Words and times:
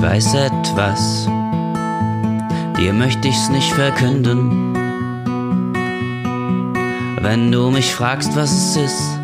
Ich 0.00 0.06
weiß 0.06 0.32
etwas, 0.32 1.28
dir 2.78 2.94
möchte 2.94 3.28
ich's 3.28 3.50
nicht 3.50 3.70
verkünden. 3.70 4.74
Wenn 7.20 7.52
du 7.52 7.70
mich 7.70 7.94
fragst, 7.94 8.34
was 8.34 8.50
es 8.50 8.76
ist, 8.76 9.20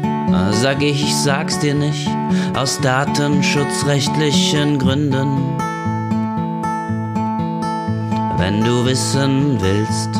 sag 0.50 0.82
ich, 0.82 1.02
ich 1.02 1.16
sag's 1.16 1.58
dir 1.60 1.74
nicht, 1.74 2.10
aus 2.54 2.78
datenschutzrechtlichen 2.82 4.78
Gründen. 4.78 5.56
Wenn 8.36 8.62
du 8.62 8.84
wissen 8.84 9.56
willst, 9.58 10.10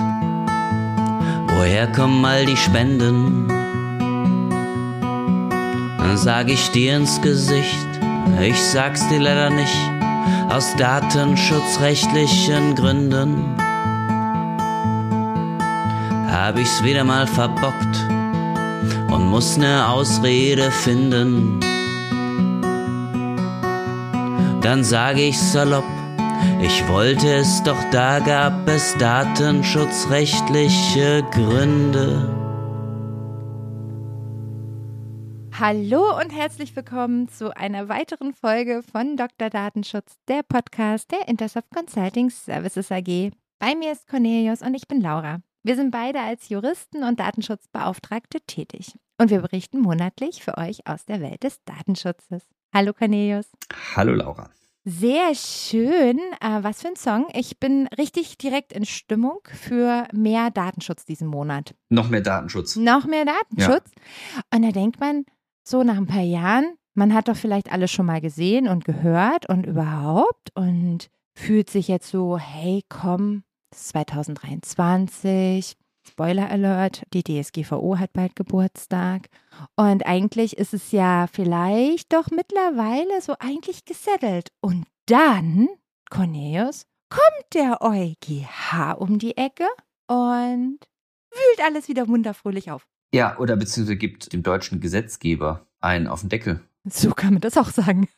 woher 1.55 1.87
kommen 1.93 2.25
all 2.25 2.47
die 2.47 2.57
Spenden, 2.57 3.47
dann 5.99 6.17
sag 6.17 6.49
ich 6.49 6.71
dir 6.71 6.97
ins 6.97 7.21
Gesicht, 7.21 7.87
ich 8.41 8.59
sag's 8.59 9.07
dir 9.09 9.21
leider 9.21 9.51
nicht, 9.51 9.96
aus 10.49 10.75
datenschutzrechtlichen 10.77 12.75
Gründen. 12.75 13.55
Hab 16.31 16.59
ich's 16.59 16.83
wieder 16.85 17.05
mal 17.05 17.27
verbockt 17.27 18.07
und 19.11 19.27
muss 19.27 19.57
ne 19.57 19.89
Ausrede 19.89 20.71
finden. 20.71 21.59
Dann 24.61 24.85
sage 24.85 25.23
ich 25.23 25.41
salopp, 25.41 25.87
ich 26.61 26.87
wollte 26.89 27.33
es, 27.35 27.63
doch 27.63 27.83
da 27.91 28.19
gab 28.19 28.69
es 28.69 28.95
datenschutzrechtliche 28.99 31.23
Gründe. 31.31 32.36
Hallo 35.59 36.15
und 36.21 36.35
herzlich 36.37 36.77
willkommen 36.77 37.29
zu 37.29 37.57
einer 37.57 37.89
weiteren 37.89 38.35
Folge 38.35 38.83
von 38.83 39.17
Dr. 39.17 39.49
Datenschutz, 39.49 40.19
der 40.29 40.43
Podcast 40.43 41.11
der 41.11 41.29
Intersoft 41.29 41.71
Consulting 41.75 42.29
Services 42.29 42.93
AG. 42.93 43.31
Bei 43.59 43.75
mir 43.75 43.93
ist 43.93 44.07
Cornelius 44.07 44.61
und 44.61 44.75
ich 44.75 44.87
bin 44.87 45.01
Laura. 45.01 45.41
Wir 45.63 45.77
sind 45.77 45.93
beide 45.93 46.21
als 46.21 46.51
Juristen 46.51 47.03
und 47.05 47.21
Datenschutzbeauftragte 47.21 48.43
tätig 48.43 48.99
und 49.17 49.31
wir 49.31 49.41
berichten 49.41 49.81
monatlich 49.81 50.45
für 50.45 50.59
euch 50.59 50.87
aus 50.87 51.07
der 51.07 51.23
Welt 51.23 51.43
des 51.43 51.65
Datenschutzes. 51.65 52.43
Hallo 52.75 52.93
Cornelius. 52.93 53.47
Hallo 53.95 54.13
Laura. 54.13 54.51
Sehr 54.85 55.35
schön. 55.35 56.19
Äh, 56.41 56.63
was 56.63 56.83
für 56.83 56.89
ein 56.89 56.97
Song. 56.97 57.27
Ich 57.33 57.59
bin 57.59 57.89
richtig 57.99 58.39
direkt 58.39 58.73
in 58.73 58.85
Stimmung 58.85 59.41
für 59.53 60.07
mehr 60.13 60.51
Datenschutz 60.51 61.07
diesen 61.07 61.27
Monat. 61.27 61.75
Noch 61.89 62.09
mehr 62.09 62.21
Datenschutz. 62.21 62.77
Noch 62.77 63.07
mehr 63.07 63.25
Datenschutz. 63.25 63.91
Ja. 63.97 64.43
Und 64.55 64.63
da 64.63 64.71
denkt 64.71 65.01
man, 65.01 65.25
so 65.69 65.83
nach 65.83 65.97
ein 65.97 66.07
paar 66.07 66.23
Jahren, 66.23 66.77
man 66.95 67.13
hat 67.13 67.29
doch 67.29 67.37
vielleicht 67.37 67.73
alles 67.73 67.91
schon 67.91 68.07
mal 68.07 68.21
gesehen 68.21 68.69
und 68.69 68.85
gehört 68.85 69.49
und 69.49 69.67
überhaupt 69.67 70.51
und 70.55 71.09
fühlt 71.35 71.69
sich 71.69 71.89
jetzt 71.89 72.09
so, 72.09 72.39
hey, 72.39 72.83
komm, 72.89 73.43
es 73.71 73.81
ist 73.81 73.89
2023. 73.89 75.77
Spoiler 76.09 76.49
Alert, 76.49 77.03
die 77.13 77.25
DSGVO 77.25 77.99
hat 77.99 78.13
bald 78.13 78.37
Geburtstag. 78.37 79.29
Und 79.75 80.07
eigentlich 80.07 80.57
ist 80.57 80.73
es 80.73 80.93
ja 80.93 81.27
vielleicht 81.31 82.13
doch 82.13 82.31
mittlerweile 82.31 83.21
so 83.21 83.35
eigentlich 83.41 83.85
gesettelt. 83.85 84.51
Und 84.61 84.87
dann, 85.07 85.69
Cornelius, 86.09 86.87
kommt 87.11 87.55
der 87.55 87.83
EuGH 87.83 88.95
um 88.99 89.19
die 89.19 89.37
Ecke 89.37 89.67
und 90.07 90.79
wühlt 91.31 91.65
alles 91.65 91.89
wieder 91.89 92.07
wunderfröhlich 92.07 92.71
auf. 92.71 92.87
Ja, 93.13 93.39
oder 93.39 93.57
beziehungsweise 93.57 93.97
gibt 93.97 94.33
dem 94.33 94.43
deutschen 94.43 94.81
Gesetzgeber 94.81 95.67
einen 95.81 96.07
auf 96.07 96.21
den 96.21 96.29
Deckel. 96.29 96.61
So 96.85 97.11
kann 97.11 97.35
man 97.35 97.41
das 97.41 97.57
auch 97.57 97.71
sagen. 97.71 98.09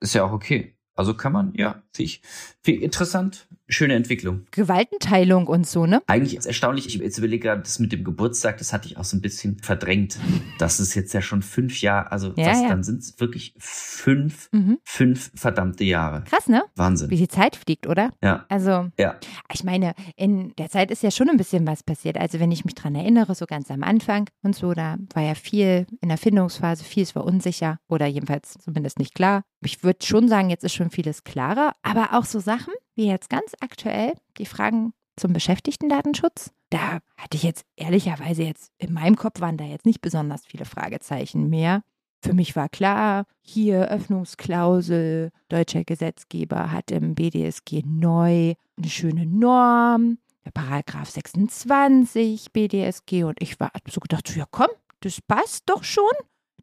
ist 0.00 0.14
ja 0.14 0.24
auch 0.24 0.32
okay. 0.32 0.76
Also 0.94 1.14
kann 1.14 1.32
man, 1.32 1.54
ja, 1.54 1.82
finde 1.92 2.04
ich, 2.04 2.20
find 2.22 2.53
interessant, 2.72 3.46
schöne 3.68 3.94
Entwicklung. 3.94 4.46
Gewaltenteilung 4.50 5.46
und 5.46 5.66
so, 5.66 5.86
ne? 5.86 6.02
Eigentlich 6.06 6.36
ist 6.36 6.46
erstaunlich, 6.46 6.86
ich 6.86 6.94
jetzt 6.94 7.18
überlege 7.18 7.48
gerade, 7.48 7.62
das 7.62 7.78
mit 7.78 7.92
dem 7.92 8.04
Geburtstag, 8.04 8.58
das 8.58 8.72
hatte 8.72 8.88
ich 8.88 8.96
auch 8.96 9.04
so 9.04 9.16
ein 9.16 9.20
bisschen 9.20 9.58
verdrängt. 9.58 10.18
Das 10.58 10.80
ist 10.80 10.94
jetzt 10.94 11.12
ja 11.14 11.22
schon 11.22 11.42
fünf 11.42 11.80
Jahre, 11.80 12.12
also 12.12 12.32
ja, 12.36 12.46
was, 12.46 12.62
ja. 12.62 12.68
dann 12.68 12.82
sind 12.82 13.00
es 13.00 13.20
wirklich 13.20 13.54
fünf, 13.58 14.48
mhm. 14.52 14.78
fünf 14.84 15.30
verdammte 15.34 15.84
Jahre. 15.84 16.24
Krass, 16.24 16.48
ne? 16.48 16.62
Wahnsinn. 16.76 17.10
Wie 17.10 17.16
die 17.16 17.28
Zeit 17.28 17.56
fliegt, 17.56 17.86
oder? 17.86 18.10
Ja. 18.22 18.44
Also, 18.48 18.88
ja. 18.98 19.16
ich 19.52 19.64
meine, 19.64 19.94
in 20.16 20.54
der 20.56 20.68
Zeit 20.68 20.90
ist 20.90 21.02
ja 21.02 21.10
schon 21.10 21.28
ein 21.28 21.36
bisschen 21.36 21.66
was 21.66 21.82
passiert. 21.82 22.16
Also 22.16 22.40
wenn 22.40 22.52
ich 22.52 22.64
mich 22.64 22.74
dran 22.74 22.94
erinnere, 22.94 23.34
so 23.34 23.46
ganz 23.46 23.70
am 23.70 23.82
Anfang 23.82 24.28
und 24.42 24.54
so, 24.54 24.72
da 24.72 24.96
war 25.12 25.22
ja 25.22 25.34
viel 25.34 25.86
in 26.00 26.08
der 26.08 26.18
Findungsphase, 26.18 26.84
vieles 26.84 27.14
war 27.14 27.24
unsicher 27.24 27.78
oder 27.88 28.06
jedenfalls 28.06 28.56
zumindest 28.62 28.98
nicht 28.98 29.14
klar. 29.14 29.42
Ich 29.60 29.82
würde 29.82 30.04
schon 30.04 30.28
sagen, 30.28 30.50
jetzt 30.50 30.62
ist 30.62 30.74
schon 30.74 30.90
vieles 30.90 31.24
klarer, 31.24 31.72
aber 31.82 32.12
auch 32.12 32.26
so 32.26 32.38
Sachen 32.38 32.53
wie 32.94 33.06
jetzt 33.06 33.30
ganz 33.30 33.52
aktuell 33.60 34.14
die 34.38 34.46
Fragen 34.46 34.92
zum 35.16 35.32
Beschäftigtendatenschutz. 35.32 36.52
Da 36.70 36.98
hatte 37.16 37.36
ich 37.36 37.42
jetzt 37.42 37.64
ehrlicherweise 37.76 38.42
jetzt 38.42 38.72
in 38.78 38.92
meinem 38.92 39.16
Kopf 39.16 39.40
waren 39.40 39.56
da 39.56 39.64
jetzt 39.64 39.86
nicht 39.86 40.00
besonders 40.00 40.44
viele 40.46 40.64
Fragezeichen 40.64 41.48
mehr. 41.48 41.82
Für 42.20 42.32
mich 42.32 42.56
war 42.56 42.68
klar, 42.68 43.26
hier 43.42 43.90
Öffnungsklausel, 43.90 45.30
deutscher 45.48 45.84
Gesetzgeber 45.84 46.72
hat 46.72 46.90
im 46.90 47.14
BDSG 47.14 47.82
neu 47.84 48.54
eine 48.76 48.88
schöne 48.88 49.26
Norm, 49.26 50.18
der 50.44 50.50
Paragraph 50.50 51.10
26 51.10 52.52
BDSG 52.52 53.24
und 53.24 53.40
ich 53.40 53.60
war 53.60 53.70
so 53.88 54.00
gedacht, 54.00 54.34
ja 54.34 54.46
komm, 54.50 54.70
das 55.00 55.20
passt 55.20 55.68
doch 55.68 55.84
schon. 55.84 56.12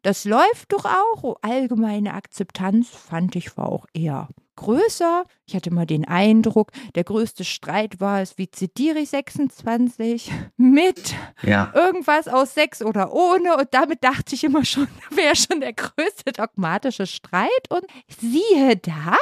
Das 0.02 0.24
läuft 0.24 0.72
doch 0.72 0.84
auch. 0.84 1.22
Oh, 1.22 1.36
allgemeine 1.42 2.14
Akzeptanz 2.14 2.88
fand 2.88 3.36
ich 3.36 3.56
war 3.56 3.68
auch 3.68 3.86
eher 3.94 4.28
größer. 4.56 5.24
Ich 5.46 5.54
hatte 5.54 5.72
mal 5.72 5.86
den 5.86 6.04
Eindruck, 6.06 6.72
der 6.94 7.04
größte 7.04 7.44
Streit 7.44 8.00
war 8.00 8.20
es, 8.20 8.36
wie 8.36 8.50
zitiere 8.50 8.98
ich 8.98 9.10
26 9.10 10.30
mit 10.56 11.14
ja. 11.42 11.72
irgendwas 11.74 12.28
aus 12.28 12.54
6 12.54 12.82
oder 12.82 13.12
ohne. 13.12 13.56
Und 13.56 13.68
damit 13.72 14.02
dachte 14.04 14.34
ich 14.34 14.44
immer 14.44 14.64
schon, 14.64 14.88
wäre 15.10 15.36
schon 15.36 15.60
der 15.60 15.72
größte 15.72 16.32
dogmatische 16.32 17.06
Streit. 17.06 17.50
Und 17.70 17.84
siehe 18.08 18.76
da, 18.76 19.16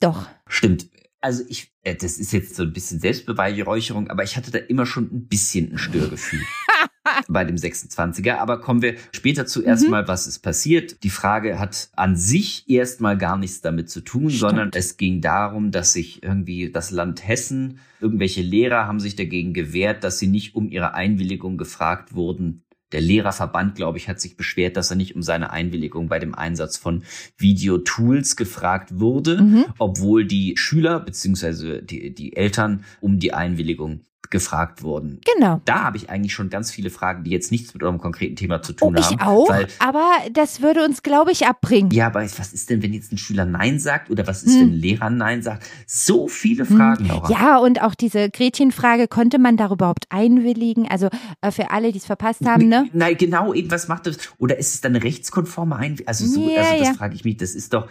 doch. 0.00 0.28
Stimmt. 0.46 0.88
Also 1.20 1.42
ich, 1.48 1.72
äh, 1.82 1.96
das 1.96 2.18
ist 2.18 2.32
jetzt 2.32 2.54
so 2.54 2.62
ein 2.62 2.72
bisschen 2.72 3.00
Selbstbeweihräucherung, 3.00 4.08
aber 4.08 4.22
ich 4.22 4.36
hatte 4.36 4.52
da 4.52 4.58
immer 4.58 4.86
schon 4.86 5.04
ein 5.04 5.26
bisschen 5.26 5.72
ein 5.72 5.78
Störgefühl. 5.78 6.42
bei 7.28 7.44
dem 7.44 7.56
26er. 7.56 8.36
Aber 8.36 8.60
kommen 8.60 8.82
wir 8.82 8.94
später 9.12 9.46
zuerst 9.46 9.84
mhm. 9.84 9.90
mal, 9.90 10.08
was 10.08 10.26
ist 10.26 10.40
passiert. 10.40 11.02
Die 11.02 11.10
Frage 11.10 11.58
hat 11.58 11.90
an 11.96 12.16
sich 12.16 12.68
erstmal 12.68 13.16
gar 13.16 13.36
nichts 13.36 13.60
damit 13.60 13.90
zu 13.90 14.00
tun, 14.00 14.30
Stimmt. 14.30 14.40
sondern 14.40 14.70
es 14.74 14.96
ging 14.96 15.20
darum, 15.20 15.70
dass 15.70 15.92
sich 15.92 16.22
irgendwie 16.22 16.70
das 16.70 16.90
Land 16.90 17.26
Hessen, 17.26 17.80
irgendwelche 18.00 18.42
Lehrer 18.42 18.86
haben 18.86 19.00
sich 19.00 19.16
dagegen 19.16 19.54
gewehrt, 19.54 20.04
dass 20.04 20.18
sie 20.18 20.28
nicht 20.28 20.54
um 20.54 20.68
ihre 20.68 20.94
Einwilligung 20.94 21.58
gefragt 21.58 22.14
wurden, 22.14 22.62
der 22.92 23.00
Lehrerverband, 23.02 23.74
glaube 23.74 23.98
ich, 23.98 24.08
hat 24.08 24.20
sich 24.20 24.36
beschwert, 24.36 24.76
dass 24.76 24.90
er 24.90 24.96
nicht 24.96 25.14
um 25.14 25.22
seine 25.22 25.50
Einwilligung 25.50 26.08
bei 26.08 26.18
dem 26.18 26.34
Einsatz 26.34 26.78
von 26.78 27.02
Videotools 27.36 28.36
gefragt 28.36 28.98
wurde, 28.98 29.42
mhm. 29.42 29.64
obwohl 29.78 30.24
die 30.24 30.54
Schüler 30.56 31.00
beziehungsweise 31.00 31.82
die, 31.82 32.14
die 32.14 32.34
Eltern 32.34 32.84
um 33.00 33.18
die 33.18 33.34
Einwilligung 33.34 34.00
gefragt 34.30 34.82
wurden. 34.82 35.20
Genau. 35.34 35.60
Da 35.64 35.84
habe 35.84 35.96
ich 35.96 36.10
eigentlich 36.10 36.32
schon 36.32 36.50
ganz 36.50 36.70
viele 36.70 36.90
Fragen, 36.90 37.24
die 37.24 37.30
jetzt 37.30 37.50
nichts 37.50 37.74
mit 37.74 37.82
eurem 37.82 37.98
konkreten 37.98 38.36
Thema 38.36 38.62
zu 38.62 38.72
tun 38.72 38.96
oh, 38.96 39.02
haben. 39.02 39.14
Ich 39.14 39.20
auch, 39.20 39.50
aber 39.78 40.06
das 40.32 40.62
würde 40.62 40.84
uns, 40.84 41.02
glaube 41.02 41.32
ich, 41.32 41.46
abbringen. 41.46 41.90
Ja, 41.90 42.06
aber 42.06 42.22
was 42.22 42.52
ist 42.52 42.70
denn, 42.70 42.82
wenn 42.82 42.92
jetzt 42.92 43.12
ein 43.12 43.18
Schüler 43.18 43.44
Nein 43.44 43.78
sagt 43.80 44.10
oder 44.10 44.26
was 44.26 44.42
ist, 44.42 44.54
hm. 44.54 44.60
wenn 44.60 44.68
ein 44.68 44.80
Lehrer 44.80 45.10
Nein 45.10 45.42
sagt? 45.42 45.66
So 45.86 46.28
viele. 46.28 46.66
Fragen, 46.68 47.04
hm. 47.04 47.08
Laura. 47.08 47.30
Ja, 47.30 47.58
und 47.58 47.82
auch 47.82 47.94
diese 47.94 48.30
Gretchenfrage, 48.30 49.08
konnte 49.08 49.38
man 49.38 49.56
darüber 49.56 49.88
überhaupt 49.88 50.06
einwilligen? 50.10 50.88
Also 50.88 51.08
äh, 51.40 51.50
für 51.50 51.70
alle, 51.70 51.92
die 51.92 51.98
es 51.98 52.06
verpasst 52.06 52.44
haben, 52.44 52.68
ne? 52.68 52.88
Nein, 52.92 53.16
genau, 53.16 53.54
was 53.68 53.88
macht 53.88 54.06
das? 54.06 54.18
Oder 54.38 54.58
ist 54.58 54.74
es 54.74 54.80
dann 54.80 54.96
rechtskonforme 54.96 55.76
Einwilligung? 55.76 56.08
Also 56.08 56.26
so, 56.26 56.48
ja, 56.48 56.62
also 56.62 56.78
das 56.78 56.88
ja. 56.88 56.94
frage 56.94 57.14
ich 57.14 57.24
mich, 57.24 57.36
das 57.36 57.54
ist 57.54 57.72
doch, 57.72 57.88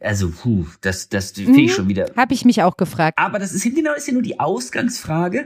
also, 0.00 0.30
puh, 0.30 0.66
das, 0.80 1.08
das 1.08 1.36
mhm. 1.36 1.44
finde 1.44 1.60
ich 1.62 1.74
schon 1.74 1.88
wieder. 1.88 2.10
Habe 2.16 2.34
ich 2.34 2.44
mich 2.44 2.62
auch 2.62 2.76
gefragt. 2.76 3.18
Aber 3.18 3.38
das 3.38 3.52
ist 3.52 3.62
genau, 3.62 3.94
ist 3.94 4.06
ja 4.06 4.12
nur 4.12 4.22
die 4.22 4.38
Ausgangsfrage 4.38 5.45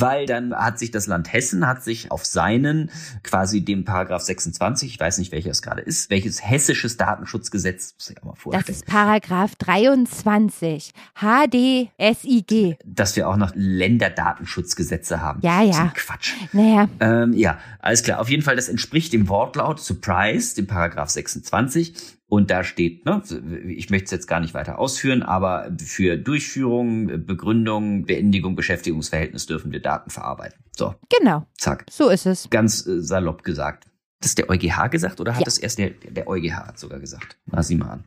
weil 0.00 0.26
dann 0.26 0.54
hat 0.54 0.78
sich 0.78 0.90
das 0.90 1.06
Land 1.06 1.32
Hessen 1.32 1.66
hat 1.66 1.82
sich 1.82 2.10
auf 2.10 2.24
seinen 2.24 2.90
quasi 3.22 3.64
dem 3.64 3.84
Paragraph 3.84 4.22
26, 4.22 4.90
ich 4.90 5.00
weiß 5.00 5.18
nicht 5.18 5.32
welcher 5.32 5.50
es 5.50 5.62
gerade 5.62 5.82
ist, 5.82 6.10
welches 6.10 6.42
hessisches 6.44 6.96
Datenschutzgesetz, 6.96 7.94
muss 7.94 8.10
ich 8.10 8.18
auch 8.18 8.24
mal 8.24 8.34
vorstellen. 8.34 8.64
Das 8.66 8.76
ist 8.76 8.86
Paragraph 8.86 9.54
23 9.56 10.92
HDSIG. 11.14 12.76
Dass 12.84 13.16
wir 13.16 13.28
auch 13.28 13.36
noch 13.36 13.52
Länderdatenschutzgesetze 13.54 15.20
haben. 15.20 15.40
Ja, 15.42 15.62
ja. 15.62 15.92
Quatsch. 15.94 16.32
Naja. 16.52 16.88
Ähm, 17.00 17.32
ja, 17.32 17.58
alles 17.80 18.02
klar. 18.02 18.20
Auf 18.20 18.28
jeden 18.28 18.42
Fall, 18.42 18.56
das 18.56 18.68
entspricht 18.68 19.12
dem 19.12 19.28
Wortlaut 19.28 19.80
Surprise, 19.80 20.54
dem 20.54 20.66
Paragraph 20.66 21.10
26. 21.10 22.16
Und 22.28 22.50
da 22.50 22.64
steht, 22.64 23.04
ne, 23.06 23.22
ich 23.68 23.88
möchte 23.88 24.06
es 24.06 24.10
jetzt 24.10 24.26
gar 24.26 24.40
nicht 24.40 24.52
weiter 24.52 24.80
ausführen, 24.80 25.22
aber 25.22 25.70
für 25.78 26.16
Durchführung, 26.16 27.24
Begründung, 27.24 28.04
Beendigung, 28.04 28.56
Beschäftigungsverhältnis 28.56 29.46
dürfen 29.46 29.70
wir 29.70 29.80
Daten 29.86 30.10
verarbeiten. 30.10 30.62
So. 30.76 30.94
Genau. 31.08 31.46
Zack. 31.56 31.86
So 31.90 32.08
ist 32.08 32.26
es. 32.26 32.50
Ganz 32.50 32.86
äh, 32.86 33.00
salopp 33.00 33.42
gesagt. 33.44 33.88
Das 34.20 34.30
ist 34.30 34.38
der 34.38 34.50
EuGH 34.50 34.88
gesagt 34.90 35.20
oder 35.20 35.32
hat 35.32 35.40
ja. 35.40 35.44
das 35.44 35.58
erst 35.58 35.78
der, 35.78 35.90
der 35.90 36.26
EuGH 36.26 36.66
hat 36.66 36.78
sogar 36.78 36.98
gesagt? 36.98 37.38
Na, 37.46 37.62
sieh 37.62 37.76
mal 37.76 37.90
an. 37.90 38.04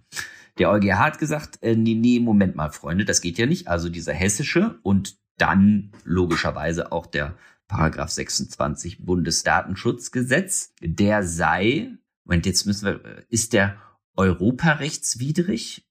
Der 0.57 0.69
EuGH 0.69 0.99
hat 0.99 1.19
gesagt, 1.19 1.59
äh, 1.61 1.75
nee, 1.75 1.95
nee, 1.95 2.19
Moment 2.19 2.55
mal, 2.55 2.71
Freunde, 2.71 3.05
das 3.05 3.21
geht 3.21 3.37
ja 3.37 3.45
nicht. 3.45 3.67
Also 3.67 3.89
dieser 3.89 4.13
hessische 4.13 4.79
und 4.83 5.17
dann 5.37 5.91
logischerweise 6.03 6.91
auch 6.91 7.05
der 7.05 7.35
Paragraph 7.67 8.09
26 8.09 9.05
Bundesdatenschutzgesetz, 9.05 10.73
der 10.81 11.23
sei, 11.23 11.91
Moment, 12.25 12.45
jetzt 12.45 12.65
müssen 12.65 12.85
wir, 12.85 13.23
ist 13.29 13.53
der 13.53 13.77
europarechtswidrig 14.17 15.87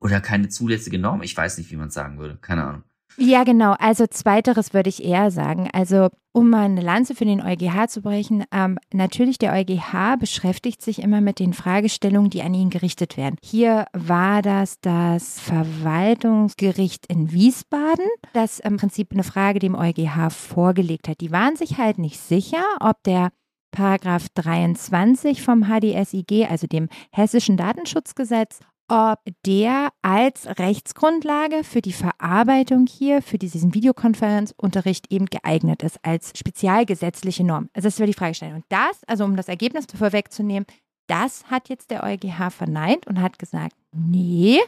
oder 0.00 0.20
keine 0.20 0.48
zulässige 0.48 0.98
Norm? 0.98 1.22
Ich 1.22 1.36
weiß 1.36 1.56
nicht, 1.58 1.70
wie 1.70 1.76
man 1.76 1.88
es 1.88 1.94
sagen 1.94 2.18
würde. 2.18 2.36
Keine 2.36 2.64
Ahnung. 2.64 2.82
Ja, 3.16 3.44
genau. 3.44 3.74
Also 3.78 4.06
zweiteres 4.06 4.72
würde 4.74 4.88
ich 4.88 5.04
eher 5.04 5.30
sagen. 5.30 5.68
Also 5.72 6.08
um 6.32 6.48
mal 6.48 6.64
eine 6.64 6.80
Lanze 6.80 7.14
für 7.14 7.26
den 7.26 7.42
EuGH 7.42 7.88
zu 7.88 8.00
brechen, 8.00 8.44
ähm, 8.52 8.78
natürlich 8.92 9.38
der 9.38 9.52
EuGH 9.52 10.16
beschäftigt 10.18 10.80
sich 10.80 11.02
immer 11.02 11.20
mit 11.20 11.38
den 11.38 11.52
Fragestellungen, 11.52 12.30
die 12.30 12.42
an 12.42 12.54
ihn 12.54 12.70
gerichtet 12.70 13.16
werden. 13.16 13.36
Hier 13.42 13.86
war 13.92 14.40
das 14.40 14.80
das 14.80 15.38
Verwaltungsgericht 15.40 17.06
in 17.06 17.32
Wiesbaden, 17.32 18.06
das 18.32 18.60
im 18.60 18.78
Prinzip 18.78 19.12
eine 19.12 19.24
Frage 19.24 19.58
dem 19.58 19.74
EuGH 19.74 20.30
vorgelegt 20.30 21.08
hat. 21.08 21.20
Die 21.20 21.32
waren 21.32 21.56
sich 21.56 21.76
halt 21.76 21.98
nicht 21.98 22.18
sicher, 22.18 22.64
ob 22.80 23.02
der 23.02 23.30
Paragraph 23.72 24.28
23 24.34 25.42
vom 25.42 25.64
HDSIG, 25.64 26.46
also 26.48 26.66
dem 26.66 26.88
Hessischen 27.10 27.56
Datenschutzgesetz, 27.56 28.60
ob 28.88 29.20
der 29.46 29.90
als 30.02 30.46
Rechtsgrundlage 30.58 31.64
für 31.64 31.80
die 31.80 31.92
Verarbeitung 31.92 32.86
hier, 32.86 33.22
für 33.22 33.38
diesen 33.38 33.74
Videokonferenzunterricht 33.74 35.10
eben 35.10 35.26
geeignet 35.26 35.82
ist, 35.82 35.98
als 36.04 36.32
spezialgesetzliche 36.36 37.44
Norm. 37.44 37.68
Also 37.72 37.88
das 37.88 37.98
wäre 37.98 38.08
die 38.08 38.14
Fragestellung. 38.14 38.56
Und 38.56 38.64
das, 38.68 39.02
also 39.04 39.24
um 39.24 39.36
das 39.36 39.48
Ergebnis 39.48 39.86
vorwegzunehmen, 39.94 40.66
das 41.06 41.44
hat 41.50 41.68
jetzt 41.68 41.90
der 41.90 42.04
EuGH 42.04 42.50
verneint 42.50 43.06
und 43.06 43.20
hat 43.20 43.38
gesagt, 43.38 43.76
nee, 43.92 44.60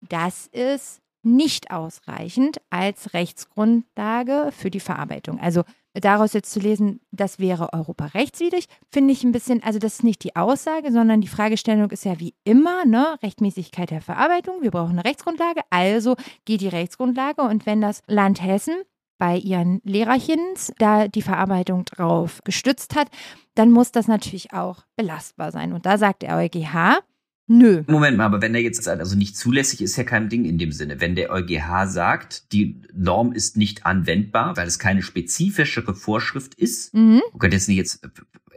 das 0.00 0.46
ist 0.48 1.00
nicht 1.22 1.70
ausreichend 1.70 2.58
als 2.70 3.12
Rechtsgrundlage 3.14 4.50
für 4.52 4.70
die 4.70 4.80
Verarbeitung. 4.80 5.40
Also 5.40 5.64
daraus 5.94 6.32
jetzt 6.32 6.52
zu 6.52 6.60
lesen, 6.60 7.00
das 7.10 7.38
wäre 7.38 7.72
europarechtswidrig, 7.72 8.66
finde 8.90 9.12
ich 9.12 9.24
ein 9.24 9.32
bisschen, 9.32 9.62
also 9.62 9.78
das 9.78 9.94
ist 9.94 10.04
nicht 10.04 10.22
die 10.22 10.36
Aussage, 10.36 10.92
sondern 10.92 11.20
die 11.20 11.28
Fragestellung 11.28 11.90
ist 11.90 12.04
ja 12.04 12.20
wie 12.20 12.34
immer, 12.44 12.84
ne, 12.84 13.18
Rechtmäßigkeit 13.22 13.90
der 13.90 14.00
Verarbeitung. 14.00 14.62
Wir 14.62 14.70
brauchen 14.70 14.92
eine 14.92 15.04
Rechtsgrundlage, 15.04 15.62
also 15.70 16.16
geht 16.44 16.60
die 16.60 16.68
Rechtsgrundlage 16.68 17.42
und 17.42 17.66
wenn 17.66 17.80
das 17.80 18.02
Land 18.06 18.42
Hessen 18.42 18.74
bei 19.18 19.36
ihren 19.36 19.80
Lehrerchens 19.84 20.72
da 20.78 21.08
die 21.08 21.22
Verarbeitung 21.22 21.84
drauf 21.84 22.40
gestützt 22.44 22.94
hat, 22.94 23.08
dann 23.54 23.72
muss 23.72 23.90
das 23.90 24.06
natürlich 24.06 24.52
auch 24.52 24.84
belastbar 24.96 25.50
sein. 25.50 25.72
Und 25.72 25.86
da 25.86 25.98
sagt 25.98 26.22
der 26.22 26.36
EuGH, 26.36 27.00
Nö. 27.48 27.82
Moment 27.86 28.18
mal, 28.18 28.26
aber 28.26 28.42
wenn 28.42 28.52
der 28.52 28.62
jetzt 28.62 28.86
also 28.86 29.16
nicht 29.16 29.36
zulässig 29.36 29.80
ist, 29.80 29.96
ja 29.96 30.04
kein 30.04 30.28
Ding 30.28 30.44
in 30.44 30.58
dem 30.58 30.70
Sinne. 30.70 31.00
Wenn 31.00 31.14
der 31.14 31.30
EuGH 31.30 31.86
sagt, 31.86 32.52
die 32.52 32.82
Norm 32.94 33.32
ist 33.32 33.56
nicht 33.56 33.86
anwendbar, 33.86 34.56
weil 34.58 34.68
es 34.68 34.78
keine 34.78 35.02
spezifischere 35.02 35.94
Vorschrift 35.94 36.54
ist, 36.54 36.94
mhm. 36.94 37.22
könnte 37.38 37.56
jetzt 37.56 37.68
nicht 37.68 37.78
jetzt 37.78 38.06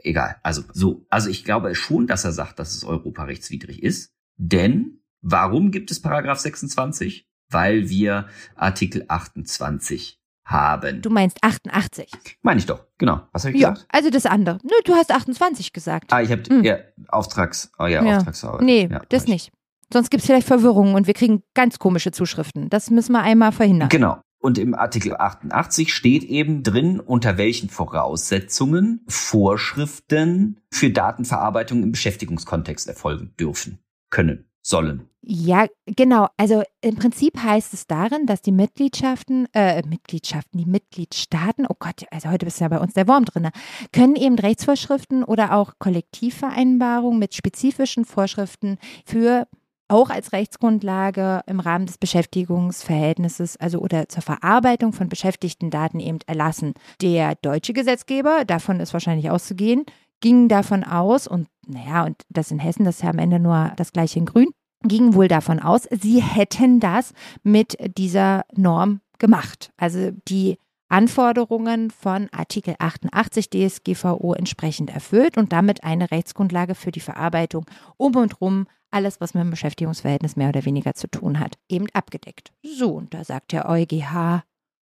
egal. 0.02 0.36
Also 0.42 0.62
so, 0.72 1.06
also 1.08 1.30
ich 1.30 1.44
glaube 1.44 1.74
schon, 1.74 2.06
dass 2.06 2.24
er 2.24 2.32
sagt, 2.32 2.58
dass 2.58 2.74
es 2.74 2.84
europarechtswidrig 2.84 3.82
ist, 3.82 4.12
denn 4.36 5.00
warum 5.22 5.70
gibt 5.70 5.90
es 5.90 6.00
Paragraph 6.00 6.38
26? 6.38 7.26
Weil 7.48 7.88
wir 7.88 8.28
Artikel 8.56 9.06
28 9.08 10.21
haben. 10.44 11.02
Du 11.02 11.10
meinst 11.10 11.38
88. 11.42 12.10
Meine 12.42 12.58
ich 12.58 12.66
doch, 12.66 12.84
genau. 12.98 13.22
Was 13.32 13.44
habe 13.44 13.54
ich 13.54 13.60
ja, 13.60 13.70
gesagt? 13.70 13.88
Also 13.92 14.10
das 14.10 14.26
andere. 14.26 14.58
Nö, 14.62 14.72
du 14.84 14.94
hast 14.94 15.10
28 15.10 15.72
gesagt. 15.72 16.12
Ah, 16.12 16.22
ich 16.22 16.30
habe 16.30 16.42
hm. 16.42 16.64
ja 16.64 16.78
Auftrags, 17.08 17.70
oh 17.78 17.86
ja, 17.86 18.04
ja. 18.04 18.18
Auftragsarbeit. 18.18 18.62
Nee, 18.62 18.88
ja, 18.90 19.02
das 19.08 19.26
nicht. 19.26 19.52
Sonst 19.92 20.10
gibt 20.10 20.22
es 20.22 20.26
vielleicht 20.26 20.46
Verwirrungen 20.46 20.94
und 20.94 21.06
wir 21.06 21.14
kriegen 21.14 21.42
ganz 21.54 21.78
komische 21.78 22.12
Zuschriften. 22.12 22.70
Das 22.70 22.90
müssen 22.90 23.12
wir 23.12 23.22
einmal 23.22 23.52
verhindern. 23.52 23.90
Genau. 23.90 24.20
Und 24.38 24.58
im 24.58 24.74
Artikel 24.74 25.14
88 25.16 25.94
steht 25.94 26.24
eben 26.24 26.64
drin, 26.64 26.98
unter 26.98 27.38
welchen 27.38 27.68
Voraussetzungen 27.68 29.04
Vorschriften 29.06 30.60
für 30.72 30.90
Datenverarbeitung 30.90 31.84
im 31.84 31.92
Beschäftigungskontext 31.92 32.88
erfolgen 32.88 33.34
dürfen, 33.38 33.78
können, 34.10 34.50
sollen. 34.62 35.08
Ja, 35.24 35.66
genau. 35.86 36.26
Also 36.36 36.62
im 36.80 36.96
Prinzip 36.96 37.38
heißt 37.40 37.74
es 37.74 37.86
darin, 37.86 38.26
dass 38.26 38.42
die 38.42 38.50
Mitgliedschaften, 38.50 39.46
äh, 39.52 39.80
Mitgliedschaften, 39.86 40.58
die 40.58 40.66
Mitgliedstaaten, 40.66 41.66
oh 41.68 41.76
Gott, 41.78 42.04
also 42.10 42.30
heute 42.30 42.46
bist 42.46 42.60
ja 42.60 42.68
bei 42.68 42.80
uns 42.80 42.94
der 42.94 43.06
Wurm 43.06 43.24
drin, 43.24 43.50
können 43.92 44.16
eben 44.16 44.36
Rechtsvorschriften 44.36 45.22
oder 45.22 45.54
auch 45.54 45.74
Kollektivvereinbarungen 45.78 47.20
mit 47.20 47.34
spezifischen 47.34 48.04
Vorschriften 48.04 48.78
für 49.04 49.46
auch 49.86 50.10
als 50.10 50.32
Rechtsgrundlage 50.32 51.42
im 51.46 51.60
Rahmen 51.60 51.86
des 51.86 51.98
Beschäftigungsverhältnisses, 51.98 53.58
also 53.58 53.78
oder 53.78 54.08
zur 54.08 54.22
Verarbeitung 54.22 54.92
von 54.92 55.08
beschäftigten 55.08 55.70
Daten 55.70 56.00
eben 56.00 56.18
erlassen. 56.26 56.74
Der 57.00 57.34
deutsche 57.36 57.74
Gesetzgeber, 57.74 58.44
davon 58.44 58.80
ist 58.80 58.92
wahrscheinlich 58.92 59.30
auszugehen, 59.30 59.84
ging 60.22 60.48
davon 60.48 60.84
aus, 60.84 61.26
und 61.26 61.48
naja, 61.66 62.06
und 62.06 62.22
das 62.30 62.50
in 62.50 62.58
Hessen, 62.58 62.84
das 62.86 62.96
ist 62.96 63.02
ja 63.02 63.10
am 63.10 63.18
Ende 63.18 63.38
nur 63.38 63.72
das 63.76 63.92
gleiche 63.92 64.18
in 64.18 64.24
Grün, 64.24 64.48
ging 64.82 65.14
wohl 65.14 65.28
davon 65.28 65.60
aus, 65.60 65.86
sie 65.90 66.22
hätten 66.22 66.80
das 66.80 67.12
mit 67.42 67.76
dieser 67.98 68.44
Norm 68.56 69.00
gemacht. 69.18 69.70
Also 69.76 70.10
die 70.28 70.56
Anforderungen 70.88 71.90
von 71.90 72.28
Artikel 72.32 72.74
88 72.78 73.48
DSGVO 73.50 74.34
entsprechend 74.34 74.90
erfüllt 74.90 75.38
und 75.38 75.52
damit 75.52 75.84
eine 75.84 76.10
Rechtsgrundlage 76.10 76.74
für 76.74 76.90
die 76.90 77.00
Verarbeitung 77.00 77.64
um 77.96 78.16
und 78.16 78.40
rum 78.40 78.66
alles, 78.90 79.20
was 79.20 79.32
mit 79.32 79.42
dem 79.42 79.50
Beschäftigungsverhältnis 79.50 80.36
mehr 80.36 80.50
oder 80.50 80.66
weniger 80.66 80.94
zu 80.94 81.08
tun 81.08 81.40
hat, 81.40 81.56
eben 81.68 81.86
abgedeckt. 81.94 82.52
So, 82.62 82.90
und 82.90 83.14
da 83.14 83.24
sagt 83.24 83.52
der 83.52 83.68
EuGH, 83.68 84.42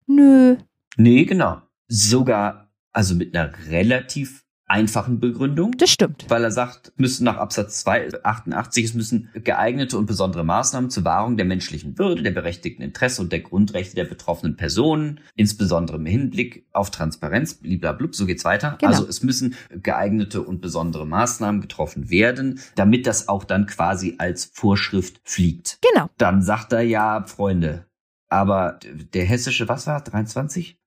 nö. 0.06 0.56
Nee, 0.96 1.24
genau. 1.24 1.62
Sogar, 1.86 2.72
also 2.92 3.14
mit 3.14 3.36
einer 3.36 3.52
relativ 3.68 4.43
einfachen 4.66 5.20
Begründung. 5.20 5.72
Das 5.76 5.90
stimmt. 5.90 6.24
Weil 6.28 6.44
er 6.44 6.50
sagt, 6.50 6.92
müssen 6.96 7.24
nach 7.24 7.36
Absatz 7.36 7.80
2, 7.80 8.24
88, 8.24 8.84
es 8.84 8.94
müssen 8.94 9.30
geeignete 9.34 9.98
und 9.98 10.06
besondere 10.06 10.44
Maßnahmen 10.44 10.90
zur 10.90 11.04
Wahrung 11.04 11.36
der 11.36 11.46
menschlichen 11.46 11.98
Würde, 11.98 12.22
der 12.22 12.30
berechtigten 12.30 12.82
Interesse 12.82 13.22
und 13.22 13.32
der 13.32 13.40
Grundrechte 13.40 13.94
der 13.94 14.04
betroffenen 14.04 14.56
Personen, 14.56 15.20
insbesondere 15.34 15.98
im 15.98 16.06
Hinblick 16.06 16.66
auf 16.72 16.90
Transparenz, 16.90 17.54
blub, 17.54 18.14
so 18.14 18.26
geht's 18.26 18.44
weiter. 18.44 18.76
Genau. 18.78 18.90
Also 18.90 19.06
es 19.06 19.22
müssen 19.22 19.54
geeignete 19.70 20.42
und 20.42 20.60
besondere 20.60 21.06
Maßnahmen 21.06 21.60
getroffen 21.60 22.10
werden, 22.10 22.60
damit 22.74 23.06
das 23.06 23.28
auch 23.28 23.44
dann 23.44 23.66
quasi 23.66 24.14
als 24.18 24.46
Vorschrift 24.46 25.20
fliegt. 25.24 25.78
Genau. 25.92 26.08
Dann 26.18 26.42
sagt 26.42 26.72
er 26.72 26.82
ja, 26.82 27.24
Freunde, 27.26 27.86
aber 28.28 28.78
der 28.82 29.24
hessische, 29.24 29.68
was 29.68 29.86
war, 29.86 30.02
23? 30.02 30.78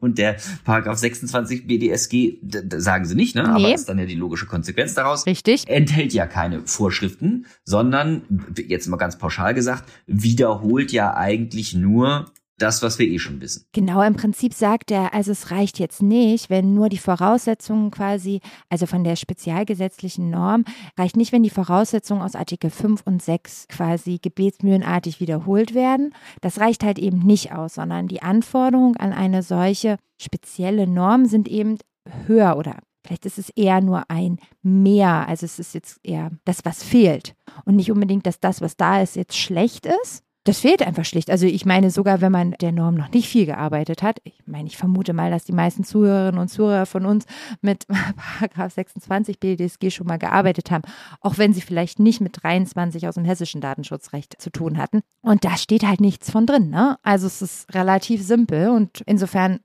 und 0.00 0.18
der 0.18 0.36
Paragraph 0.64 0.98
26 0.98 1.66
BDSG, 1.66 2.38
sagen 2.76 3.04
sie 3.06 3.14
nicht, 3.14 3.34
ne? 3.34 3.42
Nee. 3.42 3.48
Aber 3.48 3.74
ist 3.74 3.88
dann 3.88 3.98
ja 3.98 4.06
die 4.06 4.14
logische 4.14 4.46
Konsequenz 4.46 4.94
daraus. 4.94 5.26
Richtig. 5.26 5.64
Enthält 5.66 6.12
ja 6.12 6.26
keine 6.26 6.66
Vorschriften, 6.66 7.46
sondern, 7.64 8.22
jetzt 8.56 8.86
mal 8.86 8.96
ganz 8.96 9.18
pauschal 9.18 9.54
gesagt, 9.54 9.84
wiederholt 10.06 10.92
ja 10.92 11.14
eigentlich 11.14 11.74
nur 11.74 12.26
das, 12.58 12.82
was 12.82 12.98
wir 12.98 13.06
eh 13.06 13.18
schon 13.18 13.40
wissen. 13.40 13.66
Genau, 13.72 14.02
im 14.02 14.14
Prinzip 14.14 14.54
sagt 14.54 14.90
er, 14.90 15.12
also 15.14 15.32
es 15.32 15.50
reicht 15.50 15.78
jetzt 15.78 16.02
nicht, 16.02 16.48
wenn 16.50 16.74
nur 16.74 16.88
die 16.88 16.98
Voraussetzungen 16.98 17.90
quasi, 17.90 18.40
also 18.68 18.86
von 18.86 19.04
der 19.04 19.16
spezialgesetzlichen 19.16 20.30
Norm, 20.30 20.64
reicht 20.98 21.16
nicht, 21.16 21.32
wenn 21.32 21.42
die 21.42 21.50
Voraussetzungen 21.50 22.22
aus 22.22 22.34
Artikel 22.34 22.70
5 22.70 23.02
und 23.04 23.22
6 23.22 23.68
quasi 23.68 24.18
gebetsmühlenartig 24.20 25.20
wiederholt 25.20 25.74
werden. 25.74 26.14
Das 26.40 26.58
reicht 26.58 26.82
halt 26.82 26.98
eben 26.98 27.18
nicht 27.18 27.52
aus, 27.52 27.74
sondern 27.74 28.08
die 28.08 28.22
Anforderungen 28.22 28.96
an 28.96 29.12
eine 29.12 29.42
solche 29.42 29.98
spezielle 30.20 30.86
Norm 30.86 31.26
sind 31.26 31.48
eben 31.48 31.78
höher 32.26 32.56
oder 32.56 32.76
Vielleicht 33.06 33.24
ist 33.24 33.38
es 33.38 33.50
eher 33.50 33.80
nur 33.80 34.10
ein 34.10 34.38
Mehr. 34.62 35.28
Also 35.28 35.46
es 35.46 35.60
ist 35.60 35.74
jetzt 35.74 36.00
eher 36.02 36.32
das, 36.44 36.64
was 36.64 36.82
fehlt. 36.82 37.36
Und 37.64 37.76
nicht 37.76 37.92
unbedingt, 37.92 38.26
dass 38.26 38.40
das, 38.40 38.60
was 38.60 38.76
da 38.76 39.00
ist, 39.00 39.14
jetzt 39.14 39.36
schlecht 39.36 39.86
ist, 39.86 40.24
das 40.48 40.60
fehlt 40.60 40.82
einfach 40.82 41.04
schlicht. 41.04 41.30
Also 41.30 41.46
ich 41.46 41.66
meine, 41.66 41.90
sogar 41.90 42.20
wenn 42.20 42.30
man 42.30 42.52
der 42.60 42.70
Norm 42.70 42.94
noch 42.94 43.10
nicht 43.10 43.28
viel 43.28 43.46
gearbeitet 43.46 44.02
hat, 44.02 44.20
ich 44.22 44.40
meine, 44.46 44.68
ich 44.68 44.76
vermute 44.76 45.12
mal, 45.12 45.30
dass 45.30 45.44
die 45.44 45.52
meisten 45.52 45.82
Zuhörerinnen 45.82 46.40
und 46.40 46.48
Zuhörer 46.48 46.86
von 46.86 47.04
uns 47.04 47.26
mit 47.60 47.86
Paragraph 48.16 48.72
26 48.72 49.40
BDSG 49.40 49.90
schon 49.90 50.06
mal 50.06 50.18
gearbeitet 50.18 50.70
haben, 50.70 50.84
auch 51.20 51.38
wenn 51.38 51.52
sie 51.52 51.60
vielleicht 51.60 51.98
nicht 51.98 52.20
mit 52.20 52.42
23 52.42 53.08
aus 53.08 53.16
dem 53.16 53.24
hessischen 53.24 53.60
Datenschutzrecht 53.60 54.40
zu 54.40 54.50
tun 54.50 54.78
hatten. 54.78 55.02
Und 55.20 55.44
da 55.44 55.56
steht 55.56 55.84
halt 55.84 56.00
nichts 56.00 56.30
von 56.30 56.46
drin. 56.46 56.70
Ne? 56.70 56.96
Also 57.02 57.26
es 57.26 57.42
ist 57.42 57.74
relativ 57.74 58.22
simpel 58.22 58.68
und 58.68 59.02
insofern 59.06 59.60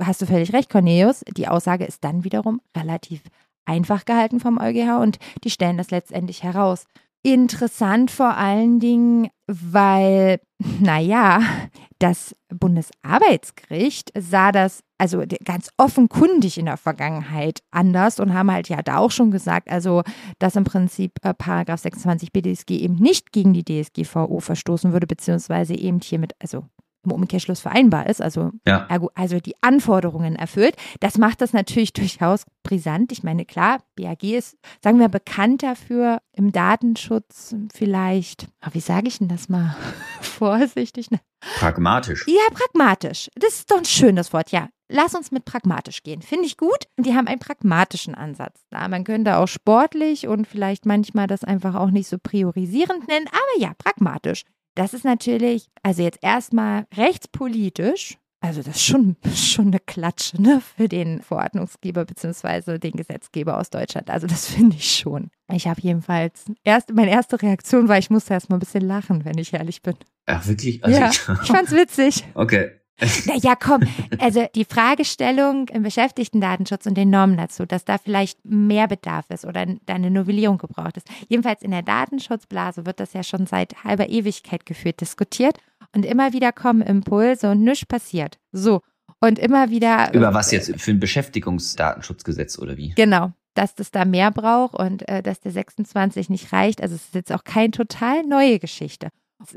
hast 0.00 0.20
du 0.20 0.26
völlig 0.26 0.52
recht, 0.52 0.70
Cornelius. 0.70 1.24
Die 1.36 1.46
Aussage 1.46 1.84
ist 1.84 2.02
dann 2.02 2.24
wiederum 2.24 2.60
relativ 2.76 3.22
einfach 3.66 4.04
gehalten 4.04 4.40
vom 4.40 4.58
EuGH 4.58 5.00
und 5.00 5.18
die 5.44 5.50
stellen 5.50 5.76
das 5.76 5.90
letztendlich 5.90 6.42
heraus. 6.42 6.86
Interessant 7.22 8.10
vor 8.10 8.36
allen 8.36 8.80
Dingen, 8.80 9.28
weil, 9.48 10.40
naja, 10.58 11.40
das 11.98 12.36
Bundesarbeitsgericht 12.50 14.12
sah 14.16 14.52
das 14.52 14.84
also 14.98 15.24
ganz 15.44 15.70
offenkundig 15.76 16.58
in 16.58 16.66
der 16.66 16.76
Vergangenheit 16.76 17.60
anders 17.70 18.20
und 18.20 18.34
haben 18.34 18.52
halt 18.52 18.68
ja 18.68 18.82
da 18.82 18.98
auch 18.98 19.10
schon 19.10 19.30
gesagt, 19.30 19.70
also 19.70 20.02
dass 20.38 20.56
im 20.56 20.64
Prinzip 20.64 21.12
äh, 21.22 21.32
Paragraph 21.34 21.80
26 21.80 22.32
BDSG 22.32 22.76
eben 22.76 22.96
nicht 22.96 23.32
gegen 23.32 23.54
die 23.54 23.64
DSGVO 23.64 24.40
verstoßen 24.40 24.92
würde, 24.92 25.06
beziehungsweise 25.06 25.74
eben 25.74 26.00
hiermit, 26.00 26.34
also 26.40 26.64
im 27.04 27.12
Umkehrschluss 27.12 27.60
vereinbar 27.60 28.06
ist, 28.08 28.20
also, 28.20 28.50
Ja. 28.66 28.86
also 29.14 29.40
die 29.40 29.54
Anforderungen 29.62 30.36
erfüllt. 30.36 30.76
Das 31.00 31.16
macht 31.18 31.40
das 31.40 31.52
natürlich 31.52 31.92
durchaus 31.94 32.44
brisant. 32.62 33.12
Ich 33.12 33.22
meine, 33.22 33.44
klar, 33.44 33.78
BAG 33.96 34.22
ist, 34.24 34.56
sagen 34.82 34.98
wir, 34.98 35.08
bekannt 35.08 35.62
dafür 35.62 36.18
im 36.32 36.52
Datenschutz 36.52 37.54
vielleicht, 37.72 38.46
ah, 38.60 38.68
wie 38.72 38.80
sage 38.80 39.08
ich 39.08 39.18
denn 39.18 39.28
das 39.28 39.48
mal 39.48 39.74
vorsichtig? 40.20 41.10
ne? 41.10 41.20
Pragmatisch. 41.58 42.26
Ja, 42.26 42.52
pragmatisch. 42.52 43.28
Das 43.36 43.54
ist 43.54 43.70
doch 43.70 43.78
ein 43.78 43.84
schönes 43.84 44.32
Wort, 44.32 44.50
ja. 44.50 44.68
Lass 44.90 45.14
uns 45.14 45.30
mit 45.30 45.44
pragmatisch 45.44 46.02
gehen. 46.02 46.22
Finde 46.22 46.46
ich 46.46 46.56
gut. 46.56 46.86
Und 46.96 47.04
die 47.06 47.14
haben 47.14 47.26
einen 47.28 47.38
pragmatischen 47.40 48.14
Ansatz 48.14 48.62
da. 48.70 48.88
Man 48.88 49.04
könnte 49.04 49.36
auch 49.36 49.46
sportlich 49.46 50.26
und 50.26 50.46
vielleicht 50.48 50.86
manchmal 50.86 51.26
das 51.26 51.44
einfach 51.44 51.74
auch 51.74 51.90
nicht 51.90 52.08
so 52.08 52.16
priorisierend 52.18 53.06
nennen, 53.06 53.26
aber 53.28 53.62
ja, 53.62 53.72
pragmatisch. 53.76 54.44
Das 54.78 54.94
ist 54.94 55.04
natürlich, 55.04 55.66
also 55.82 56.04
jetzt 56.04 56.20
erstmal 56.22 56.86
rechtspolitisch, 56.96 58.16
also 58.40 58.62
das 58.62 58.76
ist 58.76 58.84
schon, 58.84 59.16
schon 59.34 59.66
eine 59.66 59.80
Klatsche 59.80 60.40
ne, 60.40 60.62
für 60.76 60.88
den 60.88 61.20
Verordnungsgeber 61.20 62.04
bzw. 62.04 62.78
den 62.78 62.92
Gesetzgeber 62.92 63.58
aus 63.58 63.70
Deutschland. 63.70 64.08
Also 64.08 64.28
das 64.28 64.46
finde 64.54 64.76
ich 64.76 64.88
schon. 64.96 65.30
Ich 65.52 65.66
habe 65.66 65.80
jedenfalls, 65.80 66.44
erst, 66.62 66.94
meine 66.94 67.10
erste 67.10 67.42
Reaktion 67.42 67.88
war, 67.88 67.98
ich 67.98 68.08
musste 68.08 68.34
erst 68.34 68.50
mal 68.50 68.56
ein 68.56 68.60
bisschen 68.60 68.86
lachen, 68.86 69.24
wenn 69.24 69.36
ich 69.38 69.52
ehrlich 69.52 69.82
bin. 69.82 69.96
Ach, 70.26 70.46
wirklich? 70.46 70.80
Ja. 70.86 71.10
ich, 71.10 71.28
Ich 71.42 71.48
fand's 71.48 71.72
witzig. 71.72 72.24
okay. 72.34 72.77
Na 73.26 73.34
ja, 73.36 73.54
komm. 73.54 73.82
Also 74.18 74.46
die 74.54 74.64
Fragestellung 74.64 75.68
im 75.68 75.82
Beschäftigtendatenschutz 75.82 76.86
und 76.86 76.96
den 76.96 77.10
Normen 77.10 77.36
dazu, 77.36 77.64
dass 77.66 77.84
da 77.84 77.98
vielleicht 77.98 78.44
mehr 78.44 78.88
Bedarf 78.88 79.30
ist 79.30 79.44
oder 79.44 79.66
da 79.86 79.94
eine 79.94 80.10
Novellierung 80.10 80.58
gebraucht 80.58 80.96
ist. 80.96 81.08
Jedenfalls 81.28 81.62
in 81.62 81.70
der 81.70 81.82
Datenschutzblase 81.82 82.86
wird 82.86 83.00
das 83.00 83.12
ja 83.12 83.22
schon 83.22 83.46
seit 83.46 83.84
halber 83.84 84.08
Ewigkeit 84.08 84.66
geführt, 84.66 85.00
diskutiert 85.00 85.58
und 85.94 86.04
immer 86.04 86.32
wieder 86.32 86.52
kommen 86.52 86.82
Impulse 86.82 87.50
und 87.50 87.62
nichts 87.62 87.86
passiert. 87.86 88.38
So. 88.52 88.82
Und 89.20 89.38
immer 89.38 89.70
wieder. 89.70 90.12
Über 90.14 90.32
was 90.32 90.52
jetzt? 90.52 90.80
Für 90.80 90.92
ein 90.92 91.00
Beschäftigungsdatenschutzgesetz 91.00 92.58
oder 92.58 92.76
wie? 92.76 92.90
Genau. 92.90 93.32
Dass 93.54 93.74
das 93.74 93.90
da 93.90 94.04
mehr 94.04 94.30
braucht 94.30 94.74
und 94.74 95.08
äh, 95.08 95.22
dass 95.22 95.40
der 95.40 95.50
26 95.50 96.30
nicht 96.30 96.52
reicht. 96.52 96.80
Also 96.80 96.94
es 96.94 97.06
ist 97.06 97.14
jetzt 97.14 97.32
auch 97.32 97.42
keine 97.42 97.72
total 97.72 98.22
neue 98.22 98.60
Geschichte. 98.60 99.08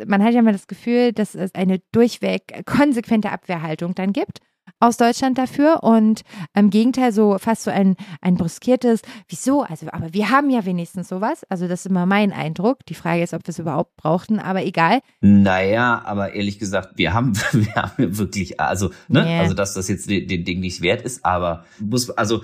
Man 0.05 0.23
hat 0.23 0.33
ja 0.33 0.41
mal 0.41 0.51
das 0.53 0.67
Gefühl, 0.67 1.11
dass 1.11 1.35
es 1.35 1.55
eine 1.55 1.79
durchweg 1.91 2.63
konsequente 2.65 3.31
Abwehrhaltung 3.31 3.95
dann 3.95 4.13
gibt 4.13 4.39
aus 4.79 4.97
Deutschland 4.97 5.37
dafür 5.37 5.83
und 5.83 6.21
im 6.55 6.69
Gegenteil 6.69 7.11
so 7.11 7.37
fast 7.37 7.63
so 7.63 7.71
ein, 7.71 7.95
ein 8.21 8.35
bruskiertes, 8.35 9.01
wieso? 9.27 9.61
Also, 9.63 9.87
aber 9.91 10.13
wir 10.13 10.29
haben 10.29 10.49
ja 10.49 10.65
wenigstens 10.65 11.07
sowas. 11.09 11.43
Also, 11.49 11.67
das 11.67 11.81
ist 11.81 11.85
immer 11.87 12.05
mein 12.05 12.31
Eindruck. 12.31 12.85
Die 12.87 12.95
Frage 12.95 13.21
ist, 13.21 13.33
ob 13.33 13.41
wir 13.45 13.49
es 13.49 13.59
überhaupt 13.59 13.95
brauchten, 13.95 14.39
aber 14.39 14.63
egal. 14.63 15.01
Naja, 15.21 16.01
aber 16.03 16.33
ehrlich 16.33 16.57
gesagt, 16.57 16.97
wir 16.97 17.13
haben, 17.13 17.35
wir 17.51 17.75
haben 17.75 18.17
wirklich, 18.17 18.59
also, 18.59 18.89
ne, 19.07 19.23
Nee. 19.23 19.39
also 19.39 19.53
dass 19.53 19.73
das 19.75 19.87
jetzt 19.87 20.09
den, 20.09 20.27
den 20.27 20.45
Ding 20.45 20.59
nicht 20.59 20.81
wert 20.81 21.03
ist, 21.03 21.23
aber 21.25 21.65
muss, 21.79 22.09
also 22.09 22.41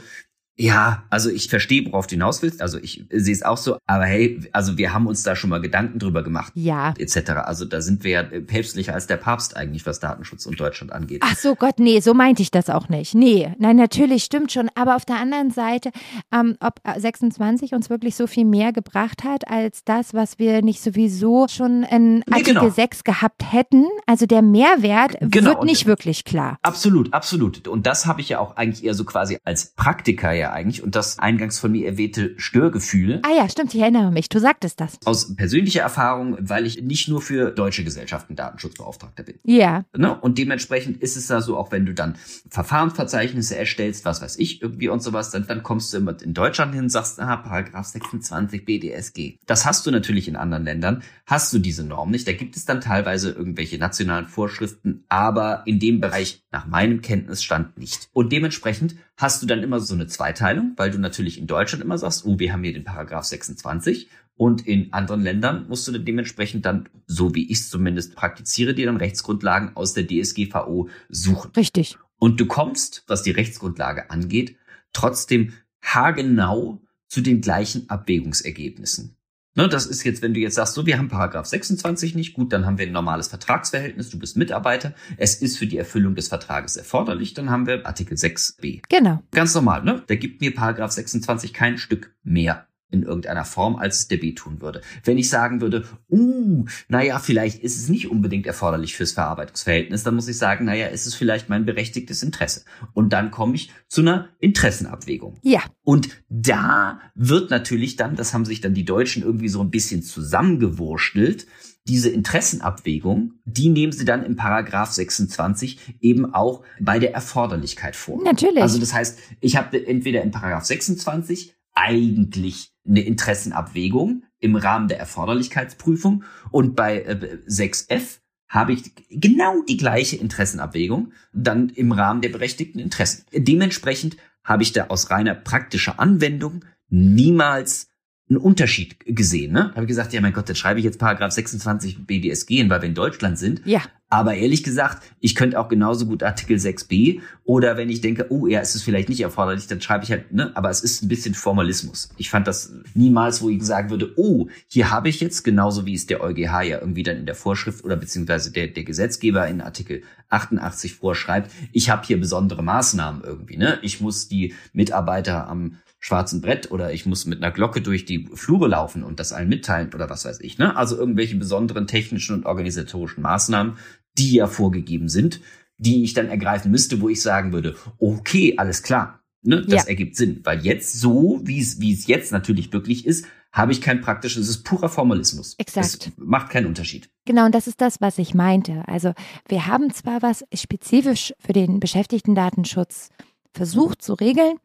ja, 0.60 1.04
also 1.12 1.30
ich 1.30 1.50
verstehe, 1.50 1.86
worauf 1.86 2.08
du 2.08 2.16
hinaus 2.16 2.42
willst. 2.42 2.62
Also 2.64 2.80
ich 2.80 3.06
sehe 3.12 3.34
es 3.34 3.44
auch 3.44 3.58
so, 3.58 3.78
aber 3.86 4.06
hey, 4.06 4.40
also 4.54 4.78
wir 4.78 4.92
haben 4.94 5.06
uns 5.06 5.22
da 5.22 5.36
schon 5.36 5.52
mal 5.52 5.62
Gedanken 5.62 6.00
drüber 6.00 6.24
gemacht, 6.24 6.52
Ja. 6.56 6.96
etc. 6.98 7.30
Also 7.46 7.64
da 7.66 7.80
sind 7.82 8.04
wir 8.04 8.12
ja 8.12 8.24
päpstlicher 8.24 8.94
als 8.96 9.06
der 9.06 9.18
Papst 9.18 9.56
eigentlich, 9.56 9.86
was 9.86 10.00
Datenschutz 10.00 10.48
und 10.48 10.60
Deutschland 10.60 10.92
angeht. 10.92 11.22
Ach 11.24 11.36
so, 11.38 11.54
Gott, 11.56 11.80
nee, 11.80 12.00
so 12.00 12.16
meinte 12.16 12.42
ich 12.42 12.50
das 12.50 12.70
auch 12.72 12.90
nicht. 12.90 13.14
Nee, 13.14 13.54
nein, 13.60 13.76
natürlich 13.76 14.24
stimmt 14.24 14.52
schon. 14.52 14.70
Aber 14.74 14.96
auf 14.96 15.06
der 15.06 15.18
anderen 15.18 15.52
Seite, 15.52 15.92
ähm, 16.34 16.58
ob 16.60 16.80
äh, 16.84 17.00
26 17.00 17.74
uns 17.74 17.92
wirklich 17.92 18.16
so 18.16 18.26
viel 18.26 18.46
mehr 18.46 18.74
gebracht 18.74 19.24
hat, 19.24 19.48
als 19.48 19.84
das, 19.84 20.16
was 20.16 20.40
wir 20.40 20.64
nicht 20.64 20.82
sowieso 20.82 21.48
schon 21.48 21.84
in 21.84 22.16
Nee, 22.18 22.24
Artikel 22.32 22.54
genau. 22.56 22.70
6 22.72 23.04
gehabt 23.04 23.52
hätten. 23.54 23.86
Also 24.08 24.26
der 24.26 24.42
Mehrwert 24.42 25.18
Genau, 25.22 25.50
wird 25.52 25.60
und- 25.60 25.66
nicht 25.68 25.86
wirklich 25.86 26.26
klar. 26.26 26.58
Absolut, 26.64 27.14
absolut. 27.14 27.68
Und 27.68 27.86
das 27.86 28.08
habe 28.08 28.22
ich 28.22 28.30
ja 28.30 28.40
auch 28.40 28.58
eigentlich 28.58 28.84
eher 28.84 28.96
so 28.96 29.04
quasi 29.06 29.38
als 29.44 29.68
Praktiker 29.76 30.32
ja 30.32 30.47
eigentlich 30.54 30.84
und 30.84 30.96
das 30.96 31.20
eingangs 31.20 31.60
von 31.60 31.72
mir 31.72 31.88
erwähnte 31.88 32.34
Störgefühl 32.38 33.22
Ah 33.24 33.36
ja, 33.36 33.50
stimmt, 33.50 33.74
ich 33.74 33.82
erinnere 33.82 34.12
mich. 34.12 34.30
Du 34.30 34.40
sagtest 34.40 34.80
das. 34.80 34.98
aus 35.06 35.36
persönlicher 35.36 35.82
Erfahrung, 35.82 36.38
weil 36.40 36.66
ich 36.66 36.82
nicht 36.82 37.08
nur 37.08 37.22
für 37.22 37.52
deutsche 37.52 37.84
Gesellschaften 37.84 38.36
Datenschutzbeauftragter 38.36 39.24
bin. 39.24 39.40
Ja, 39.44 39.86
Ne? 39.96 40.20
Und 40.20 40.38
dementsprechend 40.38 41.02
ist 41.02 41.18
es 41.18 41.28
da 41.28 41.42
so, 41.42 41.58
auch 41.58 41.72
wenn 41.72 41.86
du 41.86 41.94
dann 41.94 42.16
Verfahrensverzeichnisse 42.50 43.58
erstellst, 43.58 44.06
was 44.06 44.22
weiß 44.22 44.38
ich, 44.38 44.62
irgendwie 44.62 44.90
und 44.90 45.02
sowas, 45.02 45.32
dann, 45.32 45.48
dann 45.48 45.64
kommst 45.64 45.94
du 45.94 45.98
immer 45.98 46.22
in 46.22 46.34
Deutschland 46.34 46.74
hin 46.74 46.84
und 46.84 46.90
sagst, 46.90 47.20
ah, 47.20 47.38
Paragraph 47.38 47.86
26 47.86 48.66
BDSG. 48.66 49.38
Das 49.46 49.66
hast 49.66 49.86
du 49.86 49.92
natürlich 49.92 50.28
in 50.28 50.36
anderen 50.36 50.64
Ländern, 50.64 51.04
hast 51.26 51.54
du 51.54 51.60
diese 51.60 51.84
Norm 51.84 52.12
nicht. 52.12 52.28
Da 52.28 52.34
gibt 52.34 52.56
es 52.56 52.66
dann 52.66 52.82
teilweise 52.82 53.32
irgendwelche 53.32 53.78
nationalen 53.78 54.28
Vorschriften, 54.28 55.04
aber 55.10 55.64
in 55.66 55.80
dem 55.80 56.00
Bereich 56.00 56.44
nach 56.52 56.68
meinem 56.68 57.02
Kenntnisstand 57.02 57.78
nicht. 57.78 58.10
Und 58.14 58.32
dementsprechend 58.32 58.96
hast 59.18 59.42
du 59.42 59.48
dann 59.48 59.64
immer 59.64 59.80
so 59.80 59.96
eine 59.96 60.08
Zweiteilung, 60.08 60.74
weil 60.78 60.92
du 60.92 61.00
natürlich 61.00 61.40
in 61.40 61.48
Deutschland 61.48 61.84
immer 61.84 61.98
sagst, 61.98 62.26
oh, 62.26 62.40
wir 62.40 62.54
haben 62.54 62.64
hier 62.64 62.74
den 62.74 62.84
Paragraph 62.84 63.26
26 63.26 64.08
und 64.36 64.66
in 64.68 64.94
anderen 64.94 65.22
Ländern 65.22 65.68
musst 65.68 65.88
du 65.88 65.92
dann 65.92 66.06
dementsprechend 66.06 66.66
dann, 66.66 66.88
so 67.08 67.34
wie 67.34 67.52
ich 67.52 67.60
es 67.60 67.70
zumindest 67.70 68.16
praktiziere, 68.16 68.76
dir 68.76 68.86
dann 68.86 68.98
Rechtsgrundlagen 68.98 69.76
aus 69.76 69.94
der 69.94 70.08
DSGVO 70.08 70.90
suchen. 71.10 71.52
richtig. 71.58 71.98
Und 72.20 72.40
du 72.40 72.46
kommst, 72.46 73.04
was 73.08 73.24
die 73.24 73.32
Rechtsgrundlage 73.32 74.10
angeht, 74.10 74.56
trotzdem 74.94 75.54
haargenau 75.82 76.82
zu 77.08 77.22
den 77.22 77.42
gleichen 77.42 77.90
Abwägungsergebnissen. 77.90 79.17
Ne, 79.58 79.68
das 79.68 79.88
ist 79.88 80.04
jetzt, 80.04 80.22
wenn 80.22 80.36
du 80.36 80.40
jetzt 80.40 80.54
sagst, 80.54 80.76
so, 80.76 80.86
wir 80.86 81.00
haben 81.00 81.08
Paragraph 81.08 81.48
26 81.48 82.14
nicht, 82.14 82.36
gut, 82.36 82.54
dann 82.54 82.68
haben 82.68 82.78
wir 82.78 82.86
ein 82.86 82.92
normales 82.92 83.28
Vertragsverhältnis, 83.28 84.12
du 84.12 84.20
bist 84.20 84.38
Mitarbeiter, 84.38 84.94
es 85.18 85.42
ist 85.42 85.58
für 85.58 85.66
die 85.66 85.80
Erfüllung 85.80 86.14
des 86.14 86.28
Vertrages 86.28 86.78
erforderlich, 86.78 87.34
dann 87.34 87.50
haben 87.50 87.66
wir 87.66 87.84
Artikel 87.88 88.16
6b. 88.18 88.82
Genau. 88.88 89.24
Ganz 89.32 89.56
normal, 89.56 89.84
ne? 89.84 90.04
Da 90.06 90.16
gibt 90.16 90.42
mir 90.42 90.54
Paragraph 90.54 90.92
26 90.92 91.54
kein 91.54 91.80
Stück 91.80 92.14
mehr 92.24 92.67
in 92.90 93.04
irgendeiner 93.04 93.46
Form, 93.46 93.76
als 93.76 94.00
es 94.00 94.08
der 94.08 94.18
B 94.18 94.34
tun 94.34 94.62
würde. 94.62 94.82
Wenn 95.04 95.18
ich 95.18 95.30
sagen 95.30 95.62
würde, 95.62 95.86
uh, 96.10 96.66
naja, 96.88 97.20
vielleicht 97.20 97.62
ist 97.62 97.78
es 97.78 97.90
nicht 97.90 98.10
unbedingt 98.10 98.48
erforderlich 98.48 98.96
fürs 98.96 99.12
Verarbeitungsverhältnis, 99.12 100.04
dann 100.04 100.16
muss 100.16 100.28
ich 100.28 100.38
sagen, 100.38 100.66
naja, 100.66 100.88
ist 100.88 101.06
es 101.06 101.16
vielleicht 101.16 101.50
mein 101.50 101.66
berechtigtes 101.66 102.24
Interesse. 102.24 102.64
Und 102.94 103.12
dann 103.12 103.32
komme 103.32 103.56
ich 103.56 103.72
zu 103.88 104.02
einer 104.02 104.30
Interessenabwägung. 104.40 105.40
Ja, 105.44 105.62
Und 105.84 106.10
da 106.30 107.02
wird 107.16 107.50
natürlich 107.50 107.98
dann, 107.98 108.16
das 108.16 108.34
haben 108.34 108.46
sich 108.46 108.62
dann 108.62 108.74
die 108.74 108.86
Deutschen 108.86 109.24
irgendwie 109.24 109.50
so 109.50 109.62
ein 109.62 109.72
bisschen 109.72 110.02
zusammengewurstelt, 110.02 111.46
diese 111.88 112.10
Interessenabwägung, 112.10 113.34
die 113.46 113.70
nehmen 113.70 113.94
sie 113.94 114.04
dann 114.04 114.26
im 114.26 114.36
Paragraph 114.36 114.92
26 114.92 115.98
eben 116.02 116.34
auch 116.34 116.64
bei 116.82 117.00
der 117.00 117.14
Erforderlichkeit 117.14 117.96
vor. 117.96 118.22
Natürlich. 118.24 118.62
Also 118.62 118.80
das 118.80 118.94
heißt, 118.94 119.20
ich 119.40 119.56
habe 119.56 119.86
entweder 119.88 120.22
in 120.22 120.32
Paragraph 120.32 120.66
26 120.66 121.56
eigentlich 121.78 122.74
eine 122.88 123.02
Interessenabwägung 123.02 124.24
im 124.40 124.56
Rahmen 124.56 124.88
der 124.88 125.00
Erforderlichkeitsprüfung 125.00 126.24
und 126.52 126.76
bei 126.76 127.02
äh, 127.02 127.40
6f 127.48 128.20
habe 128.50 128.74
ich 128.74 128.92
genau 129.10 129.62
die 129.68 129.78
gleiche 129.78 130.16
Interessenabwägung 130.16 131.12
dann 131.34 131.70
im 131.70 131.92
Rahmen 131.92 132.22
der 132.22 132.30
berechtigten 132.30 132.80
Interessen. 132.80 133.26
Dementsprechend 133.32 134.18
habe 134.44 134.64
ich 134.64 134.72
da 134.72 134.88
aus 134.88 135.12
reiner 135.12 135.36
praktischer 135.36 136.00
Anwendung 136.00 136.66
niemals 136.90 137.90
einen 138.30 138.38
Unterschied 138.38 138.98
gesehen. 139.06 139.54
Ne? 139.54 139.72
Habe 139.72 139.84
ich 139.84 139.88
gesagt, 139.88 140.14
ja 140.14 140.22
mein 140.22 140.34
Gott, 140.34 140.50
dann 140.50 140.56
schreibe 140.56 140.80
ich 140.80 140.86
jetzt 140.86 141.00
Paragraph 141.00 141.32
26 141.32 142.06
BDSG 142.06 142.70
weil 142.70 142.82
wir 142.82 142.90
in 142.90 142.96
Deutschland 142.96 143.38
sind. 143.38 143.62
ja. 143.66 143.82
Aber 144.10 144.36
ehrlich 144.36 144.64
gesagt, 144.64 145.04
ich 145.20 145.36
könnte 145.36 145.60
auch 145.60 145.68
genauso 145.68 146.06
gut 146.06 146.24
Artikel 146.24 146.56
6b 146.56 147.20
oder 147.44 147.76
wenn 147.76 147.90
ich 147.90 148.00
denke, 148.00 148.28
oh 148.30 148.48
ja, 148.48 148.62
ist 148.62 148.74
es 148.74 148.82
vielleicht 148.82 149.10
nicht 149.10 149.20
erforderlich, 149.20 149.68
dann 149.68 149.82
schreibe 149.82 150.06
ich 150.06 150.12
halt, 150.12 150.32
ne, 150.32 150.56
aber 150.56 150.70
es 150.70 150.80
ist 150.80 151.04
ein 151.04 151.10
bisschen 151.10 151.34
Formalismus. 151.34 152.10
Ich 152.16 152.30
fand 152.30 152.48
das 152.48 152.72
niemals, 152.94 153.42
wo 153.42 153.50
ich 153.50 153.62
sagen 153.64 153.90
würde, 153.90 154.14
oh, 154.16 154.48
hier 154.68 154.92
habe 154.92 155.10
ich 155.10 155.20
jetzt, 155.20 155.44
genauso 155.44 155.86
wie 155.86 155.94
es 155.94 156.08
der 156.08 156.22
EuGH 156.22 156.62
ja 156.62 156.80
irgendwie 156.80 157.04
dann 157.04 157.18
in 157.18 157.26
der 157.26 157.36
Vorschrift 157.36 157.84
oder 157.84 157.98
beziehungsweise 157.98 158.54
der, 158.54 158.68
der 158.68 158.86
Gesetzgeber 158.86 159.46
in 159.46 159.60
Artikel 159.60 160.04
88 160.30 160.96
vorschreibt, 160.96 161.52
ich 161.74 161.90
habe 161.90 162.08
hier 162.08 162.18
besondere 162.18 162.64
Maßnahmen 162.64 163.24
irgendwie, 163.26 163.58
ne? 163.58 163.80
Ich 163.82 164.00
muss 164.00 164.30
die 164.30 164.56
Mitarbeiter 164.72 165.50
am 165.50 165.80
schwarzen 166.08 166.40
Brett 166.40 166.72
oder 166.72 166.94
ich 166.94 167.06
muss 167.06 167.26
mit 167.26 167.44
einer 167.44 167.52
Glocke 167.52 167.82
durch 167.82 168.06
die 168.06 168.30
Flure 168.34 168.70
laufen 168.70 169.04
und 169.04 169.20
das 169.20 169.34
allen 169.34 169.50
mitteilen 169.50 169.94
oder 169.94 170.10
was 170.10 170.24
weiß 170.24 170.40
ich, 170.40 170.58
ne? 170.58 170.74
Also 170.78 170.98
irgendwelche 170.98 171.36
besonderen 171.36 171.86
technischen 171.86 172.34
und 172.34 172.46
organisatorischen 172.46 173.22
Maßnahmen, 173.22 173.78
die 174.18 174.36
ja 174.36 174.48
vorgegeben 174.48 175.10
sind, 175.10 175.42
die 175.78 176.06
ich 176.06 176.14
dann 176.14 176.30
ergreifen 176.30 176.72
müsste, 176.72 177.02
wo 177.02 177.10
ich 177.10 177.22
sagen 177.22 177.52
würde, 177.52 177.76
okay, 178.00 178.54
alles 178.56 178.84
klar, 178.84 179.20
ne, 179.42 179.62
das 179.64 179.84
Ja. 179.84 179.90
ergibt 179.90 180.16
Sinn, 180.16 180.40
weil 180.46 180.66
jetzt 180.66 180.94
so, 180.98 181.42
wie 181.44 181.60
es 181.60 181.82
wie 181.82 181.92
es 181.92 182.08
jetzt 182.08 182.32
natürlich 182.32 182.72
wirklich 182.72 183.06
ist, 183.06 183.26
habe 183.52 183.74
ich 183.74 183.82
kein 183.82 184.00
praktisches, 184.00 184.44
es 184.44 184.50
ist 184.50 184.64
purer 184.64 184.88
Formalismus. 184.88 185.56
Exakt. 185.58 185.88
Es 186.08 186.12
macht 186.16 186.50
keinen 186.52 186.68
Unterschied. 186.68 187.10
Genau, 187.26 187.46
und 187.46 187.54
das 187.54 187.68
ist 187.68 187.82
das, 187.82 188.00
was 188.00 188.18
ich 188.18 188.34
meinte. 188.34 188.84
Also 188.88 189.14
wir 189.50 189.68
haben 189.68 189.92
zwar 189.94 190.22
was 190.22 190.46
spezifisch 190.54 191.34
für 191.40 191.54
den 191.54 191.82
Beschäftigtendatenschutz 191.82 193.10
versucht 193.54 194.02
zu 194.02 194.14
regeln, 194.14 194.58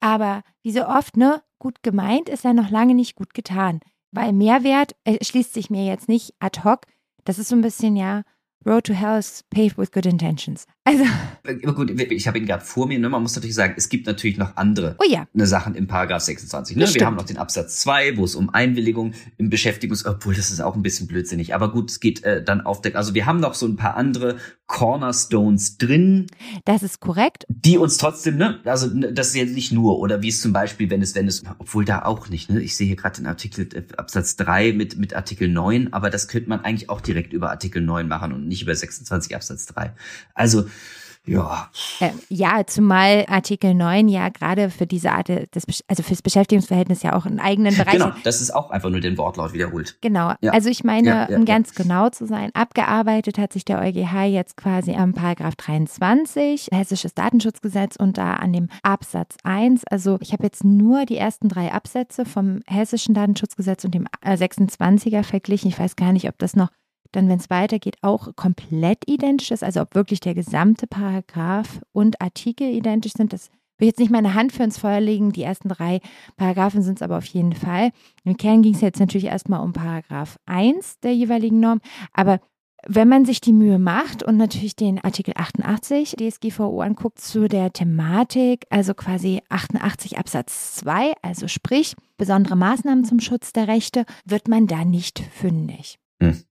aber 0.00 0.42
wie 0.62 0.72
so 0.72 0.86
oft, 0.86 1.16
ne, 1.16 1.42
gut 1.58 1.82
gemeint 1.82 2.28
ist 2.28 2.44
ja 2.44 2.52
noch 2.52 2.70
lange 2.70 2.94
nicht 2.94 3.16
gut 3.16 3.34
getan. 3.34 3.80
Weil 4.12 4.32
Mehrwert 4.32 4.96
schließt 5.22 5.54
sich 5.54 5.70
mir 5.70 5.84
jetzt 5.84 6.08
nicht 6.08 6.34
ad 6.40 6.62
hoc. 6.64 6.86
Das 7.24 7.38
ist 7.38 7.48
so 7.48 7.56
ein 7.56 7.60
bisschen, 7.60 7.96
ja, 7.96 8.22
Road 8.66 8.84
to 8.84 8.92
Hell 8.92 9.18
is 9.18 9.42
paved 9.50 9.78
with 9.78 9.90
good 9.90 10.04
intentions. 10.04 10.66
Also. 10.84 11.04
Äh, 11.44 11.54
gut, 11.54 11.90
ich 11.90 12.28
habe 12.28 12.38
ihn 12.38 12.44
gerade 12.44 12.62
vor 12.62 12.86
mir, 12.86 12.98
ne? 12.98 13.08
Man 13.08 13.22
muss 13.22 13.34
natürlich 13.34 13.54
sagen, 13.54 13.74
es 13.78 13.88
gibt 13.88 14.06
natürlich 14.06 14.36
noch 14.36 14.56
andere 14.56 14.96
oh 14.98 15.04
ja. 15.08 15.26
ne, 15.32 15.46
Sachen 15.46 15.74
im 15.74 15.86
Paragraph 15.86 16.22
26. 16.22 16.76
Ne? 16.76 16.86
Wir 16.92 17.06
haben 17.06 17.16
noch 17.16 17.24
den 17.24 17.38
Absatz 17.38 17.80
2, 17.80 18.18
wo 18.18 18.24
es 18.24 18.34
um 18.34 18.50
Einwilligung 18.50 19.14
im 19.38 19.48
Beschäftigungs, 19.48 20.04
obwohl 20.04 20.34
das 20.34 20.50
ist 20.50 20.60
auch 20.60 20.76
ein 20.76 20.82
bisschen 20.82 21.06
blödsinnig, 21.06 21.54
aber 21.54 21.72
gut, 21.72 21.90
es 21.90 22.00
geht 22.00 22.22
äh, 22.24 22.44
dann 22.44 22.60
auf 22.60 22.82
der, 22.82 22.96
also 22.96 23.14
wir 23.14 23.24
haben 23.24 23.40
noch 23.40 23.54
so 23.54 23.66
ein 23.66 23.76
paar 23.76 23.96
andere 23.96 24.36
Cornerstones 24.70 25.78
drin. 25.78 26.28
Das 26.64 26.84
ist 26.84 27.00
korrekt. 27.00 27.44
Die 27.48 27.76
uns 27.76 27.98
trotzdem, 27.98 28.36
ne, 28.36 28.60
also 28.64 28.86
ne, 28.86 29.12
das 29.12 29.28
ist 29.28 29.34
jetzt 29.34 29.54
nicht 29.54 29.72
nur, 29.72 29.98
oder 29.98 30.22
wie 30.22 30.28
es 30.28 30.40
zum 30.40 30.52
Beispiel, 30.52 30.88
wenn 30.90 31.02
es, 31.02 31.16
wenn 31.16 31.26
es, 31.26 31.42
obwohl 31.58 31.84
da 31.84 32.04
auch 32.04 32.28
nicht, 32.28 32.50
ne, 32.50 32.60
ich 32.60 32.76
sehe 32.76 32.86
hier 32.86 32.94
gerade 32.94 33.16
den 33.16 33.26
Artikel 33.26 33.68
äh, 33.74 33.82
Absatz 33.96 34.36
3 34.36 34.72
mit, 34.72 34.96
mit 34.96 35.14
Artikel 35.14 35.48
9, 35.48 35.92
aber 35.92 36.08
das 36.08 36.28
könnte 36.28 36.48
man 36.48 36.60
eigentlich 36.60 36.88
auch 36.88 37.00
direkt 37.00 37.32
über 37.32 37.50
Artikel 37.50 37.82
9 37.82 38.06
machen 38.06 38.32
und 38.32 38.46
nicht 38.46 38.62
über 38.62 38.74
26 38.74 39.34
Absatz 39.34 39.66
3. 39.66 39.92
Also 40.34 40.66
ja. 41.26 41.70
Äh, 42.00 42.10
ja, 42.28 42.66
zumal 42.66 43.26
Artikel 43.28 43.74
9 43.74 44.08
ja 44.08 44.30
gerade 44.30 44.70
für 44.70 44.86
diese 44.86 45.12
Art 45.12 45.28
des, 45.28 45.64
also 45.86 46.02
fürs 46.02 46.22
Beschäftigungsverhältnis 46.22 47.02
ja 47.02 47.14
auch 47.14 47.26
einen 47.26 47.40
eigenen 47.40 47.76
Bereich. 47.76 47.92
Genau, 47.92 48.12
das 48.24 48.40
ist 48.40 48.50
auch 48.54 48.70
einfach 48.70 48.88
nur 48.88 49.00
den 49.00 49.18
Wortlaut 49.18 49.52
wiederholt. 49.52 49.98
Genau. 50.00 50.32
Ja. 50.40 50.52
Also 50.52 50.70
ich 50.70 50.82
meine, 50.82 51.08
ja, 51.08 51.30
ja, 51.30 51.36
um 51.36 51.44
ganz 51.44 51.74
genau 51.74 52.08
zu 52.08 52.26
sein, 52.26 52.50
abgearbeitet 52.54 53.38
hat 53.38 53.52
sich 53.52 53.64
der 53.64 53.80
EuGH 53.80 54.24
jetzt 54.24 54.56
quasi 54.56 54.94
am 54.94 55.12
Paragraph 55.12 55.56
23, 55.56 56.68
Hessisches 56.72 57.14
Datenschutzgesetz 57.14 57.96
und 57.96 58.16
da 58.16 58.34
an 58.34 58.52
dem 58.52 58.68
Absatz 58.82 59.36
1. 59.44 59.84
Also 59.84 60.16
ich 60.20 60.32
habe 60.32 60.44
jetzt 60.44 60.64
nur 60.64 61.04
die 61.04 61.18
ersten 61.18 61.48
drei 61.48 61.72
Absätze 61.72 62.24
vom 62.24 62.60
Hessischen 62.66 63.14
Datenschutzgesetz 63.14 63.84
und 63.84 63.94
dem 63.94 64.06
26er 64.24 65.18
äh, 65.18 65.22
verglichen. 65.22 65.68
Ich 65.68 65.78
weiß 65.78 65.96
gar 65.96 66.12
nicht, 66.12 66.28
ob 66.28 66.38
das 66.38 66.56
noch 66.56 66.70
dann, 67.12 67.28
wenn 67.28 67.38
es 67.38 67.50
weitergeht, 67.50 67.96
auch 68.02 68.34
komplett 68.36 68.98
identisch 69.06 69.50
ist, 69.50 69.64
also 69.64 69.80
ob 69.80 69.94
wirklich 69.94 70.20
der 70.20 70.34
gesamte 70.34 70.86
Paragraph 70.86 71.80
und 71.92 72.20
Artikel 72.20 72.68
identisch 72.68 73.12
sind, 73.12 73.32
das 73.32 73.48
will 73.78 73.86
ich 73.86 73.92
jetzt 73.92 74.00
nicht 74.00 74.12
meine 74.12 74.34
Hand 74.34 74.52
für 74.52 74.62
ins 74.62 74.78
Feuer 74.78 75.00
legen. 75.00 75.32
Die 75.32 75.42
ersten 75.42 75.68
drei 75.68 76.00
Paragraphen 76.36 76.82
sind 76.82 76.98
es 76.98 77.02
aber 77.02 77.16
auf 77.16 77.24
jeden 77.24 77.54
Fall. 77.54 77.90
Im 78.24 78.36
Kern 78.36 78.62
ging 78.62 78.74
es 78.74 78.82
jetzt 78.82 79.00
natürlich 79.00 79.26
erstmal 79.26 79.60
um 79.60 79.72
Paragraph 79.72 80.38
1 80.46 81.00
der 81.00 81.14
jeweiligen 81.14 81.60
Norm, 81.60 81.80
aber 82.12 82.40
wenn 82.86 83.08
man 83.08 83.26
sich 83.26 83.40
die 83.40 83.52
Mühe 83.52 83.78
macht 83.78 84.22
und 84.22 84.36
natürlich 84.36 84.74
den 84.74 85.02
Artikel 85.04 85.34
88 85.36 86.16
DSGVO 86.16 86.80
anguckt 86.80 87.20
zu 87.20 87.48
der 87.48 87.72
Thematik, 87.72 88.66
also 88.70 88.94
quasi 88.94 89.42
88 89.50 90.18
Absatz 90.18 90.76
2, 90.76 91.12
also 91.22 91.46
sprich 91.46 91.94
besondere 92.16 92.56
Maßnahmen 92.56 93.04
zum 93.04 93.20
Schutz 93.20 93.52
der 93.52 93.68
Rechte, 93.68 94.04
wird 94.24 94.48
man 94.48 94.66
da 94.66 94.84
nicht 94.84 95.18
fündig. 95.18 95.98
Hm. 96.22 96.42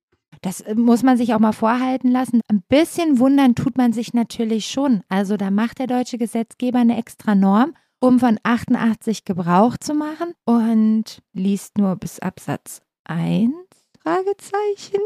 Das 0.42 0.62
äh, 0.62 0.76
muss 0.76 1.04
man 1.04 1.18
sich 1.18 1.34
auch 1.34 1.40
mal 1.40 1.52
vorhalten 1.52 2.10
lassen. 2.10 2.42
Ein 2.48 2.64
bisschen 2.68 3.20
wundern 3.20 3.56
tut 3.56 3.78
man 3.78 3.94
sich 3.94 4.14
natürlich 4.14 4.68
schon. 4.68 5.04
Also 5.10 5.38
da 5.38 5.52
macht 5.52 5.80
der 5.80 5.88
deutsche 5.88 6.18
Gesetzgeber 6.18 6.80
eine 6.80 6.98
extra 6.98 7.36
Norm, 7.36 7.74
um 8.00 8.20
von 8.20 8.40
88 8.44 9.26
Gebrauch 9.26 9.78
zu 9.78 9.94
machen 9.94 10.34
und 10.46 11.22
liest 11.34 11.78
nur 11.78 11.96
bis 11.96 12.20
Absatz 12.20 12.82
1. 13.06 13.52
Fragezeichen. 14.04 15.02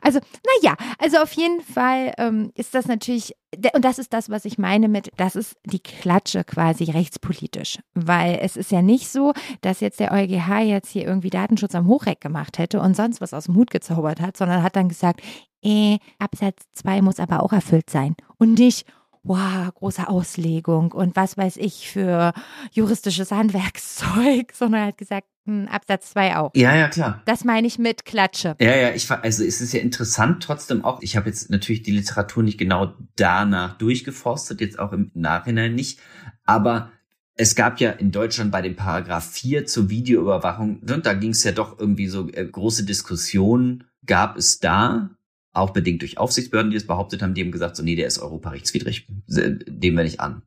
Also, 0.00 0.20
naja, 0.62 0.76
also 0.98 1.18
auf 1.18 1.32
jeden 1.32 1.60
Fall 1.60 2.12
ähm, 2.18 2.52
ist 2.54 2.74
das 2.74 2.86
natürlich, 2.86 3.34
und 3.74 3.84
das 3.84 3.98
ist 3.98 4.12
das, 4.12 4.30
was 4.30 4.44
ich 4.44 4.58
meine 4.58 4.88
mit, 4.88 5.10
das 5.16 5.34
ist 5.34 5.56
die 5.64 5.82
Klatsche 5.82 6.44
quasi 6.44 6.84
rechtspolitisch. 6.84 7.78
Weil 7.94 8.38
es 8.40 8.56
ist 8.56 8.70
ja 8.70 8.82
nicht 8.82 9.08
so, 9.08 9.32
dass 9.60 9.80
jetzt 9.80 10.00
der 10.00 10.12
EuGH 10.12 10.60
jetzt 10.60 10.90
hier 10.90 11.04
irgendwie 11.04 11.30
Datenschutz 11.30 11.74
am 11.74 11.88
Hochreck 11.88 12.20
gemacht 12.20 12.58
hätte 12.58 12.80
und 12.80 12.94
sonst 12.94 13.20
was 13.20 13.34
aus 13.34 13.46
dem 13.46 13.56
Hut 13.56 13.70
gezaubert 13.70 14.20
hat, 14.20 14.36
sondern 14.36 14.62
hat 14.62 14.76
dann 14.76 14.88
gesagt, 14.88 15.20
eh, 15.62 15.98
Absatz 16.18 16.64
2 16.74 17.02
muss 17.02 17.20
aber 17.20 17.42
auch 17.42 17.52
erfüllt 17.52 17.90
sein. 17.90 18.14
Und 18.38 18.58
nicht, 18.58 18.86
wow, 19.22 19.72
große 19.74 20.08
Auslegung 20.08 20.92
und 20.92 21.16
was 21.16 21.36
weiß 21.36 21.56
ich 21.56 21.90
für 21.90 22.32
juristisches 22.72 23.30
Handwerkszeug, 23.30 24.52
sondern 24.54 24.86
hat 24.86 24.98
gesagt, 24.98 25.26
hm, 25.44 25.68
Absatz 25.68 26.10
2 26.10 26.36
auch. 26.36 26.50
Ja, 26.54 26.74
ja, 26.74 26.88
klar. 26.88 27.22
Das 27.24 27.44
meine 27.44 27.66
ich 27.66 27.78
mit 27.78 28.04
Klatsche. 28.04 28.56
Ja, 28.60 28.76
ja, 28.76 28.90
ich 28.94 29.10
also 29.10 29.44
es 29.44 29.60
ist 29.60 29.72
ja 29.72 29.80
interessant 29.80 30.42
trotzdem 30.42 30.84
auch, 30.84 31.02
ich 31.02 31.16
habe 31.16 31.28
jetzt 31.28 31.50
natürlich 31.50 31.82
die 31.82 31.92
Literatur 31.92 32.42
nicht 32.42 32.58
genau 32.58 32.94
danach 33.16 33.78
durchgeforstet, 33.78 34.60
jetzt 34.60 34.78
auch 34.78 34.92
im 34.92 35.10
Nachhinein 35.14 35.74
nicht, 35.74 36.00
aber 36.44 36.90
es 37.34 37.54
gab 37.54 37.80
ja 37.80 37.90
in 37.92 38.10
Deutschland 38.10 38.50
bei 38.50 38.62
dem 38.62 38.76
Paragraph 38.76 39.30
4 39.30 39.64
zur 39.64 39.88
Videoüberwachung, 39.88 40.84
ne, 40.84 40.98
da 40.98 41.14
ging 41.14 41.30
es 41.30 41.44
ja 41.44 41.52
doch 41.52 41.78
irgendwie 41.78 42.08
so 42.08 42.28
äh, 42.28 42.44
große 42.44 42.84
Diskussionen 42.84 43.84
gab 44.04 44.36
es 44.36 44.58
da 44.58 45.10
auch 45.52 45.70
bedingt 45.70 46.02
durch 46.02 46.18
Aufsichtsbehörden, 46.18 46.70
die 46.70 46.76
es 46.76 46.86
behauptet 46.86 47.22
haben, 47.22 47.34
die 47.34 47.42
haben 47.42 47.52
gesagt, 47.52 47.76
so 47.76 47.82
nee, 47.82 47.96
der 47.96 48.06
ist 48.06 48.18
europarechtswidrig, 48.18 49.06
dem 49.26 49.96
wir 49.96 50.04
nicht 50.04 50.20
an. 50.20 50.42